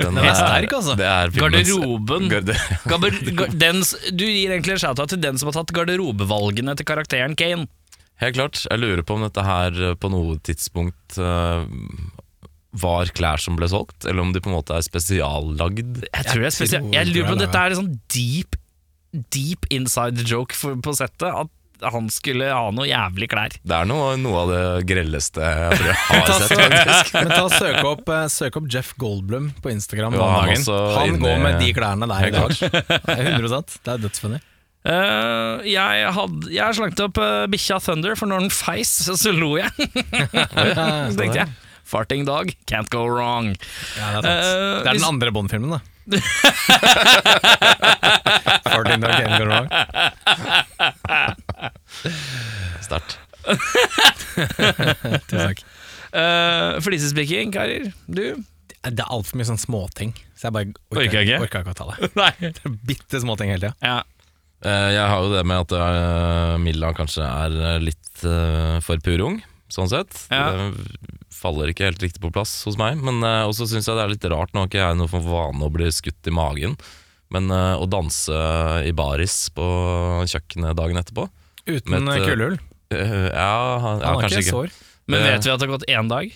Den 0.00 0.18
er 0.18 0.34
sterk, 0.34 0.72
altså. 0.74 0.96
Det 0.98 1.06
er 1.06 1.30
Garderoben. 1.36 2.26
Garde 2.32 2.56
Gaber, 2.90 3.14
den, 3.54 3.82
Du 4.10 4.24
gir 4.26 4.50
egentlig 4.50 4.74
en 4.74 4.82
shout-out 4.82 5.12
til 5.12 5.22
den 5.22 5.38
som 5.38 5.50
har 5.50 5.60
tatt 5.60 5.70
garderobevalgene 5.76 6.74
til 6.78 6.88
karakteren 6.88 7.36
Kane. 7.38 7.68
Helt 8.22 8.36
klart. 8.38 8.64
Jeg 8.66 8.82
lurer 8.82 9.04
på 9.06 9.16
om 9.16 9.24
dette 9.26 9.44
her 9.46 9.78
eh, 9.90 9.94
på 9.98 10.10
noe 10.10 10.36
tidspunkt 10.46 11.18
uh, 11.18 11.62
var 12.74 13.10
klær 13.14 13.42
som 13.42 13.58
ble 13.58 13.68
solgt, 13.70 14.06
eller 14.06 14.22
om 14.22 14.34
de 14.34 14.42
på 14.42 14.50
en 14.50 14.56
måte 14.58 14.74
er 14.74 14.86
spesiallagd. 14.86 16.04
Jeg 16.10 16.28
tror 16.28 16.42
det 16.42 16.50
er 16.50 16.56
spesial 16.58 16.92
Jeg 16.94 17.10
lurer 17.10 17.30
på 17.30 17.36
om 17.36 17.42
dette 17.42 17.64
er 17.64 17.74
en 17.74 17.82
sånn 17.84 17.96
deep 18.14 18.60
Deep 19.30 19.68
inside 19.70 20.24
joke 20.26 20.56
for, 20.58 20.74
på 20.82 20.90
settet. 20.98 21.28
At 21.30 21.50
han 21.82 22.08
skulle 22.12 22.48
ha 22.52 22.68
noe 22.74 22.86
jævlig 22.88 23.28
klær. 23.32 23.56
Det 23.62 23.76
er 23.76 23.88
noe, 23.88 24.14
noe 24.20 24.44
av 24.44 24.52
det 24.52 24.64
grelleste 24.90 25.42
jeg 25.42 25.80
tror 25.80 25.90
jeg 25.90 25.98
har 26.10 26.32
sett. 26.38 26.56
faktisk. 26.62 27.12
men 27.18 27.32
ta 27.34 27.44
søk 27.52 27.90
opp, 27.90 28.14
eh, 28.14 28.24
søk 28.32 28.58
opp 28.60 28.70
Jeff 28.72 28.94
Goldblum 29.00 29.50
på 29.64 29.72
Instagram 29.74 30.16
Jo, 30.18 30.24
han 30.30 30.66
Han 30.98 31.20
går 31.22 31.44
med 31.44 31.60
de 31.62 31.70
klærne 31.76 32.10
der 32.10 32.28
i 32.30 32.34
dag. 32.34 32.56
100 33.18 33.62
Det 33.84 33.96
er 33.96 34.04
dødsfunny. 34.06 34.40
Uh, 34.84 35.64
jeg, 35.64 36.08
had, 36.12 36.48
jeg 36.52 36.76
slangte 36.76 37.06
opp 37.06 37.16
uh, 37.16 37.46
bikkja 37.48 37.78
Thunder, 37.80 38.12
for 38.20 38.28
når 38.28 38.44
den 38.44 38.52
feis, 38.52 38.90
så, 39.06 39.16
så 39.16 39.32
lo 39.32 39.54
jeg. 39.56 39.72
så 39.72 41.16
tenkte 41.16 41.38
jeg 41.40 41.48
Farting 41.84 42.24
dog, 42.24 42.52
can't 42.66 42.88
go 42.90 43.04
wrong. 43.06 43.52
Ja, 43.98 44.20
det, 44.20 44.30
er. 44.30 44.38
Eh, 44.40 44.82
det 44.84 44.88
er 44.88 44.98
den 44.98 45.08
andre 45.08 45.32
Bond-filmen, 45.34 45.76
da. 45.76 45.80
Dog 46.04 46.20
Can't 48.86 49.44
Wrong. 49.44 49.68
Sterkt. 52.84 53.18
Tusen 55.28 55.46
takk. 55.48 55.60
Uh, 56.14 56.78
Flisespikking, 56.84 57.52
karer. 57.54 57.88
Du? 58.06 58.36
Det 58.84 59.00
er 59.00 59.08
altfor 59.08 59.38
mye 59.40 59.46
sånn 59.48 59.58
småting, 59.60 60.10
så 60.36 60.46
jeg 60.50 60.54
bare 60.54 60.66
orker, 60.92 61.06
Orker 61.06 61.20
ikke? 61.24 61.38
orker 61.46 61.60
ikke 61.64 61.72
å 61.72 61.78
ta 61.78 61.86
det. 61.90 61.96
Nei. 62.20 62.32
Bitte 62.86 63.16
småting 63.22 63.48
hele 63.54 63.62
tida. 63.70 63.74
Ja. 63.80 64.02
Uh, 64.64 64.90
Jeg 64.94 65.06
har 65.10 65.18
jo 65.24 65.30
det 65.32 65.42
med 65.48 65.58
at 65.64 65.70
uh, 65.76 66.54
Milla 66.60 66.92
kanskje 66.96 67.24
er 67.24 67.50
eh, 67.72 67.78
litt 67.84 68.16
uh, 68.28 68.76
for 68.84 68.96
purung, 69.04 69.36
sånn 69.72 69.90
sett. 69.90 70.16
Ja. 70.32 70.50
Det 70.52 71.14
faller 71.34 71.70
ikke 71.70 71.88
helt 71.88 72.02
riktig 72.02 72.22
på 72.22 72.32
plass 72.34 72.52
hos 72.68 72.78
meg. 72.80 73.00
Men 73.04 73.22
uh, 73.24 73.46
også 73.48 73.68
syns 73.70 73.88
jeg 73.88 73.98
det 73.98 74.04
er 74.04 74.12
litt 74.12 74.28
rart, 74.32 74.52
nå 74.54 74.64
har 74.64 74.70
ikke 74.70 74.82
jeg 74.82 75.00
noe 75.00 75.10
for 75.10 75.24
vane 75.26 75.66
å 75.66 75.72
bli 75.72 75.90
skutt 75.94 76.30
i 76.30 76.34
magen. 76.34 76.76
Men 77.34 77.50
uh, 77.52 77.80
å 77.80 77.88
danse 77.90 78.36
i 78.86 78.92
baris 78.96 79.48
på 79.54 79.64
kjøkkenet 80.28 80.76
dagen 80.78 81.00
etterpå 81.00 81.26
Uten 81.64 81.96
et, 81.96 82.08
eh, 82.12 82.26
kulehull. 82.28 82.58
Uh, 82.92 83.30
Ja, 83.32 83.32
ja 83.32 83.78
Han 83.80 84.20
har 84.20 84.28
ikke. 84.28 84.50
sår. 84.50 84.74
Men 85.08 85.24
vet 85.24 85.44
vi 85.44 85.52
at 85.52 85.60
det 85.60 85.66
har 85.66 85.72
gått 85.72 85.88
én 85.88 86.08
dag? 86.08 86.32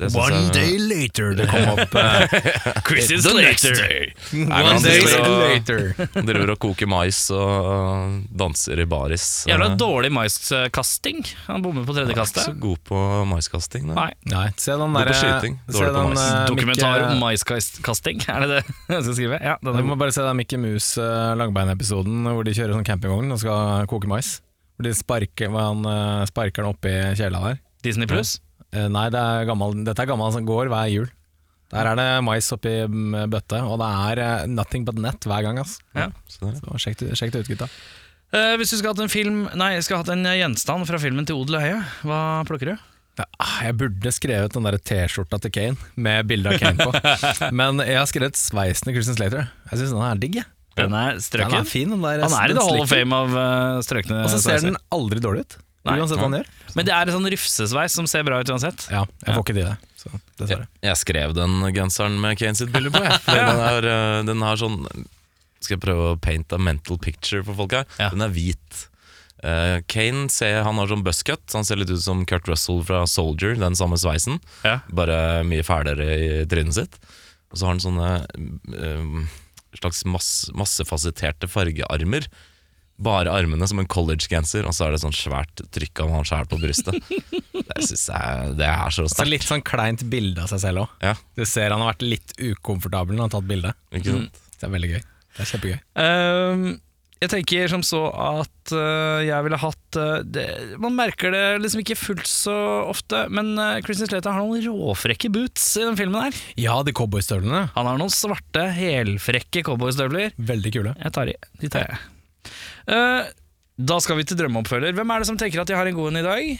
Det 0.00 0.10
synes 0.12 0.56
jeg- 0.56 0.80
later 0.90 1.34
det 1.38 1.46
kom 1.50 1.68
opp 1.74 1.94
uh, 2.00 2.80
Chris's 2.88 3.22
The 3.26 3.34
next 3.36 3.64
later. 3.64 3.76
day. 3.76 4.12
One 4.32 4.80
day 4.82 5.00
driver 5.04 5.26
og- 5.26 5.42
later. 5.44 5.80
driver 6.30 6.52
og 6.54 6.58
koker 6.64 6.88
mais 6.90 7.20
og 7.34 8.24
danser 8.42 8.80
i 8.80 8.86
baris. 8.90 9.26
Jævla 9.48 9.70
Eh, 9.70 9.76
dårlig 9.80 10.10
maiskasting. 10.12 11.20
Han 11.46 11.62
bommer 11.62 11.84
på 11.86 11.94
tredje 11.94 12.14
kastet. 12.16 12.42
Ikke 12.42 12.54
så 12.54 12.60
god 12.64 12.78
på 12.90 13.00
maiskasting. 13.30 13.86
da. 13.90 13.94
Nei. 14.00 14.10
Nei, 14.32 14.46
se 14.56 14.72
den 14.72 14.92
God 14.96 15.06
på 15.10 15.16
skyting, 15.20 15.58
se 15.68 15.78
dårlig 15.78 15.94
på 15.94 16.04
mais. 16.08 16.24
Uh, 16.26 16.46
Dokumentar 16.50 17.06
om 17.10 17.18
maiskasting, 17.22 18.22
er 18.28 18.40
det 18.46 18.50
det 18.50 18.62
jeg 18.96 19.02
skal 19.04 19.14
skrive? 19.20 19.40
Ja, 19.44 19.56
den 19.62 19.76
Du 19.80 19.82
må 19.86 19.96
bare 20.00 20.12
se 20.16 20.22
den 20.26 20.36
Mickey 20.40 20.58
Mouse 20.60 20.98
uh, 21.00 21.34
Langbein-episoden 21.38 22.22
hvor 22.30 22.44
de 22.46 22.54
kjører 22.56 22.74
sånn 22.78 22.86
campingvogn 22.88 23.32
og 23.34 23.38
skal 23.42 23.86
koke 23.90 24.08
mais. 24.10 24.38
Hvor 24.80 24.88
de 24.88 24.94
sparker, 24.96 25.50
hvor 25.52 25.60
han 25.60 25.84
eh, 25.84 26.22
sparker 26.30 26.62
den 26.64 26.70
oppi 26.72 26.92
kjela 27.18 27.40
der. 27.44 27.58
Disney 27.84 28.06
Pluss. 28.08 28.38
Eh, 28.38 28.49
nei, 28.72 29.06
det 29.10 29.20
er 29.20 29.48
gammel, 29.48 29.80
dette 29.86 30.04
er 30.04 30.10
gammel 30.10 30.32
som 30.34 30.46
går 30.48 30.70
hver 30.70 30.90
jul. 30.92 31.08
Der 31.70 31.86
er 31.86 31.98
det 31.98 32.08
mais 32.26 32.50
oppi 32.54 32.72
mm, 32.90 33.30
bøtte, 33.30 33.60
og 33.62 33.78
det 33.78 33.88
er 34.10 34.20
eh, 34.24 34.46
nothing 34.50 34.84
but 34.86 34.98
net 34.98 35.26
hver 35.26 35.44
gang. 35.46 35.60
Ass. 35.62 35.78
Ja. 35.94 36.08
Så 36.30 36.50
sjekk, 36.82 36.98
det- 37.02 37.18
sjekk 37.18 37.34
det 37.34 37.44
ut, 37.44 37.50
gutta. 37.52 37.68
Eh, 38.34 38.54
hvis 38.58 38.70
du 38.70 38.76
skulle 38.78 38.94
hatt 38.94 39.02
en 39.02 39.10
film 39.10 39.38
Nei, 39.58 39.72
skulle 39.82 40.04
hatt 40.04 40.10
en 40.14 40.22
gjenstand 40.22 40.86
fra 40.86 41.00
filmen 41.02 41.26
til 41.26 41.38
Odel 41.40 41.58
Høie, 41.62 41.80
hva 42.06 42.20
plukker 42.46 42.72
du? 42.72 42.86
Ja, 43.18 43.24
ah, 43.42 43.56
jeg 43.66 43.74
burde 43.76 44.12
skrevet 44.14 44.54
den 44.54 44.78
T-skjorta 44.86 45.40
til 45.42 45.52
Kane 45.52 45.88
med 45.98 46.28
bilde 46.30 46.54
av 46.54 46.62
Kane 46.62 46.78
på. 46.78 46.92
Men 47.58 47.82
jeg 47.82 47.98
har 47.98 48.06
skrevet 48.08 48.38
sveisen 48.38 48.86
til 48.86 48.96
Christian 48.96 49.18
Slater. 49.18 49.50
Jeg 49.72 49.82
syns 49.82 49.92
den 49.92 50.06
er 50.06 50.22
digg. 50.22 50.38
Den 50.78 50.94
er 50.94 51.18
Den 51.18 51.24
strøken. 51.24 51.58
er 51.58 51.66
fin, 51.68 51.90
den 51.90 52.00
der, 52.00 52.22
Han 52.22 52.36
er 52.38 52.44
i 52.46 52.54
den 52.54 52.60
The 52.62 52.68
Hall 52.68 52.84
of. 52.84 52.92
Fame 52.94 53.18
av 53.18 53.34
uh, 53.34 53.82
strøkne 53.84 54.22
Og 54.24 54.30
så 54.32 54.38
ser 54.44 54.62
den 54.64 54.78
aldri 54.94 55.20
dårlig 55.22 55.42
ut. 55.44 55.58
Nei. 55.90 56.00
Uansett 56.02 56.20
hva 56.20 56.26
han 56.28 56.36
gjør. 56.40 56.50
Men 56.78 56.86
det 56.88 56.92
er 56.96 57.08
en 57.10 57.16
sånn 57.18 57.30
rufsesveis 57.34 57.96
som 57.98 58.06
ser 58.10 58.26
bra 58.26 58.40
ut 58.40 58.50
uansett. 58.52 58.86
Ja, 58.92 59.04
jeg 59.26 59.34
får 59.34 59.42
ikke 59.44 59.56
til 59.56 59.64
det. 59.66 59.76
Så 60.00 60.10
dessverre. 60.40 60.66
Jeg, 60.80 60.86
jeg 60.88 61.00
skrev 61.02 61.34
den 61.36 61.56
genseren 61.76 62.20
med 62.22 62.38
Kane 62.40 62.56
sitt 62.56 62.70
bilde 62.72 62.92
på. 62.94 63.02
Jeg. 63.04 63.18
Den, 63.30 63.64
er, 63.66 63.88
eh, 63.90 64.20
den 64.24 64.44
har 64.46 64.56
sånn 64.60 64.78
Skal 65.60 65.74
jeg 65.76 65.82
prøve 65.82 66.06
å 66.14 66.20
paint 66.20 66.54
a 66.56 66.60
mental 66.62 66.96
picture 67.02 67.42
for 67.44 67.58
folk 67.58 67.74
her? 67.76 67.84
Ja. 68.00 68.08
Den 68.14 68.24
er 68.24 68.32
hvit. 68.32 68.86
Uh, 69.40 69.80
Kane 69.88 70.26
ser, 70.32 70.58
han 70.66 70.76
har 70.80 70.88
sånn 70.90 71.04
buzzcut, 71.04 71.42
så 71.48 71.60
han 71.60 71.64
ser 71.68 71.78
litt 71.80 71.92
ut 71.92 72.00
som 72.04 72.24
Kurt 72.28 72.48
Russell 72.48 72.82
fra 72.84 73.02
Soldier. 73.08 73.54
Den 73.60 73.76
samme 73.78 73.96
sveisen, 74.00 74.40
Ja. 74.64 74.78
bare 74.92 75.42
mye 75.48 75.64
fælere 75.64 76.08
i 76.16 76.30
trynet 76.48 76.76
sitt. 76.76 76.98
Og 77.50 77.56
så 77.60 77.66
har 77.66 77.72
han 77.76 77.80
sånne 77.84 78.10
uh, 78.76 79.38
slags 79.80 80.04
mass, 80.08 80.30
massefasetterte 80.56 81.48
fargearmer. 81.48 82.28
Bare 83.00 83.32
armene 83.32 83.64
som 83.70 83.78
en 83.80 83.88
collegegenser, 83.88 84.66
og 84.68 84.74
så 84.76 84.86
er 84.88 84.92
det 84.96 85.00
sånn 85.04 85.14
svært 85.16 85.62
trykk 85.72 86.02
av 86.04 86.10
han 86.18 86.26
sjæl 86.28 86.48
på 86.50 86.58
brystet. 86.60 86.98
Det 87.70 87.84
synes 87.86 88.02
jeg 88.10 88.52
det 88.58 88.66
er 88.66 88.90
så 88.92 89.04
Så 89.06 89.14
sterkt. 89.14 89.30
litt 89.30 89.44
sånn 89.46 89.62
kleint 89.64 90.02
bilde 90.10 90.42
av 90.42 90.50
seg 90.50 90.60
selv 90.64 90.82
òg. 90.84 90.94
Ja, 91.06 91.14
Du 91.38 91.44
ser 91.46 91.70
han 91.70 91.80
har 91.84 91.92
vært 91.94 92.02
litt 92.02 92.32
ukomfortabel 92.42 93.14
når 93.14 93.22
han 93.22 93.30
har 93.30 93.34
tatt 93.38 93.48
bilde. 93.50 93.72
ikke 93.94 94.14
sant? 94.16 94.40
Det 94.58 94.66
er 94.68 94.72
veldig 94.74 94.90
gøy. 94.96 95.02
Det 95.36 95.44
er 95.44 95.50
kjempegøy. 95.52 95.76
Um, 96.02 96.64
jeg 97.20 97.30
tenker 97.34 97.68
som 97.70 97.82
så 97.86 98.00
at 98.16 98.72
uh, 98.74 99.20
jeg 99.22 99.44
ville 99.46 99.58
hatt 99.60 99.98
uh, 100.00 100.22
det, 100.24 100.44
Man 100.80 100.94
merker 100.96 101.32
det 101.34 101.42
liksom 101.62 101.82
ikke 101.84 101.96
fullt 102.00 102.26
så 102.28 102.54
ofte, 102.90 103.26
men 103.32 103.52
uh, 103.60 103.78
Christian 103.84 104.08
Slater 104.10 104.32
har 104.34 104.42
noen 104.44 104.64
råfrekke 104.66 105.30
boots 105.32 105.68
i 105.78 105.84
den 105.86 105.98
filmen 106.00 106.26
her. 106.26 106.40
Ja, 106.60 106.78
de 106.84 106.96
cowboystøvlene. 106.96 107.66
Han 107.76 107.90
har 107.92 108.00
noen 108.00 108.12
svarte, 108.12 108.66
helfrekke 108.76 109.62
cowboystøvler. 109.68 110.32
Veldig 110.40 110.72
kule. 110.78 110.96
Jeg 111.00 111.14
tar 111.16 111.30
i. 111.32 111.36
De 111.62 111.70
tar 111.72 111.86
jeg. 111.92 112.00
Eh, 112.88 113.30
da 113.80 113.96
skal 114.04 114.16
vi 114.20 114.24
til 114.28 114.36
drømmeoppfølger. 114.40 114.92
Hvem 114.98 115.10
er 115.14 115.18
det 115.22 115.26
som 115.30 115.38
tenker 115.40 115.62
at 115.62 115.70
de 115.70 115.76
har 115.78 115.86
en 115.88 115.94
god 115.96 116.10
en 116.12 116.20
i 116.20 116.26
dag? 116.26 116.50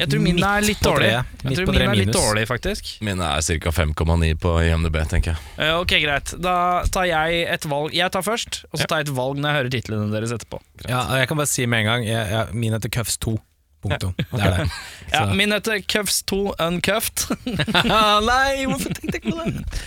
Jeg 0.00 0.08
tror 0.08 0.20
min 0.24 0.34
Midt 0.38 0.46
er 0.48 0.62
litt 0.64 0.78
på 0.80 0.86
dårlig. 0.94 1.08
treet. 1.10 1.32
Jeg 1.42 1.44
Midt 1.50 1.58
tror 1.58 1.66
på 1.66 1.72
min 1.72 1.78
treet 1.80 1.90
er 1.90 1.98
litt 1.98 2.08
minus. 2.08 2.16
dårlig, 2.22 2.44
faktisk. 2.48 2.86
Mine 3.04 3.26
er 3.36 3.42
ca. 3.44 3.72
5,9 3.76 4.30
på 4.40 4.52
IMDb, 4.64 4.96
tenker 5.10 5.34
jeg. 5.34 5.38
Eh, 5.60 5.72
ok, 5.76 5.92
greit. 6.00 6.32
Da 6.40 6.54
tar 6.88 7.04
jeg 7.10 7.42
et 7.52 7.66
valg. 7.68 7.92
Jeg 7.92 8.10
tar 8.14 8.24
først, 8.24 8.62
og 8.72 8.80
så 8.80 8.86
tar 8.88 9.02
jeg 9.02 9.08
et 9.10 9.14
valg 9.18 9.36
når 9.42 9.50
jeg 9.50 9.58
hører 9.58 9.74
titlene 9.74 10.08
deres 10.14 10.32
etterpå. 10.32 10.60
Ja, 10.88 11.02
og 11.10 11.18
jeg 11.20 11.28
kan 11.28 11.36
bare 11.42 11.50
si 11.52 11.66
med 11.68 11.80
en 11.84 11.90
gang 11.90 12.06
jeg, 12.08 12.30
jeg, 12.32 12.54
Min 12.54 12.72
heter 12.72 12.88
Cuffs 12.96 13.18
2. 13.20 13.36
Punktum. 13.82 14.12
Det 14.16 14.40
er 14.40 14.56
det. 14.56 14.70
Ja, 15.12 15.24
Så- 15.26 15.34
min 15.36 15.52
heter 15.52 15.80
Cuffs 15.88 16.22
2 16.28 16.40
Uncuffed. 16.60 17.26
Nei, 18.30 18.64
hvorfor 18.68 18.92
tenkte 18.96 19.16
jeg 19.16 19.22
ikke 19.24 19.36
på 19.36 19.44
det? 19.44 19.80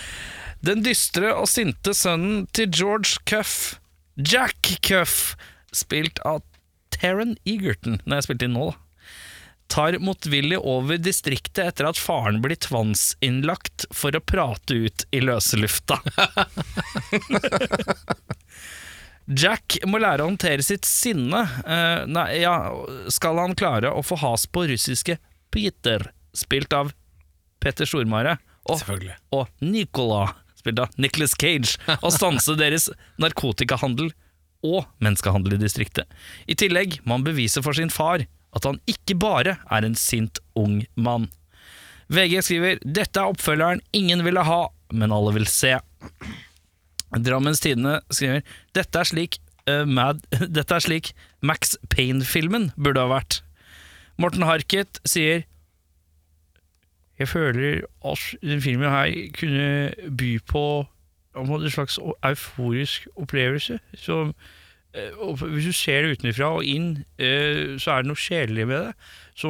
Den 0.64 0.82
dystre 0.86 1.34
og 1.36 1.48
sinte 1.52 1.94
sønnen 1.98 2.46
til 2.56 2.70
George 2.72 3.18
Cuff, 3.30 3.76
Jack 4.16 4.78
Cuff, 4.82 5.36
spilt 5.72 6.20
av 6.20 6.44
Taron 6.94 7.38
Egerton, 7.44 8.00
når 8.06 8.20
jeg 8.20 8.28
spilte 8.28 8.48
inn 8.48 8.58
nå, 8.58 8.70
da, 8.72 8.80
tar 9.74 9.98
motvillig 10.04 10.60
over 10.60 11.00
distriktet 11.02 11.64
etter 11.66 11.88
at 11.90 11.98
faren 11.98 12.42
blir 12.44 12.60
tvangsinnlagt 12.62 13.88
for 13.96 14.14
å 14.14 14.22
prate 14.22 14.76
ut 14.86 15.06
i 15.10 15.22
løslufta. 15.24 15.98
Jack 19.44 19.80
må 19.88 20.02
lære 20.04 20.22
å 20.22 20.28
håndtere 20.30 20.66
sitt 20.66 20.86
sinne. 20.86 21.46
Uh, 21.66 22.04
nei, 22.12 22.44
ja, 22.44 22.58
skal 23.10 23.40
han 23.42 23.56
klare 23.58 23.94
å 23.96 24.04
få 24.06 24.20
has 24.22 24.46
på 24.46 24.68
russiske 24.70 25.18
Peter, 25.54 26.12
spilt 26.36 26.76
av 26.76 26.92
Petter 27.64 27.88
Stormare, 27.90 28.38
og, 28.70 28.84
og 29.34 29.64
Nicola, 29.64 30.28
spilt 30.64 30.80
av 30.80 30.96
Nicholas 30.98 31.36
Cage, 31.36 31.76
og 32.00 32.14
stanse 32.16 32.56
deres 32.62 32.90
narkotikahandel 33.22 34.14
og 34.64 34.88
menneskehandel 35.04 35.58
i 35.58 35.62
distriktet. 35.62 36.08
I 36.48 36.56
tillegg 36.56 37.02
må 37.04 37.20
han 37.20 37.28
bevise 37.28 37.64
for 37.66 37.76
sin 37.76 37.92
far 37.94 38.24
at 38.54 38.68
han 38.68 38.80
ikke 38.90 39.18
bare 39.20 39.58
er 39.60 39.86
en 39.86 39.98
sint 39.98 40.40
ung 40.60 40.84
mann. 40.96 41.28
VG 42.14 42.40
skriver 42.46 42.82
dette 42.86 43.20
er 43.20 43.32
oppfølgeren 43.34 43.82
ingen 43.96 44.24
ville 44.26 44.44
ha, 44.46 44.68
men 44.94 45.14
alle 45.16 45.34
vil 45.36 45.48
se. 45.50 45.74
Drammens 47.14 47.62
Tidende 47.64 48.00
skriver 48.14 48.44
dette 48.78 49.00
er 49.00 49.10
slik, 49.10 49.40
uh, 49.70 49.84
Mad, 49.90 50.22
dette 50.58 50.78
er 50.78 50.86
slik 50.86 51.14
Max 51.42 51.76
Payne-filmen 51.94 52.72
burde 52.78 53.04
ha 53.04 53.12
vært. 53.12 53.42
Morten 54.22 54.46
Harket 54.46 55.02
sier 55.10 55.48
Jeg 57.20 57.28
føler 57.28 57.86
at 58.06 58.20
den 58.42 58.62
filmen 58.62 58.90
her 58.90 59.30
kunne 59.40 59.94
by 60.18 60.40
på 60.50 60.66
en 61.38 61.70
slags 61.70 62.00
euforisk 62.24 63.08
opplevelse. 63.16 63.80
Som, 63.94 64.34
eh, 64.94 65.12
hvis 65.34 65.66
du 65.66 65.72
ser 65.72 66.02
det 66.02 66.18
utenfra 66.18 66.46
og 66.46 66.66
inn, 66.66 67.06
eh, 67.20 67.78
så 67.78 67.92
er 67.92 68.02
det 68.02 68.12
noe 68.12 68.20
sjelelig 68.20 68.68
med 68.68 68.80
det. 68.86 68.94
Så 69.36 69.50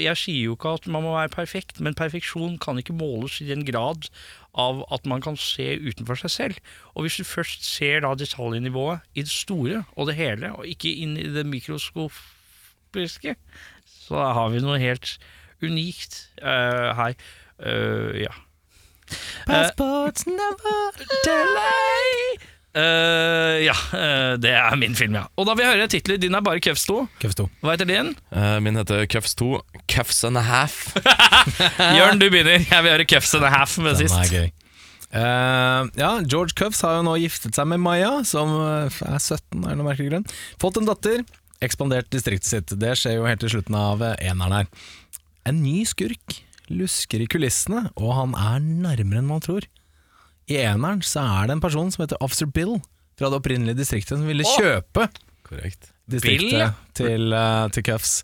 Jeg 0.00 0.16
sier 0.16 0.44
jo 0.44 0.56
ikke 0.56 0.74
at 0.74 0.86
man 0.86 1.02
må 1.02 1.12
være 1.12 1.28
perfekt, 1.28 1.80
men 1.80 1.94
perfeksjon 1.94 2.58
kan 2.58 2.78
ikke 2.78 2.96
måles 2.96 3.40
i 3.40 3.48
den 3.48 3.64
grad 3.64 4.08
av 4.54 4.84
at 4.90 5.06
man 5.06 5.20
kan 5.20 5.36
se 5.36 5.78
utenfor 5.78 6.14
seg 6.14 6.30
selv. 6.30 6.54
Og 6.94 7.02
hvis 7.02 7.16
du 7.16 7.24
først 7.24 7.64
ser 7.64 8.00
da 8.00 8.14
detaljnivået 8.14 9.00
i 9.14 9.22
det 9.22 9.30
store 9.30 9.84
og 9.96 10.06
det 10.06 10.16
hele, 10.16 10.52
og 10.52 10.66
ikke 10.66 10.94
inn 10.94 11.16
i 11.16 11.28
det 11.28 11.46
mikroskopiske, 11.46 13.36
så 13.86 14.32
har 14.32 14.48
vi 14.48 14.60
noe 14.64 14.78
helt 14.78 15.18
unikt 15.62 16.22
eh, 16.42 16.90
her. 16.98 17.18
Eh, 17.60 18.22
ja. 18.26 18.32
Passports 19.48 20.26
never 20.26 21.04
Delay! 21.26 22.38
Uh, 22.70 23.56
ja, 23.64 23.74
uh, 23.74 24.36
det 24.38 24.52
er 24.54 24.76
min 24.78 24.92
film, 24.94 25.16
ja. 25.18 25.24
Og 25.34 25.48
da 25.48 25.56
vil 25.58 25.66
jeg 25.66 25.74
høre 25.74 25.88
titler. 25.90 26.20
Din 26.22 26.38
er 26.38 26.44
bare 26.46 26.62
Cuffs 26.62 26.84
2. 26.86 27.00
Cuffs 27.18 27.34
2. 27.40 27.48
Hva 27.64 27.74
heter 27.74 27.88
din? 27.90 28.12
Uh, 28.30 28.60
min 28.62 28.78
heter 28.78 29.08
Cuffs 29.10 29.34
2. 29.40 29.58
Cuffs 29.90 30.22
and 30.28 30.38
a 30.38 30.44
half. 30.46 30.92
Jørn, 31.98 32.22
du 32.22 32.28
begynner. 32.30 32.62
Jeg 32.62 32.86
vil 32.86 32.94
høre 32.94 33.08
Cuffs 33.10 33.34
and 33.34 33.48
a 33.48 33.50
half 33.50 33.74
med 33.82 33.98
Den 33.98 34.06
sist. 34.06 34.14
er 34.22 34.30
gøy. 34.30 34.52
Uh, 35.10 35.90
ja, 35.98 36.20
George 36.22 36.54
Cuffs 36.54 36.84
har 36.86 37.00
jo 37.00 37.02
nå 37.08 37.16
giftet 37.18 37.58
seg 37.58 37.66
med 37.72 37.82
Maya, 37.82 38.20
som 38.22 38.52
eh, 38.54 39.00
er 39.10 39.18
17 39.18 39.64
av 39.64 39.74
noe 39.74 39.88
merkelig 39.88 40.12
grunn. 40.12 40.26
Fått 40.62 40.78
en 40.78 40.86
datter, 40.86 41.24
ekspandert 41.58 42.06
distriktet 42.14 42.46
sitt. 42.46 42.74
Det 42.78 42.94
skjer 42.98 43.18
jo 43.18 43.26
helt 43.26 43.42
til 43.42 43.50
slutten 43.56 43.74
av 43.74 44.04
eh, 44.06 44.14
eneren 44.30 44.60
her. 44.60 44.70
En 45.48 45.62
ny 45.64 45.82
skurk 45.88 46.40
lusker 46.70 47.22
i 47.24 47.28
kulissene, 47.30 47.88
og 47.98 48.12
han 48.14 48.36
er 48.38 48.60
nærmere 48.62 49.22
enn 49.22 49.30
man 49.30 49.42
tror. 49.44 49.66
I 50.50 50.60
eneren 50.64 51.02
så 51.06 51.22
er 51.22 51.48
det 51.48 51.56
en 51.56 51.64
person 51.64 51.90
som 51.92 52.04
heter 52.04 52.20
Officer 52.24 52.48
Bill 52.50 52.78
fra 53.18 53.30
det 53.30 53.40
opprinnelige 53.40 53.80
distriktet 53.82 54.16
som 54.16 54.28
ville 54.28 54.46
kjøpe 54.56 55.08
Korrekt. 55.46 55.90
distriktet 56.10 56.78
til, 56.98 57.34
uh, 57.34 57.68
til 57.72 57.86
Cuffs. 57.86 58.20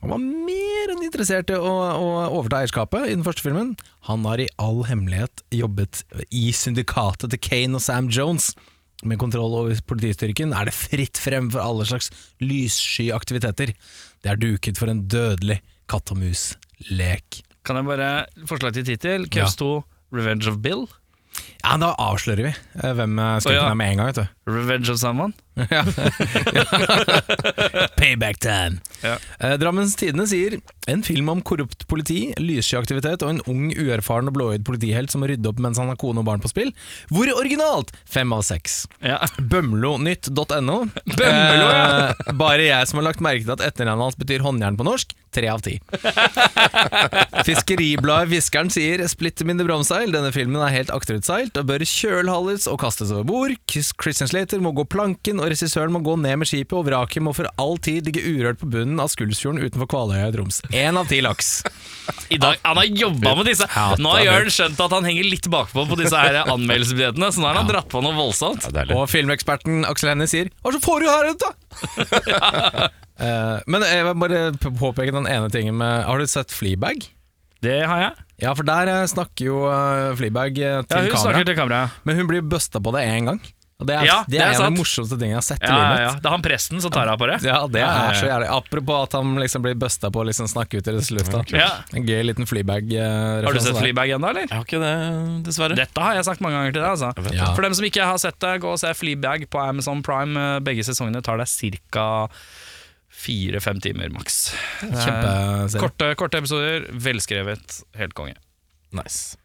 Han 0.00 0.14
var 0.14 0.20
mer 0.22 0.92
enn 0.94 1.04
interessert 1.04 1.50
i 1.52 1.58
å, 1.58 1.72
å 2.00 2.10
overta 2.38 2.62
eierskapet 2.62 3.10
i 3.10 3.16
den 3.16 3.24
første 3.26 3.44
filmen. 3.44 3.74
Han 4.08 4.24
har 4.28 4.40
i 4.40 4.48
all 4.62 4.80
hemmelighet 4.88 5.42
jobbet 5.52 6.04
i 6.32 6.46
syndikatet 6.56 7.34
til 7.34 7.42
Kane 7.44 7.76
og 7.76 7.84
Sam 7.84 8.08
Jones. 8.12 8.54
Med 9.04 9.20
kontroll 9.20 9.56
over 9.56 9.82
politistyrken 9.88 10.54
er 10.56 10.68
det 10.68 10.76
fritt 10.76 11.20
frem 11.20 11.50
for 11.52 11.60
alle 11.64 11.84
slags 11.88 12.08
lyssky 12.40 13.10
aktiviteter. 13.16 13.74
Det 14.20 14.32
er 14.32 14.40
duket 14.40 14.80
for 14.80 14.92
en 14.92 15.04
dødelig 15.08 15.60
katt 15.90 16.12
og 16.14 16.20
mus-lek. 16.22 17.42
Kan 17.66 17.80
jeg 17.80 17.88
bare 17.90 18.10
Forslag 18.48 18.74
til 18.76 18.86
tittel? 18.88 19.26
Cuffs 19.32 19.58
2 19.60 19.72
Revenge 20.14 20.48
of 20.50 20.58
Bill? 20.64 20.86
Ja, 21.60 21.76
da 21.78 21.92
avslører 22.00 22.48
vi 22.48 22.50
eh, 22.50 22.92
hvem 22.96 23.18
eh, 23.20 23.36
skurken 23.42 23.58
oh, 23.58 23.66
ja. 23.66 23.70
er 23.70 23.78
med 23.78 23.92
en 23.92 24.00
gang, 24.00 24.10
vet 24.10 24.22
du. 24.22 24.38
Revenge 24.50 24.90
of 24.92 24.98
Someone? 25.02 25.36
Ja. 25.70 25.84
Payback 27.96 28.38
time. 28.40 28.80
Ja. 29.04 29.16
Eh, 29.38 29.54
Drammens 29.60 29.96
Tidende 29.96 30.26
sier 30.28 30.58
en 30.90 31.02
film 31.06 31.28
om 31.32 31.40
korrupt 31.46 31.86
politi, 31.88 32.32
lyssky 32.40 32.76
aktivitet 32.78 33.22
og 33.22 33.30
en 33.34 33.42
ung, 33.50 33.68
uerfaren 33.76 34.28
og 34.30 34.34
blåøyd 34.36 34.64
politihelt 34.66 35.12
som 35.12 35.22
må 35.22 35.28
rydde 35.30 35.48
opp 35.50 35.60
mens 35.62 35.78
han 35.80 35.90
har 35.92 35.98
kone 36.00 36.22
og 36.22 36.26
barn 36.28 36.42
på 36.42 36.50
spill. 36.50 36.72
Hvor 37.12 37.30
originalt! 37.36 37.92
Fem 38.10 38.32
av 38.34 38.42
seks. 38.46 38.82
Ja. 39.04 39.20
Bømlonytt.no. 39.52 40.78
Bømlo, 41.14 41.70
ja. 41.70 42.10
Eh, 42.10 42.34
bare 42.40 42.66
jeg 42.66 42.90
som 42.90 43.00
har 43.00 43.10
lagt 43.10 43.24
merke 43.24 43.46
til 43.46 43.54
at 43.56 43.64
etternavnet 43.70 44.10
hans 44.10 44.20
betyr 44.20 44.44
håndjern 44.46 44.78
på 44.80 44.86
norsk. 44.88 45.14
Tre 45.30 45.46
av 45.46 45.60
ti. 45.62 45.76
Fiskeribladet 47.46 48.32
Fiskeren 48.32 48.70
sier 48.72 49.04
Splitter 49.10 49.46
mindre 49.46 49.68
Bromseil. 49.68 50.10
Denne 50.10 50.32
filmen 50.34 50.58
er 50.64 50.72
helt 50.74 50.90
akterutseilt 50.94 51.54
og 51.60 51.68
bør 51.68 51.84
kjølhalles 51.86 52.66
og 52.70 52.80
kastes 52.82 53.12
over 53.14 53.28
bord. 53.28 53.54
Christian 53.70 54.30
Slater 54.30 54.62
må 54.64 54.72
gå 54.74 54.82
planken, 54.90 55.38
og 55.38 55.49
regissøren 55.52 55.92
må 55.94 56.00
gå 56.06 56.14
ned 56.20 56.40
med 56.40 56.48
skipet, 56.48 56.74
og 56.78 56.86
vraket 56.88 57.24
må 57.24 57.34
for 57.36 57.48
all 57.60 57.76
tid 57.82 58.08
ligge 58.08 58.22
urørt 58.24 58.60
på 58.62 58.68
bunnen 58.72 59.00
av 59.02 59.10
Skuldsfjorden 59.12 59.60
utenfor 59.64 59.88
Kvaløya 59.90 60.30
i 60.30 60.34
Troms. 60.36 60.60
Én 60.70 60.98
av 61.00 61.10
ti 61.10 61.20
laks. 61.24 61.50
I 62.30 62.38
dag, 62.40 62.58
han 62.64 62.80
har 62.80 62.88
jobba 62.88 63.34
med 63.40 63.50
disse. 63.50 63.68
Nå 64.00 64.14
har. 64.14 64.24
Jørn 64.26 64.52
skjønt 64.54 64.80
at 64.86 64.96
han 64.96 65.08
henger 65.08 65.28
litt 65.28 65.50
bakpå 65.52 65.84
på 65.90 65.98
disse 66.00 66.16
her 66.16 66.40
anmeldelsesbillettene, 66.46 67.30
så 67.34 67.42
nå 67.42 67.50
har 67.50 67.60
han 67.62 67.70
dratt 67.70 67.90
på 67.92 68.02
noe 68.04 68.16
voldsomt. 68.18 68.70
Ja. 68.70 68.86
Og 68.96 69.06
filmeksperten 69.10 69.84
Aksel 69.88 70.12
Hennie 70.14 70.30
sier 70.30 70.50
Hva 70.62 70.72
så 70.74 70.80
får 70.82 71.04
du 71.04 71.10
her 71.10 71.30
da? 71.40 72.88
Eh, 73.20 73.56
men 73.68 73.84
jeg 73.84 74.04
vil 74.06 74.16
bare 74.16 74.38
påpeke 74.80 75.12
den 75.12 75.26
ene 75.28 75.50
tingen 75.52 75.76
med 75.76 76.06
Har 76.08 76.16
du 76.16 76.24
sett 76.30 76.54
Fleabag? 76.56 77.02
Det 77.60 77.82
har 77.84 78.00
jeg. 78.00 78.24
Ja, 78.40 78.54
for 78.56 78.64
der 78.64 78.88
eh, 78.88 79.02
snakker 79.12 79.44
jo 79.44 79.58
Fleabag 80.16 80.16
Fleabag 80.16 80.56
eh, 80.56 80.78
Ja, 80.78 81.02
hun 81.02 81.10
kamera. 81.10 81.20
snakker 81.26 81.44
til 81.50 81.58
kamera. 81.58 81.80
Men 82.08 82.16
hun 82.16 82.30
blir 82.30 82.40
busta 82.48 82.80
på 82.80 82.94
det 82.96 83.02
én 83.04 83.28
gang. 83.28 83.42
Og 83.80 83.86
det 83.88 83.94
er, 83.96 84.04
Ja, 84.04 84.16
det 84.28 84.34
det 84.34 84.40
er 84.40 84.50
er 84.50 84.54
en 84.54 84.62
av 84.66 84.70
de 84.74 84.76
morsomste 84.78 85.16
tingene 85.16 85.34
jeg 85.34 85.40
har 85.40 85.46
sett 85.46 85.62
i 85.64 85.68
Ja, 85.70 85.76
ja, 85.76 85.84
livet 85.88 86.02
ja. 86.04 86.10
Det 86.20 86.28
er 86.28 86.34
han 86.36 86.42
presten 86.44 86.82
som 86.84 86.92
tar 86.92 87.08
av 87.08 87.18
på 87.22 87.28
det. 87.30 87.38
Ja, 87.48 87.58
det 87.66 87.80
Ja, 87.80 87.88
ja, 87.96 88.02
er 88.10 88.18
så 88.20 88.26
jævlig. 88.28 88.48
Apropos 88.58 89.06
at 89.08 89.16
han 89.16 89.30
liksom 89.40 89.64
blir 89.64 89.78
busta 89.80 90.10
på 90.12 90.20
å 90.20 90.26
liksom 90.28 90.48
snakke 90.52 90.80
ut 90.82 90.90
i 90.90 90.96
lufta. 91.16 91.40
Ja. 91.56 91.68
En 91.96 92.04
gøy 92.04 92.20
liten 92.28 92.44
flybag. 92.50 92.92
Har 93.46 93.56
du 93.56 93.60
sett 93.64 93.78
flybag 93.80 94.12
ennå, 94.18 94.28
eller? 94.34 94.44
Jeg 94.50 94.52
har 94.58 94.66
ikke 94.68 94.82
det, 94.84 94.92
dessverre. 95.48 95.78
Dette 95.80 96.04
har 96.04 96.14
jeg 96.20 96.28
sagt 96.28 96.44
mange 96.44 96.60
ganger 96.60 96.76
til 96.76 96.82
deg. 96.84 96.90
Altså. 96.90 97.34
Ja. 97.40 97.50
For 97.56 97.62
dem 97.64 97.74
som 97.78 97.88
ikke 97.88 98.04
har 98.12 98.20
sett 98.20 98.38
det, 98.44 98.52
gå 98.60 98.74
og 98.74 98.78
se 98.82 98.92
Flybag 98.94 99.48
på 99.50 99.62
Amazon 99.64 100.02
Prime. 100.04 100.36
Eh, 100.36 100.60
Begge 100.60 100.84
sesongene 100.84 101.22
tar 101.24 101.40
deg 101.40 101.80
ca. 101.90 102.06
fire-fem 103.10 103.80
timer 103.82 104.08
maks. 104.14 104.52
Kjempeserie. 104.80 105.80
Korte, 105.82 106.12
korte 106.20 106.38
episoder, 106.40 106.86
velskrevet, 106.92 107.80
helt 107.98 108.14
konge. 108.16 108.36
Nice. 108.92 109.36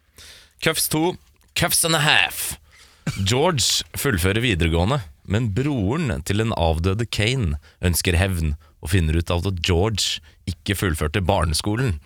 Cuffs 0.62 0.88
2. 0.92 1.16
Cuffs 1.56 1.84
and 1.84 1.96
a 1.96 2.00
half. 2.04 2.58
George 3.14 3.84
fullfører 3.98 4.42
videregående, 4.44 5.00
men 5.26 5.50
broren 5.54 6.22
til 6.26 6.42
den 6.42 6.54
avdøde 6.56 7.06
Kane 7.06 7.58
ønsker 7.84 8.18
hevn 8.18 8.54
og 8.82 8.92
finner 8.92 9.18
ut 9.18 9.30
av 9.32 9.46
at 9.48 9.60
George 9.66 10.20
ikke 10.46 10.76
fullførte 10.78 11.22
barneskolen. 11.26 11.96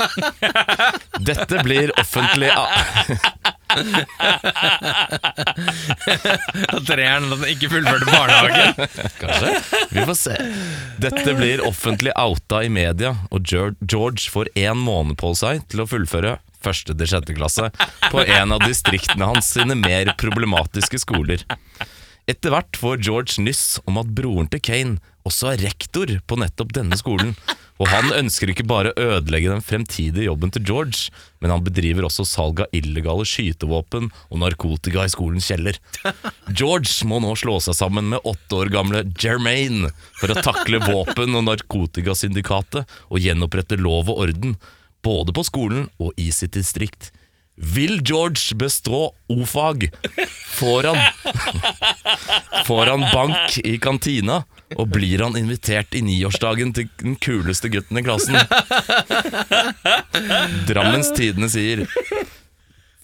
Dette 1.28 1.60
blir 1.66 1.92
offentlig 2.00 2.50
Treeren 6.88 7.28
at 7.30 7.38
han 7.38 7.46
ikke 7.52 7.70
fullførte 7.70 8.08
barnehagen. 8.10 8.74
Kanskje? 9.20 9.52
Vi 9.94 10.06
får 10.08 10.18
se. 10.18 10.36
Dette 11.04 11.34
blir 11.38 11.62
offentlig 11.66 12.14
outa 12.18 12.64
i 12.66 12.72
media, 12.72 13.14
og 13.30 13.46
George 13.46 14.30
får 14.32 14.50
én 14.58 14.78
måned 14.80 15.20
på 15.20 15.34
seg 15.38 15.62
til 15.70 15.84
å 15.84 15.90
fullføre 15.90 16.38
første 16.64 16.96
til 16.96 17.10
sjette 17.12 17.36
klasse 17.36 17.70
på 18.10 18.24
en 18.24 18.56
av 18.56 18.64
distriktene 18.64 19.30
hans 19.32 19.54
sine 19.56 19.78
mer 19.78 20.12
problematiske 20.20 21.02
skoler. 21.02 21.46
Etter 22.30 22.52
hvert 22.52 22.76
får 22.78 23.00
George 23.02 23.42
nyss 23.42 23.80
om 23.88 23.98
at 24.00 24.10
broren 24.14 24.50
til 24.50 24.62
Kane 24.62 25.00
også 25.26 25.52
er 25.52 25.64
rektor 25.64 26.10
på 26.28 26.38
nettopp 26.40 26.72
denne 26.76 26.96
skolen. 26.98 27.34
Og 27.80 27.88
han 27.88 28.10
ønsker 28.12 28.50
ikke 28.52 28.66
bare 28.68 28.92
å 28.92 29.04
ødelegge 29.16 29.52
den 29.54 29.64
fremtidige 29.64 30.26
jobben 30.26 30.52
til 30.52 30.64
George, 30.68 31.08
men 31.40 31.52
han 31.52 31.64
bedriver 31.64 32.04
også 32.04 32.26
salg 32.28 32.60
av 32.60 32.74
illegale 32.76 33.24
skytevåpen 33.28 34.10
og 34.28 34.42
narkotika 34.42 35.06
i 35.06 35.12
skolens 35.12 35.48
kjeller. 35.48 35.78
George 36.52 37.08
må 37.08 37.22
nå 37.24 37.32
slå 37.40 37.56
seg 37.64 37.78
sammen 37.78 38.12
med 38.12 38.26
åtte 38.28 38.58
år 38.60 38.72
gamle 38.74 39.06
Jermaine 39.16 39.94
for 40.20 40.32
å 40.32 40.42
takle 40.44 40.82
våpen- 40.84 41.38
og 41.40 41.46
narkotikasyndikatet 41.48 43.00
og 43.08 43.24
gjenopprette 43.24 43.80
lov 43.80 44.12
og 44.12 44.26
orden, 44.26 44.58
både 45.02 45.32
på 45.36 45.44
skolen 45.46 45.88
og 45.98 46.12
i 46.20 46.30
sitt 46.34 46.54
distrikt. 46.56 47.10
Vil 47.60 48.00
George 48.00 48.56
bestå 48.56 49.10
O-fag? 49.28 49.90
Får 50.56 50.88
han 50.88 50.96
Får 52.66 52.86
han 52.86 53.00
bank 53.12 53.58
i 53.64 53.76
kantina? 53.78 54.44
Og 54.78 54.88
blir 54.88 55.20
han 55.20 55.36
invitert 55.36 55.94
i 55.98 56.00
niårsdagen 56.06 56.72
til 56.72 56.88
den 57.02 57.16
kuleste 57.20 57.68
gutten 57.68 57.98
i 57.98 58.04
klassen? 58.06 58.38
Drammens 60.70 61.10
Tidende 61.16 61.50
sier 61.52 61.84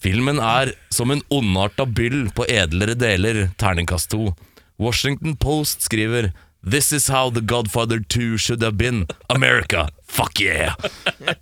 Filmen 0.01 0.39
er 0.39 0.71
som 0.93 1.11
en 1.11 1.23
ondarta 1.33 1.85
byll 1.85 2.29
på 2.37 2.45
edlere 2.47 2.95
deler, 2.97 3.47
terningkast 3.57 4.13
2. 4.13 4.31
Washington 4.77 5.35
Post 5.35 5.81
skriver 5.85 6.31
This 6.63 6.91
is 6.93 7.07
how 7.07 7.29
the 7.29 7.41
Godfather 7.41 7.99
2 7.99 8.37
should 8.37 8.63
have 8.63 8.77
been. 8.77 9.07
America, 9.29 9.89
fuck 10.07 10.39
yeah! 10.39 10.75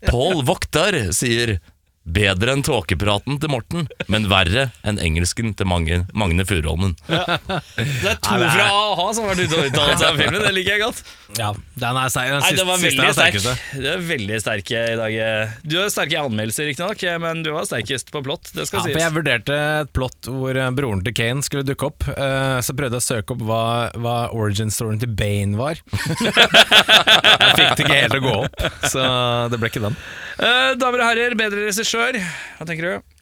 Paul 0.10 0.44
Voktar 0.46 0.98
sier 1.14 1.60
Bedre 2.06 2.54
enn 2.54 2.62
tåkepraten 2.62 3.40
til 3.42 3.50
Morten, 3.50 3.88
men 4.14 4.28
verre 4.30 4.68
enn 4.86 5.00
engelsken 5.02 5.56
til 5.58 5.66
Magne, 5.66 6.04
Magne 6.14 6.46
Furuholmen. 6.46 6.92
Det 7.10 8.12
er 8.12 8.20
to 8.22 8.36
fra 8.38 8.68
a-ha 8.70 9.06
som 9.18 9.26
har 9.26 9.32
vært 9.34 9.48
ute 9.50 9.58
og 9.58 9.70
uttalt 9.72 9.98
seg 10.04 10.12
om 10.12 10.20
filmen, 10.22 10.44
det 10.46 10.52
liker 10.54 10.76
jeg 10.76 10.84
godt. 10.84 11.00
Ja, 11.40 11.48
den 11.82 11.98
er 12.04 12.12
sterk. 12.14 12.30
Den 12.30 12.44
Nei, 12.46 12.52
det 12.60 12.66
var 12.70 12.84
veldig 12.84 13.08
er 13.10 13.16
sterk. 13.18 13.40
Du 13.82 13.88
er 13.90 14.04
veldig 14.12 14.38
sterk 14.44 14.70
i 14.78 14.84
dag. 15.02 15.18
Du 15.66 15.76
er 15.82 15.90
sterk 15.96 16.14
i 16.14 16.20
anmeldelser, 16.22 16.70
riktignok, 16.70 17.02
men 17.26 17.42
du 17.46 17.50
var 17.56 17.66
sterkest 17.72 18.14
på 18.14 18.22
plott. 18.28 18.52
Det 18.54 18.68
Ja, 18.68 18.70
sies. 18.70 18.86
for 18.94 19.02
jeg 19.02 19.16
vurderte 19.18 19.58
et 19.82 19.92
plott 19.98 20.30
hvor 20.30 20.56
eh, 20.62 20.70
broren 20.78 21.02
til 21.06 21.14
Kane 21.18 21.42
skulle 21.46 21.66
dukke 21.66 21.90
opp. 21.90 22.06
eh, 22.14 22.60
Så 22.62 22.78
prøvde 22.78 23.00
jeg 23.00 23.04
å 23.04 23.08
søke 23.10 23.34
opp 23.34 23.42
hva, 23.50 23.64
hva 23.98 24.16
origin 24.38 24.70
storyen 24.74 25.02
til 25.02 25.10
Bane 25.18 25.58
var. 25.58 25.82
jeg 25.90 27.58
fikk 27.58 27.76
det 27.76 27.84
ikke 27.86 27.98
helt 27.98 28.18
å 28.20 28.24
gå 28.30 28.38
opp, 28.46 28.66
så 28.94 29.10
det 29.52 29.60
ble 29.62 29.74
ikke 29.74 29.84
den. 29.90 29.98
Eh, 30.36 30.74
damer 30.76 31.00
og 31.00 31.08
herrer, 31.08 31.34
bedre 31.40 31.64
regissør. 31.64 32.18
Hva 32.58 32.66
tenker 32.68 32.88
du? 32.88 33.14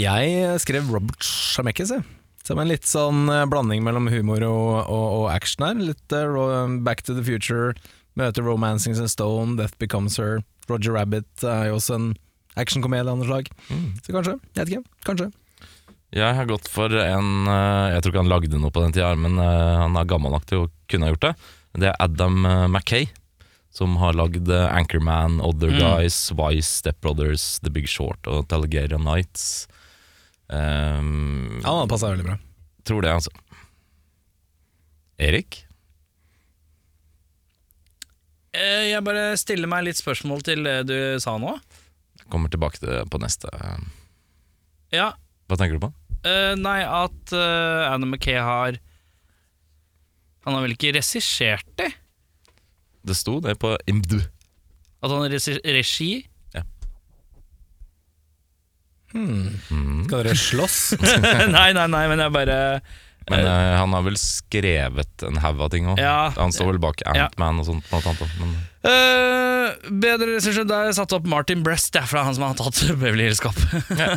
Jeg 0.00 0.60
skrev 0.62 0.88
Robert 0.88 1.20
Zemeckis, 1.26 1.92
jeg. 1.92 2.04
Som 2.46 2.62
en 2.62 2.70
litt 2.70 2.88
sånn 2.88 3.26
eh, 3.28 3.44
blanding 3.50 3.84
mellom 3.84 4.08
humor 4.10 4.40
og, 4.46 4.70
og, 4.88 5.04
og 5.18 5.26
action 5.34 5.66
her. 5.66 5.76
Litt 5.92 6.16
uh, 6.16 6.64
Back 6.82 7.04
to 7.04 7.14
the 7.14 7.24
Future, 7.26 7.76
møter 8.16 8.46
Romancing 8.48 8.96
and 8.96 9.12
Stone, 9.12 9.58
Death 9.60 9.76
Becomes 9.82 10.16
Her. 10.16 10.40
Roger 10.70 10.96
Rabbit 10.96 11.44
er 11.44 11.68
jo 11.68 11.76
også 11.76 11.98
en 11.98 12.10
actionkomedie 12.56 13.04
av 13.04 13.20
noe 13.20 13.28
slag. 13.28 13.52
Så 14.00 14.16
kanskje. 14.16 14.38
Jeg 14.56 14.62
vet 14.62 14.72
ikke. 14.72 15.00
Kanskje. 15.10 15.30
Jeg 16.12 16.36
har 16.36 16.48
gått 16.48 16.68
for 16.68 16.92
en 16.92 17.46
Jeg 17.48 18.02
tror 18.04 18.12
ikke 18.12 18.20
han 18.20 18.28
lagde 18.28 18.58
noe 18.60 18.72
på 18.72 18.82
den 18.84 18.92
tida, 18.92 19.14
men 19.16 19.38
han 19.40 19.96
er 19.96 20.08
gammel 20.08 20.34
nok 20.34 20.44
til 20.48 20.64
å 20.64 20.70
kunne 20.92 21.08
ha 21.08 21.14
gjort 21.14 21.24
det. 21.24 21.32
Det 21.80 21.88
er 21.88 21.96
Adam 22.04 22.36
Mackay, 22.72 23.08
som 23.72 23.96
har 24.02 24.12
lagd 24.18 24.50
eh, 24.52 24.68
Anchorman, 24.76 25.40
Other 25.40 25.72
Guys, 25.72 26.16
Vice, 26.36 26.68
Step 26.82 27.00
Brothers, 27.00 27.58
The 27.64 27.72
Big 27.72 27.88
Short 27.88 28.28
og 28.28 28.44
Tallegaria 28.52 28.98
Nights. 29.00 29.66
Um, 30.52 31.60
Ja, 31.64 31.72
han 31.78 31.88
passa 31.88 32.10
veldig 32.12 32.26
bra. 32.26 32.36
Tror 32.84 33.04
det, 33.06 33.14
altså. 33.16 33.32
Erik? 35.22 35.62
Eh, 38.52 38.90
jeg 38.90 39.00
bare 39.06 39.32
stiller 39.40 39.70
meg 39.70 39.86
litt 39.86 40.00
spørsmål 40.00 40.44
til 40.44 40.66
det 40.66 40.76
du 40.90 40.96
sa 41.24 41.38
nå. 41.40 41.54
Kommer 42.32 42.52
tilbake 42.52 42.80
til 42.82 42.90
det 42.92 43.00
på 43.12 43.20
neste. 43.22 43.48
Ja, 44.92 45.14
Hva 45.48 45.56
tenker 45.56 45.78
du 45.78 45.86
på? 45.86 45.92
Uh, 46.22 46.52
Nei, 46.60 46.82
at 46.84 47.32
uh, 47.34 47.88
Adam 47.88 48.12
McKay 48.12 48.36
har 48.38 48.76
Han 50.44 50.54
har 50.54 50.62
vel 50.62 50.76
ikke 50.76 50.92
regissert 50.94 51.66
det? 51.80 51.88
Det 53.02 53.16
sto 53.18 53.38
det 53.42 53.56
på 53.62 53.74
IMDu. 53.90 54.20
At 55.02 55.10
han 55.10 55.24
har 55.24 55.32
regi? 55.34 55.58
regi? 55.64 56.12
Skal 59.12 60.22
dere 60.22 60.36
slåss? 60.38 60.82
nei, 61.56 61.70
nei, 61.76 61.86
nei, 61.90 62.04
men 62.08 62.22
jeg 62.22 62.32
bare 62.32 62.58
Men 63.28 63.44
uh, 63.44 63.78
han 63.82 63.92
har 63.92 64.04
vel 64.06 64.16
skrevet 64.20 65.24
en 65.28 65.40
haug 65.42 65.60
av 65.66 65.72
ting 65.74 65.88
òg. 65.92 66.00
Ja. 66.00 66.32
Han 66.38 66.54
står 66.54 66.72
vel 66.72 66.82
bak 66.82 67.04
Ja. 67.04 67.28
Antman 67.28 67.60
og 67.62 67.68
sånt. 67.68 67.90
Noe 67.92 68.04
annet, 68.12 68.38
men 68.42 68.60
Uh, 68.82 69.76
bedre 70.02 70.26
regissør 70.26 70.64
Der 70.66 70.72
har 70.74 70.88
jeg 70.88 70.96
satt 70.96 71.12
opp 71.14 71.26
Martin 71.30 71.60
Brest. 71.62 71.92
Det 71.94 72.00
er 72.02 72.24
han 72.26 72.34
som 72.34 72.42
har 72.48 72.56
tatt 72.58 72.80
Beverly 72.98 73.28
Hills 73.28 73.38
Cop. 73.38 73.54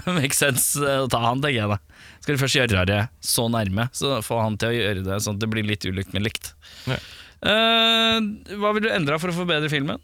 Makes 0.07 0.39
sense 0.41 0.81
eh, 0.81 1.03
å 1.03 1.05
ta 1.11 1.19
han, 1.21 1.43
tenker 1.43 1.59
jeg 1.59 1.69
da. 1.69 1.77
Skal 2.23 2.33
du 2.33 2.41
først 2.41 2.57
gjøre 2.57 2.85
det 2.89 3.03
så 3.21 3.45
nærme, 3.53 3.85
så 3.93 4.15
få 4.25 4.39
han 4.41 4.57
til 4.57 4.73
å 4.73 4.79
gjøre 4.79 5.03
det 5.05 5.19
sånn 5.21 5.37
at 5.37 5.43
det 5.43 5.51
blir 5.53 5.67
litt 5.69 5.85
ulikt, 5.85 6.15
men 6.17 6.25
likt. 6.25 6.55
Ja. 6.89 6.97
Eh, 7.45 8.55
hva 8.57 8.71
vil 8.75 8.87
du 8.87 8.91
endre 8.93 9.19
for 9.21 9.31
å 9.31 9.37
forbedre 9.37 9.69
filmen? 9.71 10.01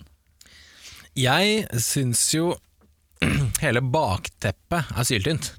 Jeg 1.18 1.66
syns 1.82 2.24
jo 2.36 2.54
hele 3.64 3.82
bakteppet 3.84 4.94
er 4.96 5.08
syltynt. 5.08 5.54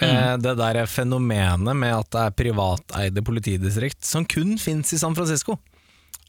Eh, 0.00 0.34
det 0.38 0.54
der 0.60 0.86
fenomenet 0.86 1.76
med 1.76 1.94
at 1.94 2.10
det 2.14 2.24
er 2.24 2.36
privateide 2.38 3.24
politidistrikt 3.26 4.04
som 4.06 4.26
kun 4.28 4.56
fins 4.62 4.92
i 4.94 5.00
San 5.00 5.16
Francisco, 5.18 5.58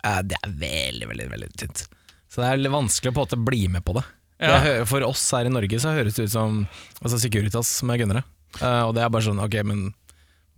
eh, 0.04 0.22
det 0.26 0.40
er 0.42 0.56
veldig, 0.64 1.10
veldig 1.12 1.30
veldig 1.36 1.52
tynt. 1.60 1.86
Så 2.30 2.42
det 2.42 2.50
er 2.50 2.74
vanskelig 2.74 3.12
å 3.12 3.16
på 3.16 3.22
en 3.22 3.28
måte 3.28 3.46
bli 3.50 3.68
med 3.72 3.86
på 3.86 3.98
det. 3.98 4.06
Ja. 4.40 4.60
det 4.64 4.86
for 4.88 5.04
oss 5.04 5.26
her 5.36 5.50
i 5.50 5.52
Norge 5.52 5.82
så 5.84 5.92
høres 5.92 6.16
det 6.16 6.30
ut 6.30 6.32
som 6.32 6.62
altså 7.02 7.18
Securitas 7.20 7.74
med 7.84 7.98
er 7.98 8.06
gunnere. 8.06 8.22
Eh, 8.62 8.84
og 8.88 8.94
det 8.96 9.04
er 9.04 9.12
bare 9.12 9.26
sånn, 9.26 9.42
ok, 9.44 9.58
men 9.68 9.90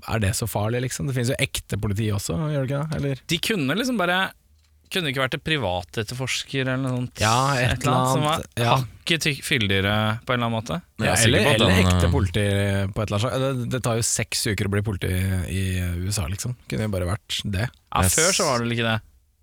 er 0.07 0.21
det 0.23 0.33
så 0.37 0.47
farlig, 0.49 0.81
liksom? 0.87 1.07
Det 1.09 1.15
finnes 1.17 1.33
jo 1.33 1.39
ekte 1.41 1.77
politi 1.81 2.07
også, 2.13 2.37
gjør 2.51 2.63
det 2.65 2.69
ikke 2.69 2.83
det? 2.83 2.99
Eller? 3.01 3.25
De 3.33 3.41
kunne 3.49 3.75
liksom 3.79 3.99
bare 4.01 4.19
Kunne 4.91 5.07
det 5.07 5.13
ikke 5.13 5.21
vært 5.23 5.35
en 5.37 5.43
privatetterforsker 5.45 6.65
eller 6.65 6.81
noe 6.81 6.95
sånt? 6.97 7.21
Ja, 7.23 7.35
et 7.55 7.77
eller 7.85 7.93
annet, 7.95 8.09
Som 8.11 8.25
var 8.27 8.41
ja. 8.59 8.73
hakket 8.81 9.27
fyldigere 9.47 9.93
på 10.25 10.33
en 10.33 10.41
eller 10.41 10.49
annen 10.49 10.55
måte? 10.57 10.79
Ja, 10.99 11.13
er 11.13 11.23
eller, 11.29 11.45
på 11.45 11.53
eller 11.53 11.77
ekte 11.79 12.09
eh, 12.09 12.11
politi 12.11 12.43
på 12.91 13.05
et 13.05 13.05
eller 13.05 13.15
annet 13.15 13.23
slag. 13.23 13.45
Det, 13.45 13.69
det 13.71 13.81
tar 13.87 14.01
jo 14.01 14.07
seks 14.09 14.43
uker 14.51 14.67
å 14.67 14.73
bli 14.73 14.83
politi 14.83 15.13
i 15.47 15.63
USA, 16.03 16.27
liksom. 16.27 16.57
Kunne 16.67 16.89
jo 16.89 16.93
bare 16.97 17.07
vært 17.13 17.39
det. 17.45 17.69
Ja, 17.71 18.03
Yes. 18.03 18.17
Før 18.19 18.35
så 18.35 18.49
var 18.49 18.59
det 18.59 18.67
vel 18.67 18.75
ikke 18.75 18.89
det? 18.89 18.97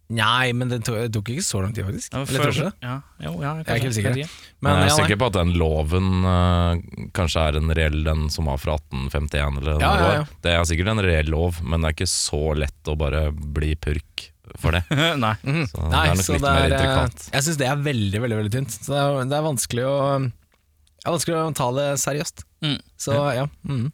Nei, 0.08 0.54
men 0.56 0.70
det 0.70 0.78
tok, 0.86 0.96
det 1.04 1.10
tok 1.12 1.26
ikke 1.34 1.44
så 1.44 1.60
lang 1.60 1.74
tid, 1.76 1.84
faktisk. 1.84 2.14
Ja, 2.14 2.22
Eller 2.22 2.40
før, 2.40 2.46
tror 2.46 2.54
du 2.56 2.62
det? 2.64 2.86
ja, 2.86 2.94
jo, 3.26 3.32
ja, 3.44 3.50
Jeg 3.58 3.66
er 3.66 3.80
ikke 3.80 3.88
helt 3.88 3.98
sikker. 3.98 4.38
Men 4.64 4.72
jeg 4.72 4.86
er 4.86 4.88
ja, 4.88 4.96
sikker 5.02 5.20
på 5.20 5.28
at 5.28 5.36
den 5.36 5.52
loven 5.60 6.08
eh, 6.30 7.04
kanskje 7.18 7.44
er 7.44 7.58
en 7.60 7.74
reell 7.76 7.98
den 8.06 8.24
som 8.32 8.48
var 8.48 8.62
fra 8.62 8.78
1851 8.80 9.60
eller 9.60 9.76
det 9.82 9.84
ja. 9.84 10.24
Det 10.46 10.54
er 10.54 10.64
sikkert 10.70 10.92
en 10.94 11.04
reell 11.04 11.28
lov, 11.34 11.60
men 11.60 11.84
det 11.84 11.90
er 11.90 11.98
ikke 11.98 12.08
så 12.14 12.42
lett 12.56 12.88
å 12.88 12.96
bare 12.96 13.26
bli 13.36 13.74
purk 13.76 14.30
for 14.56 14.78
det. 14.78 14.82
Nei. 15.24 15.34
Så 15.68 15.84
Nei, 15.84 15.92
det 15.92 16.00
er 16.00 16.16
nok 16.16 16.24
så 16.24 16.38
litt 16.38 16.46
det 16.46 16.56
mer 16.56 16.62
er, 16.62 16.64
eh, 16.64 16.76
intrikat. 16.78 17.30
Jeg 17.34 17.46
syns 17.48 17.60
det 17.60 17.68
er 17.68 17.86
veldig, 17.92 18.22
veldig 18.24 18.38
veldig 18.40 18.54
tynt. 18.56 18.76
Så 18.78 18.94
det 18.94 19.02
er, 19.02 19.18
det 19.28 19.36
er 19.42 19.48
vanskelig 19.50 19.88
å 19.90 19.96
Det 20.24 21.04
er 21.04 21.14
vanskelig 21.18 21.36
å 21.42 21.48
ta 21.60 21.68
det 21.76 21.88
seriøst. 22.00 22.46
Mm. 22.64 22.78
Så 22.96 23.18
ja. 23.36 23.44
mhm. 23.68 23.90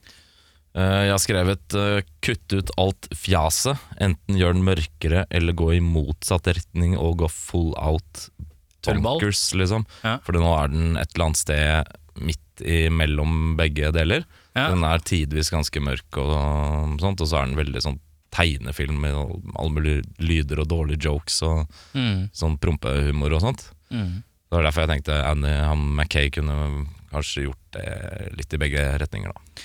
Eh, 0.74 1.02
jeg 1.06 1.12
har 1.14 1.22
skrevet 1.22 1.74
uh, 1.78 2.00
'kutt 2.20 2.52
ut 2.56 2.70
alt 2.82 3.06
fjaset'. 3.14 3.78
Enten 4.02 4.38
gjør 4.40 4.56
den 4.56 4.64
mørkere 4.66 5.24
eller 5.30 5.54
gå 5.54 5.68
i 5.76 5.82
motsatt 5.84 6.48
retning 6.50 6.96
og 6.98 7.20
gå 7.22 7.28
full 7.30 7.74
out 7.78 8.28
bonkers, 8.84 9.54
liksom. 9.54 9.86
Ja. 10.02 10.18
For 10.26 10.34
nå 10.36 10.50
er 10.58 10.72
den 10.72 10.96
et 11.00 11.14
eller 11.14 11.28
annet 11.30 11.40
sted 11.40 11.94
midt 12.20 12.60
imellom 12.60 13.54
begge 13.58 13.92
deler. 13.94 14.26
Ja. 14.54 14.68
Den 14.70 14.84
er 14.86 14.98
tidvis 15.02 15.50
ganske 15.50 15.80
mørk 15.82 16.18
og 16.20 16.98
sånt, 17.00 17.22
og 17.22 17.26
så 17.30 17.40
er 17.40 17.48
den 17.48 17.58
veldig 17.58 17.82
sånn 17.82 18.00
tegnefilm 18.34 18.98
med 19.00 19.14
alle 19.54 19.70
mulige 19.72 20.02
lyder 20.18 20.60
og 20.62 20.68
dårlige 20.68 21.06
jokes 21.06 21.40
og 21.46 21.68
Mm. 21.94 22.30
sånn 22.34 22.58
prompehumor 22.58 23.32
og 23.32 23.40
sånt. 23.46 23.70
Mm. 23.90 24.22
Det 24.50 24.58
var 24.58 24.62
derfor 24.66 24.86
jeg 24.86 24.90
tenkte 24.90 25.24
Annie 25.24 25.64
han 25.64 25.78
Mackay 25.96 26.30
kunne 26.30 26.86
kanskje 27.10 27.46
gjort 27.46 27.72
det 27.72 28.36
litt 28.36 28.52
i 28.54 28.58
begge 28.58 28.98
retninger, 28.98 29.32
da. 29.32 29.62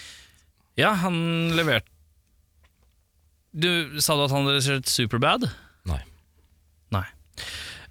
Ja, 0.79 0.93
han 1.01 1.17
leverte 1.57 1.91
Du 3.51 3.99
Sa 3.99 4.15
du 4.15 4.23
at 4.27 4.33
han 4.35 4.47
hadde 4.47 4.63
sett 4.63 4.91
Superbad? 4.91 5.49
Nei. 5.89 5.99
Nei. 6.93 7.05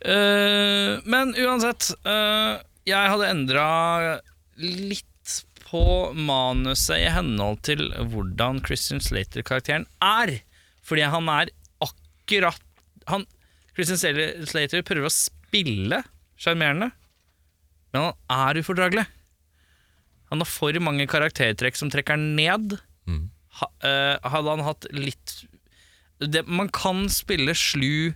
Eh, 0.00 0.96
men 1.04 1.34
uansett, 1.36 1.90
eh, 2.06 2.60
jeg 2.88 3.12
hadde 3.12 3.30
endra 3.32 3.68
litt 4.62 5.04
på 5.68 5.82
manuset 6.14 7.02
i 7.02 7.10
henhold 7.12 7.60
til 7.66 7.90
hvordan 8.12 8.62
Christian 8.64 9.02
Slater-karakteren 9.04 9.84
er. 10.04 10.38
Fordi 10.86 11.04
han 11.12 11.28
er 11.34 11.52
akkurat 11.84 12.62
han, 13.10 13.26
Christian 13.76 14.46
Slater 14.48 14.86
prøver 14.86 15.10
å 15.10 15.12
spille 15.12 16.00
sjarmerende, 16.40 16.92
men 17.92 18.08
han 18.08 18.48
er 18.48 18.62
ufordragelig. 18.62 19.06
Han 20.30 20.44
har 20.44 20.50
for 20.50 20.78
mange 20.84 21.08
karaktertrekk 21.10 21.78
som 21.78 21.90
trekker 21.92 22.18
han 22.18 22.34
ned. 22.38 22.76
Mm. 23.08 23.28
Ha, 23.60 23.70
uh, 23.84 24.30
hadde 24.34 24.54
han 24.54 24.66
hatt 24.66 24.88
litt 24.94 25.38
det, 26.18 26.44
Man 26.50 26.70
kan 26.74 27.06
spille 27.12 27.54
slu 27.56 28.12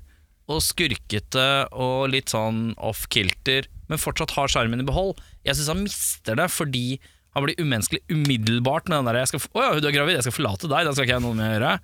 og 0.50 0.58
skurkete 0.64 1.46
og 1.70 2.10
litt 2.12 2.32
sånn 2.34 2.72
off-kilter, 2.82 3.68
men 3.88 4.00
fortsatt 4.00 4.34
har 4.36 4.50
sjarmen 4.50 4.82
i 4.82 4.86
behold. 4.86 5.20
Jeg 5.46 5.58
syns 5.58 5.70
han 5.70 5.84
mister 5.84 6.38
det 6.38 6.48
fordi 6.52 6.86
han 7.32 7.46
blir 7.46 7.60
umenneskelig 7.62 8.02
umiddelbart 8.12 8.90
med 8.90 8.98
den 8.98 9.08
der 9.08 9.20
jeg 9.22 9.30
skal, 9.30 9.40
'Å 9.40 9.62
ja, 9.62 9.80
du 9.80 9.88
er 9.88 9.94
gravid, 9.94 10.18
jeg 10.18 10.26
skal 10.26 10.36
forlate 10.36 10.68
deg, 10.68 10.84
det 10.84 10.92
skal 10.92 11.06
ikke 11.06 11.14
jeg 11.14 11.22
ha 11.22 11.26
noe 11.26 11.38
med 11.38 11.46
å 11.46 11.54
gjøre'. 11.54 11.76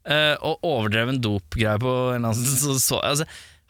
Uh, 0.00 0.36
og 0.48 0.66
overdreven 0.66 1.20
dopgreie 1.20 1.80
på 1.80 1.94
en 2.16 2.24
eller 2.24 2.32
annen 2.32 2.60
så, 2.64 2.76
så, 2.80 3.00
altså, 3.04 3.26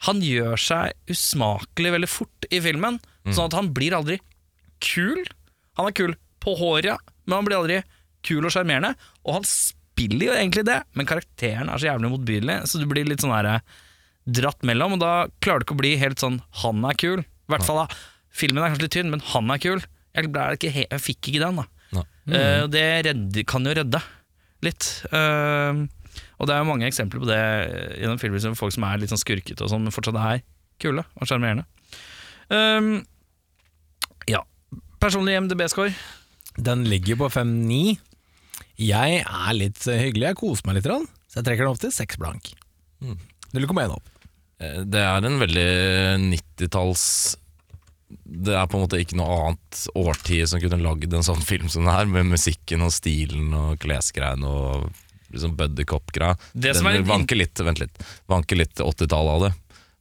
Han 0.07 0.21
gjør 0.23 0.57
seg 0.57 0.95
usmakelig 1.11 1.91
veldig 1.93 2.09
fort 2.09 2.47
i 2.49 2.59
filmen, 2.63 2.97
sånn 3.27 3.51
at 3.51 3.53
han 3.53 3.69
blir 3.75 3.93
aldri 3.93 4.17
kul. 4.81 5.21
Han 5.79 5.89
er 5.89 5.95
kul 5.97 6.15
på 6.41 6.55
håret, 6.59 7.11
men 7.27 7.37
han 7.37 7.47
blir 7.47 7.59
aldri 7.59 7.81
kul 8.25 8.45
og 8.45 8.53
sjarmerende. 8.53 8.95
Og 9.25 9.39
han 9.39 9.47
spiller 9.47 10.29
jo 10.29 10.35
egentlig 10.35 10.65
det, 10.67 10.79
men 10.97 11.09
karakteren 11.09 11.69
er 11.69 11.81
så 11.81 11.91
jævlig 11.91 12.11
motbydelig, 12.13 12.57
så 12.69 12.81
du 12.81 12.87
blir 12.89 13.07
litt 13.07 13.23
sånn 13.23 13.35
her 13.35 13.61
dratt 14.29 14.61
mellom, 14.67 14.97
og 14.97 15.01
da 15.01 15.13
klarer 15.41 15.61
du 15.61 15.67
ikke 15.67 15.77
å 15.77 15.81
bli 15.81 15.95
helt 15.97 16.21
sånn 16.21 16.41
'han 16.61 16.85
er 16.85 16.97
kul'. 16.97 17.23
I 17.25 17.49
hvert 17.51 17.65
fall 17.65 17.87
da. 17.87 17.95
Filmen 18.31 18.63
er 18.63 18.69
kanskje 18.69 18.85
litt 18.85 18.95
tynn, 18.95 19.11
men 19.11 19.19
han 19.19 19.51
er 19.51 19.57
kul. 19.57 19.81
Jeg, 20.15 20.29
ikke 20.29 20.71
jeg 20.87 21.01
fikk 21.01 21.31
ikke 21.31 21.43
den, 21.43 21.61
da. 21.61 21.65
Mm. 22.21 22.33
Uh, 22.35 22.67
det 22.67 23.05
redde, 23.07 23.43
kan 23.43 23.65
jo 23.65 23.73
redde 23.73 24.01
litt. 24.61 25.03
Uh, 25.11 25.87
og 26.39 26.47
det 26.47 26.53
er 26.53 26.61
jo 26.61 26.69
mange 26.69 26.87
eksempler 26.87 27.19
på 27.19 27.27
det 27.27 27.41
gjennom 27.99 28.19
filmer 28.21 28.39
som 28.39 28.55
folk 28.55 28.73
som 28.73 28.85
er 28.87 29.01
litt 29.01 29.09
sånn 29.09 29.21
skurkete 29.21 29.65
og 29.65 29.71
sånn, 29.73 29.83
men 29.83 29.91
fortsatt 29.91 30.19
er 30.21 30.43
kule 30.79 31.03
og 31.03 31.27
sjarmerende. 31.27 31.65
Um. 32.49 33.05
Personlig 35.01 35.33
MDB-score. 35.41 35.93
Den 36.61 36.83
ligger 36.85 37.17
på 37.23 37.29
5-9. 37.33 37.97
Jeg 38.81 39.21
er 39.21 39.53
litt 39.57 39.81
hyggelig, 39.87 40.27
jeg 40.29 40.37
koser 40.37 40.67
meg 40.67 40.77
litt, 40.77 40.89
så 41.29 41.39
jeg 41.39 41.47
trekker 41.47 41.65
den 41.65 41.73
opp 41.73 41.81
til 41.81 41.93
6 41.95 42.19
blank. 42.21 42.51
0,1 43.01 43.95
opp. 43.95 44.09
Eh, 44.61 44.81
Det 44.85 45.01
er 45.01 45.25
en 45.25 45.39
veldig 45.41 45.69
90-talls 46.27 47.03
Det 48.11 48.53
er 48.53 48.67
på 48.69 48.77
en 48.77 48.83
måte 48.83 48.99
ikke 49.01 49.17
noe 49.17 49.37
annet 49.47 49.81
årtid 49.97 50.49
som 50.51 50.61
kunne 50.61 50.81
lagd 50.83 51.13
en 51.15 51.25
sånn 51.25 51.41
film 51.41 51.69
som 51.71 51.85
den 51.87 51.93
her, 51.95 52.05
med 52.05 52.29
musikken 52.29 52.83
og 52.85 52.93
stilen 52.93 53.53
og 53.57 53.79
klesgreiene 53.81 54.45
og 54.47 54.89
liksom 55.31 55.55
buddycop-greia. 55.57 56.35
Den 56.53 56.87
er 56.91 57.05
vanker 57.07 57.39
litt, 57.39 57.57
vent 57.63 57.79
litt, 57.79 58.01
vanker 58.29 58.59
litt 58.59 58.75
80-tallet 58.75 59.33
av 59.33 59.45
det. 59.47 59.51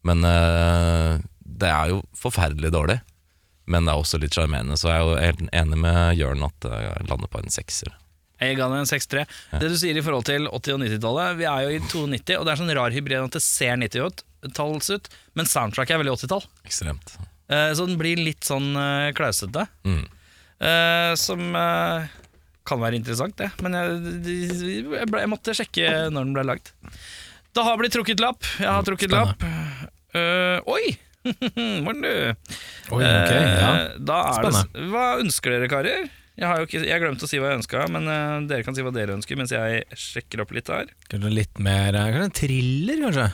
Men 0.09 0.27
uh, 0.27 1.21
det 1.41 1.71
er 1.71 1.93
jo 1.93 2.01
forferdelig 2.19 2.73
dårlig. 2.75 2.99
Men 3.71 3.87
det 3.87 3.95
er 3.95 4.03
også 4.03 4.19
litt 4.23 4.35
sjarmerende, 4.37 4.79
så 4.81 4.91
jeg 4.91 4.99
er 4.99 5.07
jo 5.07 5.19
helt 5.23 5.43
enig 5.63 5.81
med 5.87 6.19
Jørn 6.19 6.47
at 6.47 6.71
jeg 6.71 7.11
lander 7.11 7.31
på 7.31 7.43
en 7.43 7.55
sekser. 7.55 7.93
Jeg 8.41 8.57
ga 8.57 8.71
den 8.73 8.81
en 8.81 8.89
6-3. 8.89 9.27
Det 9.61 9.69
du 9.69 9.77
sier 9.77 9.99
i 10.01 10.03
forhold 10.05 10.25
til 10.25 10.47
80- 10.49 10.73
og 10.73 10.81
90-tallet 10.81 11.35
Vi 11.37 11.45
er 11.45 11.67
jo 11.67 11.75
i 11.75 11.81
92, 11.85 12.39
og 12.39 12.47
det 12.47 12.53
er 12.53 12.61
sånn 12.63 12.73
rar 12.79 12.95
hybrid 12.95 13.27
at 13.27 13.37
det 13.37 13.43
ser 13.45 13.77
90-talls 13.77 14.89
ut, 14.95 15.11
men 15.37 15.51
soundtracket 15.51 15.97
er 15.97 16.01
veldig 16.01 16.15
80-tall. 16.17 16.47
Ekstremt. 16.65 17.13
Eh, 17.53 17.69
så 17.77 17.85
den 17.85 18.01
blir 18.01 18.23
litt 18.23 18.49
sånn 18.49 18.73
uh, 18.79 19.11
klausete. 19.17 19.67
Mm. 19.85 20.07
Eh, 20.61 21.13
som 21.21 21.57
eh, 21.57 22.09
kan 22.69 22.81
være 22.81 22.99
interessant, 23.01 23.37
det. 23.41 23.51
Men 23.65 23.77
jeg, 23.77 24.01
jeg, 24.25 25.09
ble, 25.11 25.23
jeg 25.25 25.33
måtte 25.33 25.57
sjekke 25.57 25.93
når 26.13 26.27
den 26.29 26.35
ble 26.37 26.47
lagd. 26.53 26.73
Det 27.51 27.67
har 27.67 27.79
blitt 27.81 27.93
trukket 27.97 28.23
lapp. 28.23 28.47
Jeg 28.61 28.71
har 28.71 28.87
trukket 28.87 29.13
lapp. 29.13 29.45
Uh, 30.15 30.59
oi! 30.71 30.97
Morten, 31.85 32.03
du. 32.03 32.15
Oi, 32.95 33.03
okay, 33.03 33.43
ja. 33.45 33.69
Eh, 33.69 33.99
er 33.99 34.47
det, 34.49 34.87
hva 34.93 35.05
ønsker 35.21 35.57
dere, 35.57 35.69
karer? 35.71 36.09
Jeg 36.41 36.49
har 36.49 36.65
ikke, 36.65 36.81
jeg 36.89 37.03
glemte 37.03 37.27
å 37.27 37.29
si 37.29 37.41
hva 37.41 37.51
jeg 37.51 37.61
ønska, 37.61 37.85
men 37.93 38.09
uh, 38.09 38.39
dere 38.49 38.65
kan 38.65 38.77
si 38.77 38.85
hva 38.85 38.93
dere 38.95 39.13
ønsker 39.19 39.37
mens 39.37 39.53
jeg 39.53 39.83
sjekker 39.93 40.41
opp 40.47 40.55
litt 40.57 40.71
her. 40.73 40.89
Kanskje 41.13 41.33
litt 41.37 41.61
mer 41.61 41.93
eh, 41.93 42.09
Kanskje 42.15 42.29
en 42.31 42.37
thriller, 42.39 43.03
kanskje? 43.05 43.27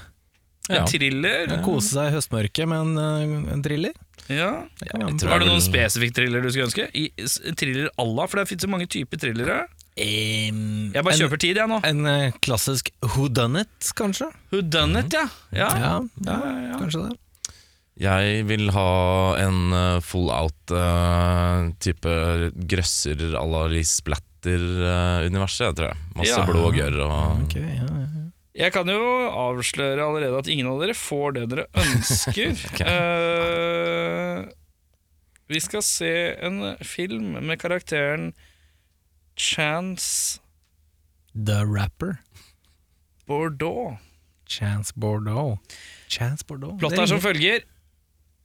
Ja. 0.66 0.80
En 0.80 0.88
thriller. 0.90 1.52
Kose 1.62 1.92
seg 1.92 2.10
i 2.10 2.16
høstmørket 2.16 2.66
med 2.72 2.98
en, 2.98 3.34
en 3.54 3.62
thriller? 3.62 3.94
Ja. 4.26 4.48
Har 4.90 5.44
du 5.44 5.46
noen 5.46 5.62
spesifikk 5.62 6.16
thriller 6.16 6.42
du 6.42 6.50
skulle 6.50 6.66
ønske? 6.66 6.88
I, 6.98 7.06
thriller 7.54 7.92
à 7.94 8.06
la, 8.08 8.26
for 8.26 8.40
det 8.40 8.48
finnes 8.50 8.66
så 8.66 8.72
mange 8.72 8.88
typer 8.90 9.20
thrillere. 9.22 9.60
Um, 9.96 10.90
Jeg 10.92 11.06
bare 11.06 11.14
en, 11.14 11.20
kjøper 11.22 11.40
tid, 11.40 11.60
jeg 11.62 11.70
nå. 11.70 11.78
En 11.86 12.34
klassisk 12.42 12.90
who 13.14 13.28
done 13.30 13.62
it, 13.62 13.92
kanskje? 13.96 14.32
Who 14.50 14.64
done 14.66 15.04
it, 15.04 15.14
ja. 15.14 15.28
ja. 15.54 15.70
Ja, 15.78 15.94
ja, 16.02 16.34
ja, 16.34 16.58
ja. 16.72 16.80
kanskje 16.82 17.04
det. 17.06 17.14
Jeg 17.96 18.42
vil 18.44 18.68
ha 18.76 18.90
en 19.40 19.60
uh, 19.72 20.00
full 20.04 20.28
out 20.28 20.72
uh, 20.74 21.70
type 21.80 22.10
grøsser 22.68 23.16
à 23.40 23.44
la 23.48 23.62
Splatter-universet, 23.88 25.72
tror 25.78 25.88
jeg. 25.88 25.96
Masse 26.18 26.36
Ja. 26.36 26.44
blod 26.44 26.66
og 26.68 26.74
gørr 26.76 26.98
og 27.06 27.46
okay, 27.46 27.64
ja, 27.64 27.86
ja. 27.88 28.06
Jeg 28.56 28.72
kan 28.72 28.88
jo 28.88 29.00
avsløre 29.28 30.00
allerede 30.00 30.38
at 30.38 30.48
ingen 30.48 30.68
av 30.68 30.80
dere 30.80 30.94
får 30.96 31.32
det 31.36 31.46
dere 31.52 31.66
ønsker. 31.76 32.52
okay. 32.72 32.86
uh, 32.88 34.44
vi 35.48 35.60
skal 35.60 35.82
se 35.84 36.12
en 36.42 36.76
film 36.84 37.36
med 37.44 37.60
karakteren 37.60 38.32
Chance 39.36 40.40
The 41.36 41.64
Rapper. 41.64 42.18
Bordeaux. 43.26 43.98
Chance 44.48 44.92
Bordeaux. 44.96 45.58
Chance 46.08 46.44
Bordeaux. 46.48 46.78
Plottet 46.80 47.02
er 47.04 47.06
som 47.10 47.20
følger. 47.20 47.64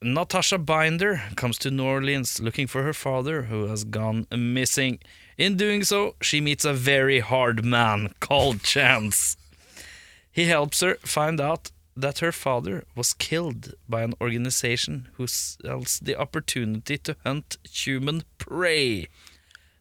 Natasha 0.04 0.58
Binder 0.58 1.22
comes 1.36 1.60
to 1.60 1.70
New 1.70 1.86
Orleans 1.86 2.39
looking 2.39 2.66
for 2.66 2.82
her 2.82 2.93
father, 2.93 3.43
who 3.43 3.68
has 3.68 3.84
gone 3.84 4.26
missing. 4.36 4.97
In 5.38 5.58
doing 5.58 5.84
so, 5.84 6.16
she 6.22 6.41
meets 6.41 6.66
a 6.66 6.74
very 6.74 7.20
hard 7.20 7.64
man 7.64 8.14
called 8.20 8.64
Chance. 8.64 9.38
He 10.32 10.45
helps 10.45 10.82
her 10.82 10.95
find 11.02 11.39
out 11.39 11.70
that 11.95 12.18
her 12.18 12.32
father 12.32 12.84
was 12.95 13.14
killed 13.14 13.76
by 13.88 14.02
an 14.02 14.16
organization 14.20 15.10
who 15.14 15.28
sells 15.28 15.99
the 15.99 16.16
opportunity 16.16 16.97
to 16.97 17.16
hunt 17.24 17.58
human 17.70 18.24
prey. 18.39 19.08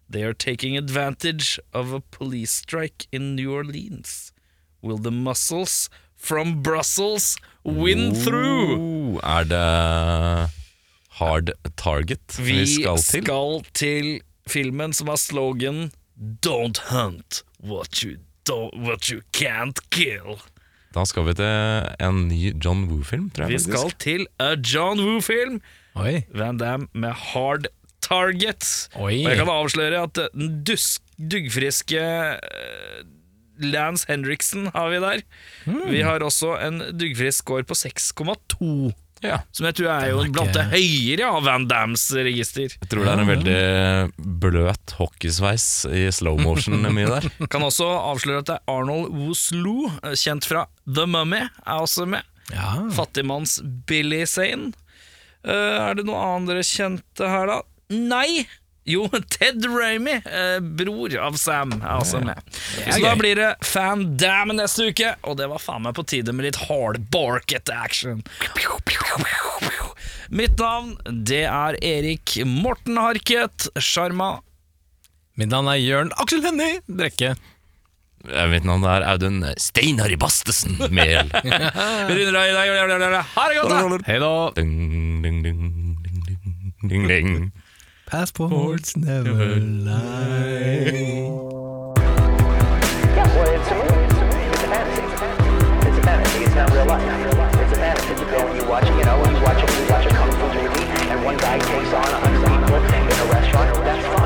They 0.07 0.23
are 0.25 0.35
taking 0.35 0.77
advantage 0.77 1.59
of 1.73 1.95
a 1.95 2.01
police 2.01 2.51
strike 2.51 3.07
in 3.11 3.37
New 3.37 3.55
Orleans. 3.55 4.33
Will 4.83 4.99
the 4.99 5.13
muscles 5.13 5.89
from 6.15 6.63
Brussels 6.63 7.39
win 7.65 8.15
through? 8.15 8.79
Oh, 8.79 9.21
Er 9.23 9.45
det 9.45 10.51
Hard 11.21 11.51
Target 11.77 12.39
vi, 12.39 12.53
Vi 12.61 12.67
skal 12.67 12.97
til? 12.99 13.21
Vi 13.21 13.27
skal 13.27 13.65
til 13.75 14.21
filmen 14.49 14.93
som 14.97 15.09
har 15.13 15.17
slogan 15.21 15.91
Don't 16.47 16.81
hunt 16.91 17.43
what 17.63 18.03
you, 18.05 18.17
don't, 18.49 18.73
what 18.85 19.09
you 19.11 19.21
can't 19.37 19.79
kill. 19.91 20.39
Da 20.95 21.05
skal 21.07 21.25
vi 21.29 21.35
til 21.39 21.87
en 22.03 22.23
ny 22.29 22.55
John 22.65 22.87
Woo-film, 22.91 23.29
tror 23.31 23.47
jeg. 23.47 23.53
Vi 23.53 23.59
faktisk. 23.59 23.79
skal 23.79 23.93
til 24.03 24.27
a 24.43 24.55
John 24.59 25.01
Woo-film. 25.01 25.61
Van 26.35 26.59
Damme 26.59 26.89
med 26.95 27.13
Hard 27.13 27.69
Target. 28.03 28.89
Oi. 28.97 29.21
Og 29.25 29.31
jeg 29.31 29.37
kan 29.39 29.49
avsløre 29.53 30.03
at 30.03 30.19
den 30.35 30.63
dusk, 30.67 31.03
duggfriske 31.21 32.01
eh, 32.01 33.03
Lance 33.65 34.09
Henriksen 34.09 34.71
har 34.75 34.91
vi 34.93 35.03
der. 35.03 35.23
Mm. 35.67 35.85
Vi 35.91 36.03
har 36.07 36.25
også 36.25 36.57
en 36.61 36.83
duggfrisk 36.97 37.45
score 37.45 37.67
på 37.67 37.77
6,2. 37.79 38.93
Ja. 39.21 39.43
Som 39.53 39.67
jeg 39.69 39.77
tror 39.77 39.91
er 39.93 40.07
jo 40.15 40.21
er 40.23 40.31
blant 40.33 40.55
det 40.57 40.63
høyere 40.71 41.29
av 41.29 41.45
Van 41.45 41.67
Dams 41.69 42.07
register. 42.17 42.73
Jeg 42.73 42.89
tror 42.89 43.05
det 43.05 43.13
er 43.13 43.23
en 43.23 43.29
veldig 43.29 44.29
bløt 44.41 44.95
hockeysveis 44.97 45.67
i 45.93 46.07
slow 46.15 46.41
motion 46.41 46.81
mye 46.97 47.11
der. 47.11 47.29
Kan 47.53 47.67
også 47.67 47.89
avsløre 47.99 48.45
at 48.45 48.49
det 48.49 48.57
er 48.57 48.73
Arnold 48.73 49.13
Woosloo 49.13 49.91
kjent 50.17 50.49
fra 50.49 50.65
The 50.89 51.05
Mummy, 51.11 51.43
er 51.45 51.85
også 51.85 52.09
med. 52.09 52.25
Ja. 52.55 52.87
Fattigmanns 52.97 53.61
Billy 53.87 54.25
Zane. 54.27 54.73
Uh, 55.45 55.91
er 55.91 55.97
det 55.97 56.05
noe 56.09 56.21
annet 56.21 56.55
dere 56.55 56.65
kjente 56.67 57.29
her, 57.29 57.49
da? 57.49 57.61
Nei! 57.91 58.47
Jo, 58.89 59.09
Ted 59.35 59.65
Ramy, 59.67 60.17
eh, 60.25 60.61
bror 60.61 61.17
av 61.21 61.37
Sam, 61.41 61.73
er 61.83 62.01
også 62.01 62.23
med. 62.25 62.41
Så 62.89 63.01
da 63.05 63.13
blir 63.19 63.37
det 63.37 63.51
Fan 63.67 64.17
Dam 64.21 64.55
neste 64.57 64.89
uke, 64.91 65.15
og 65.29 65.37
det 65.41 65.51
var 65.53 65.63
faen 65.63 65.85
meg 65.85 65.97
på 65.99 66.07
tide 66.09 66.33
med 66.33 66.49
litt 66.49 66.61
hardbarket 66.69 67.71
action. 67.75 68.23
Mitt 70.31 70.57
navn, 70.63 70.95
det 71.27 71.45
er 71.51 71.79
Erik 71.85 72.39
Morten 72.47 73.01
Harket 73.01 73.69
Sjarma. 73.77 74.39
Mitt 75.41 75.53
navn 75.53 75.71
er 75.73 75.81
Jørn 75.81 76.13
Aksel 76.21 76.45
Hennie 76.45 76.81
Brekke. 76.89 77.35
Mitt 78.53 78.67
navn 78.69 78.85
er 78.85 79.05
Audun 79.09 79.41
Steinar 79.61 80.13
Bastesen 80.21 80.77
Mehl. 80.93 81.31
Vi 82.11 82.17
runder 82.19 82.37
av 82.37 82.51
i 82.51 82.57
dag. 82.57 83.17
Ha 83.35 83.47
det 83.49 83.61
godt, 83.61 83.73
da! 83.73 84.01
Hei 84.09 84.19
da. 84.21 84.33
Ding, 84.59 84.75
ding, 85.25 85.41
ding, 85.45 85.63
ding, 86.05 86.21
ding, 86.27 86.41
ding, 86.91 87.09
ding. 87.09 87.51
Passports 88.11 88.97
never, 88.97 89.33
never 89.33 89.61
lie. 89.61 90.91
Yeah, 93.15 93.27
well, 93.37 93.55
it's 93.55 93.71
a 93.71 93.75
movie. 93.77 94.03
It's 94.51 94.63
a 94.63 94.67
fantasy. 94.67 95.03
It's 95.87 95.97
a 95.97 96.03
fantasy. 96.03 96.39
It's 96.43 96.55
not 96.57 96.73
real 96.73 96.87
life. 96.87 97.07
It's 97.61 97.73
a 97.73 97.77
fantasy. 97.77 98.09
You 98.11 98.29
go 98.29 98.49
and 98.49 98.57
you 98.61 98.69
watch, 98.69 98.89
you 98.89 99.05
know, 99.05 99.17
you 99.31 99.41
watch 99.45 99.63
a, 99.63 99.67
you 99.81 99.89
watch 99.89 100.07
a 100.07 100.09
kung 100.09 100.33
fu 100.33 100.47
movie, 100.59 100.87
and 101.09 101.25
one 101.25 101.37
guy 101.37 101.61
takes 101.61 101.93
on 101.93 102.03
a 102.03 102.19
hundred 102.19 102.43
people 102.51 102.75
in 102.75 103.21
a 103.21 103.33
restaurant. 103.33 103.75
That's. 103.85 104.20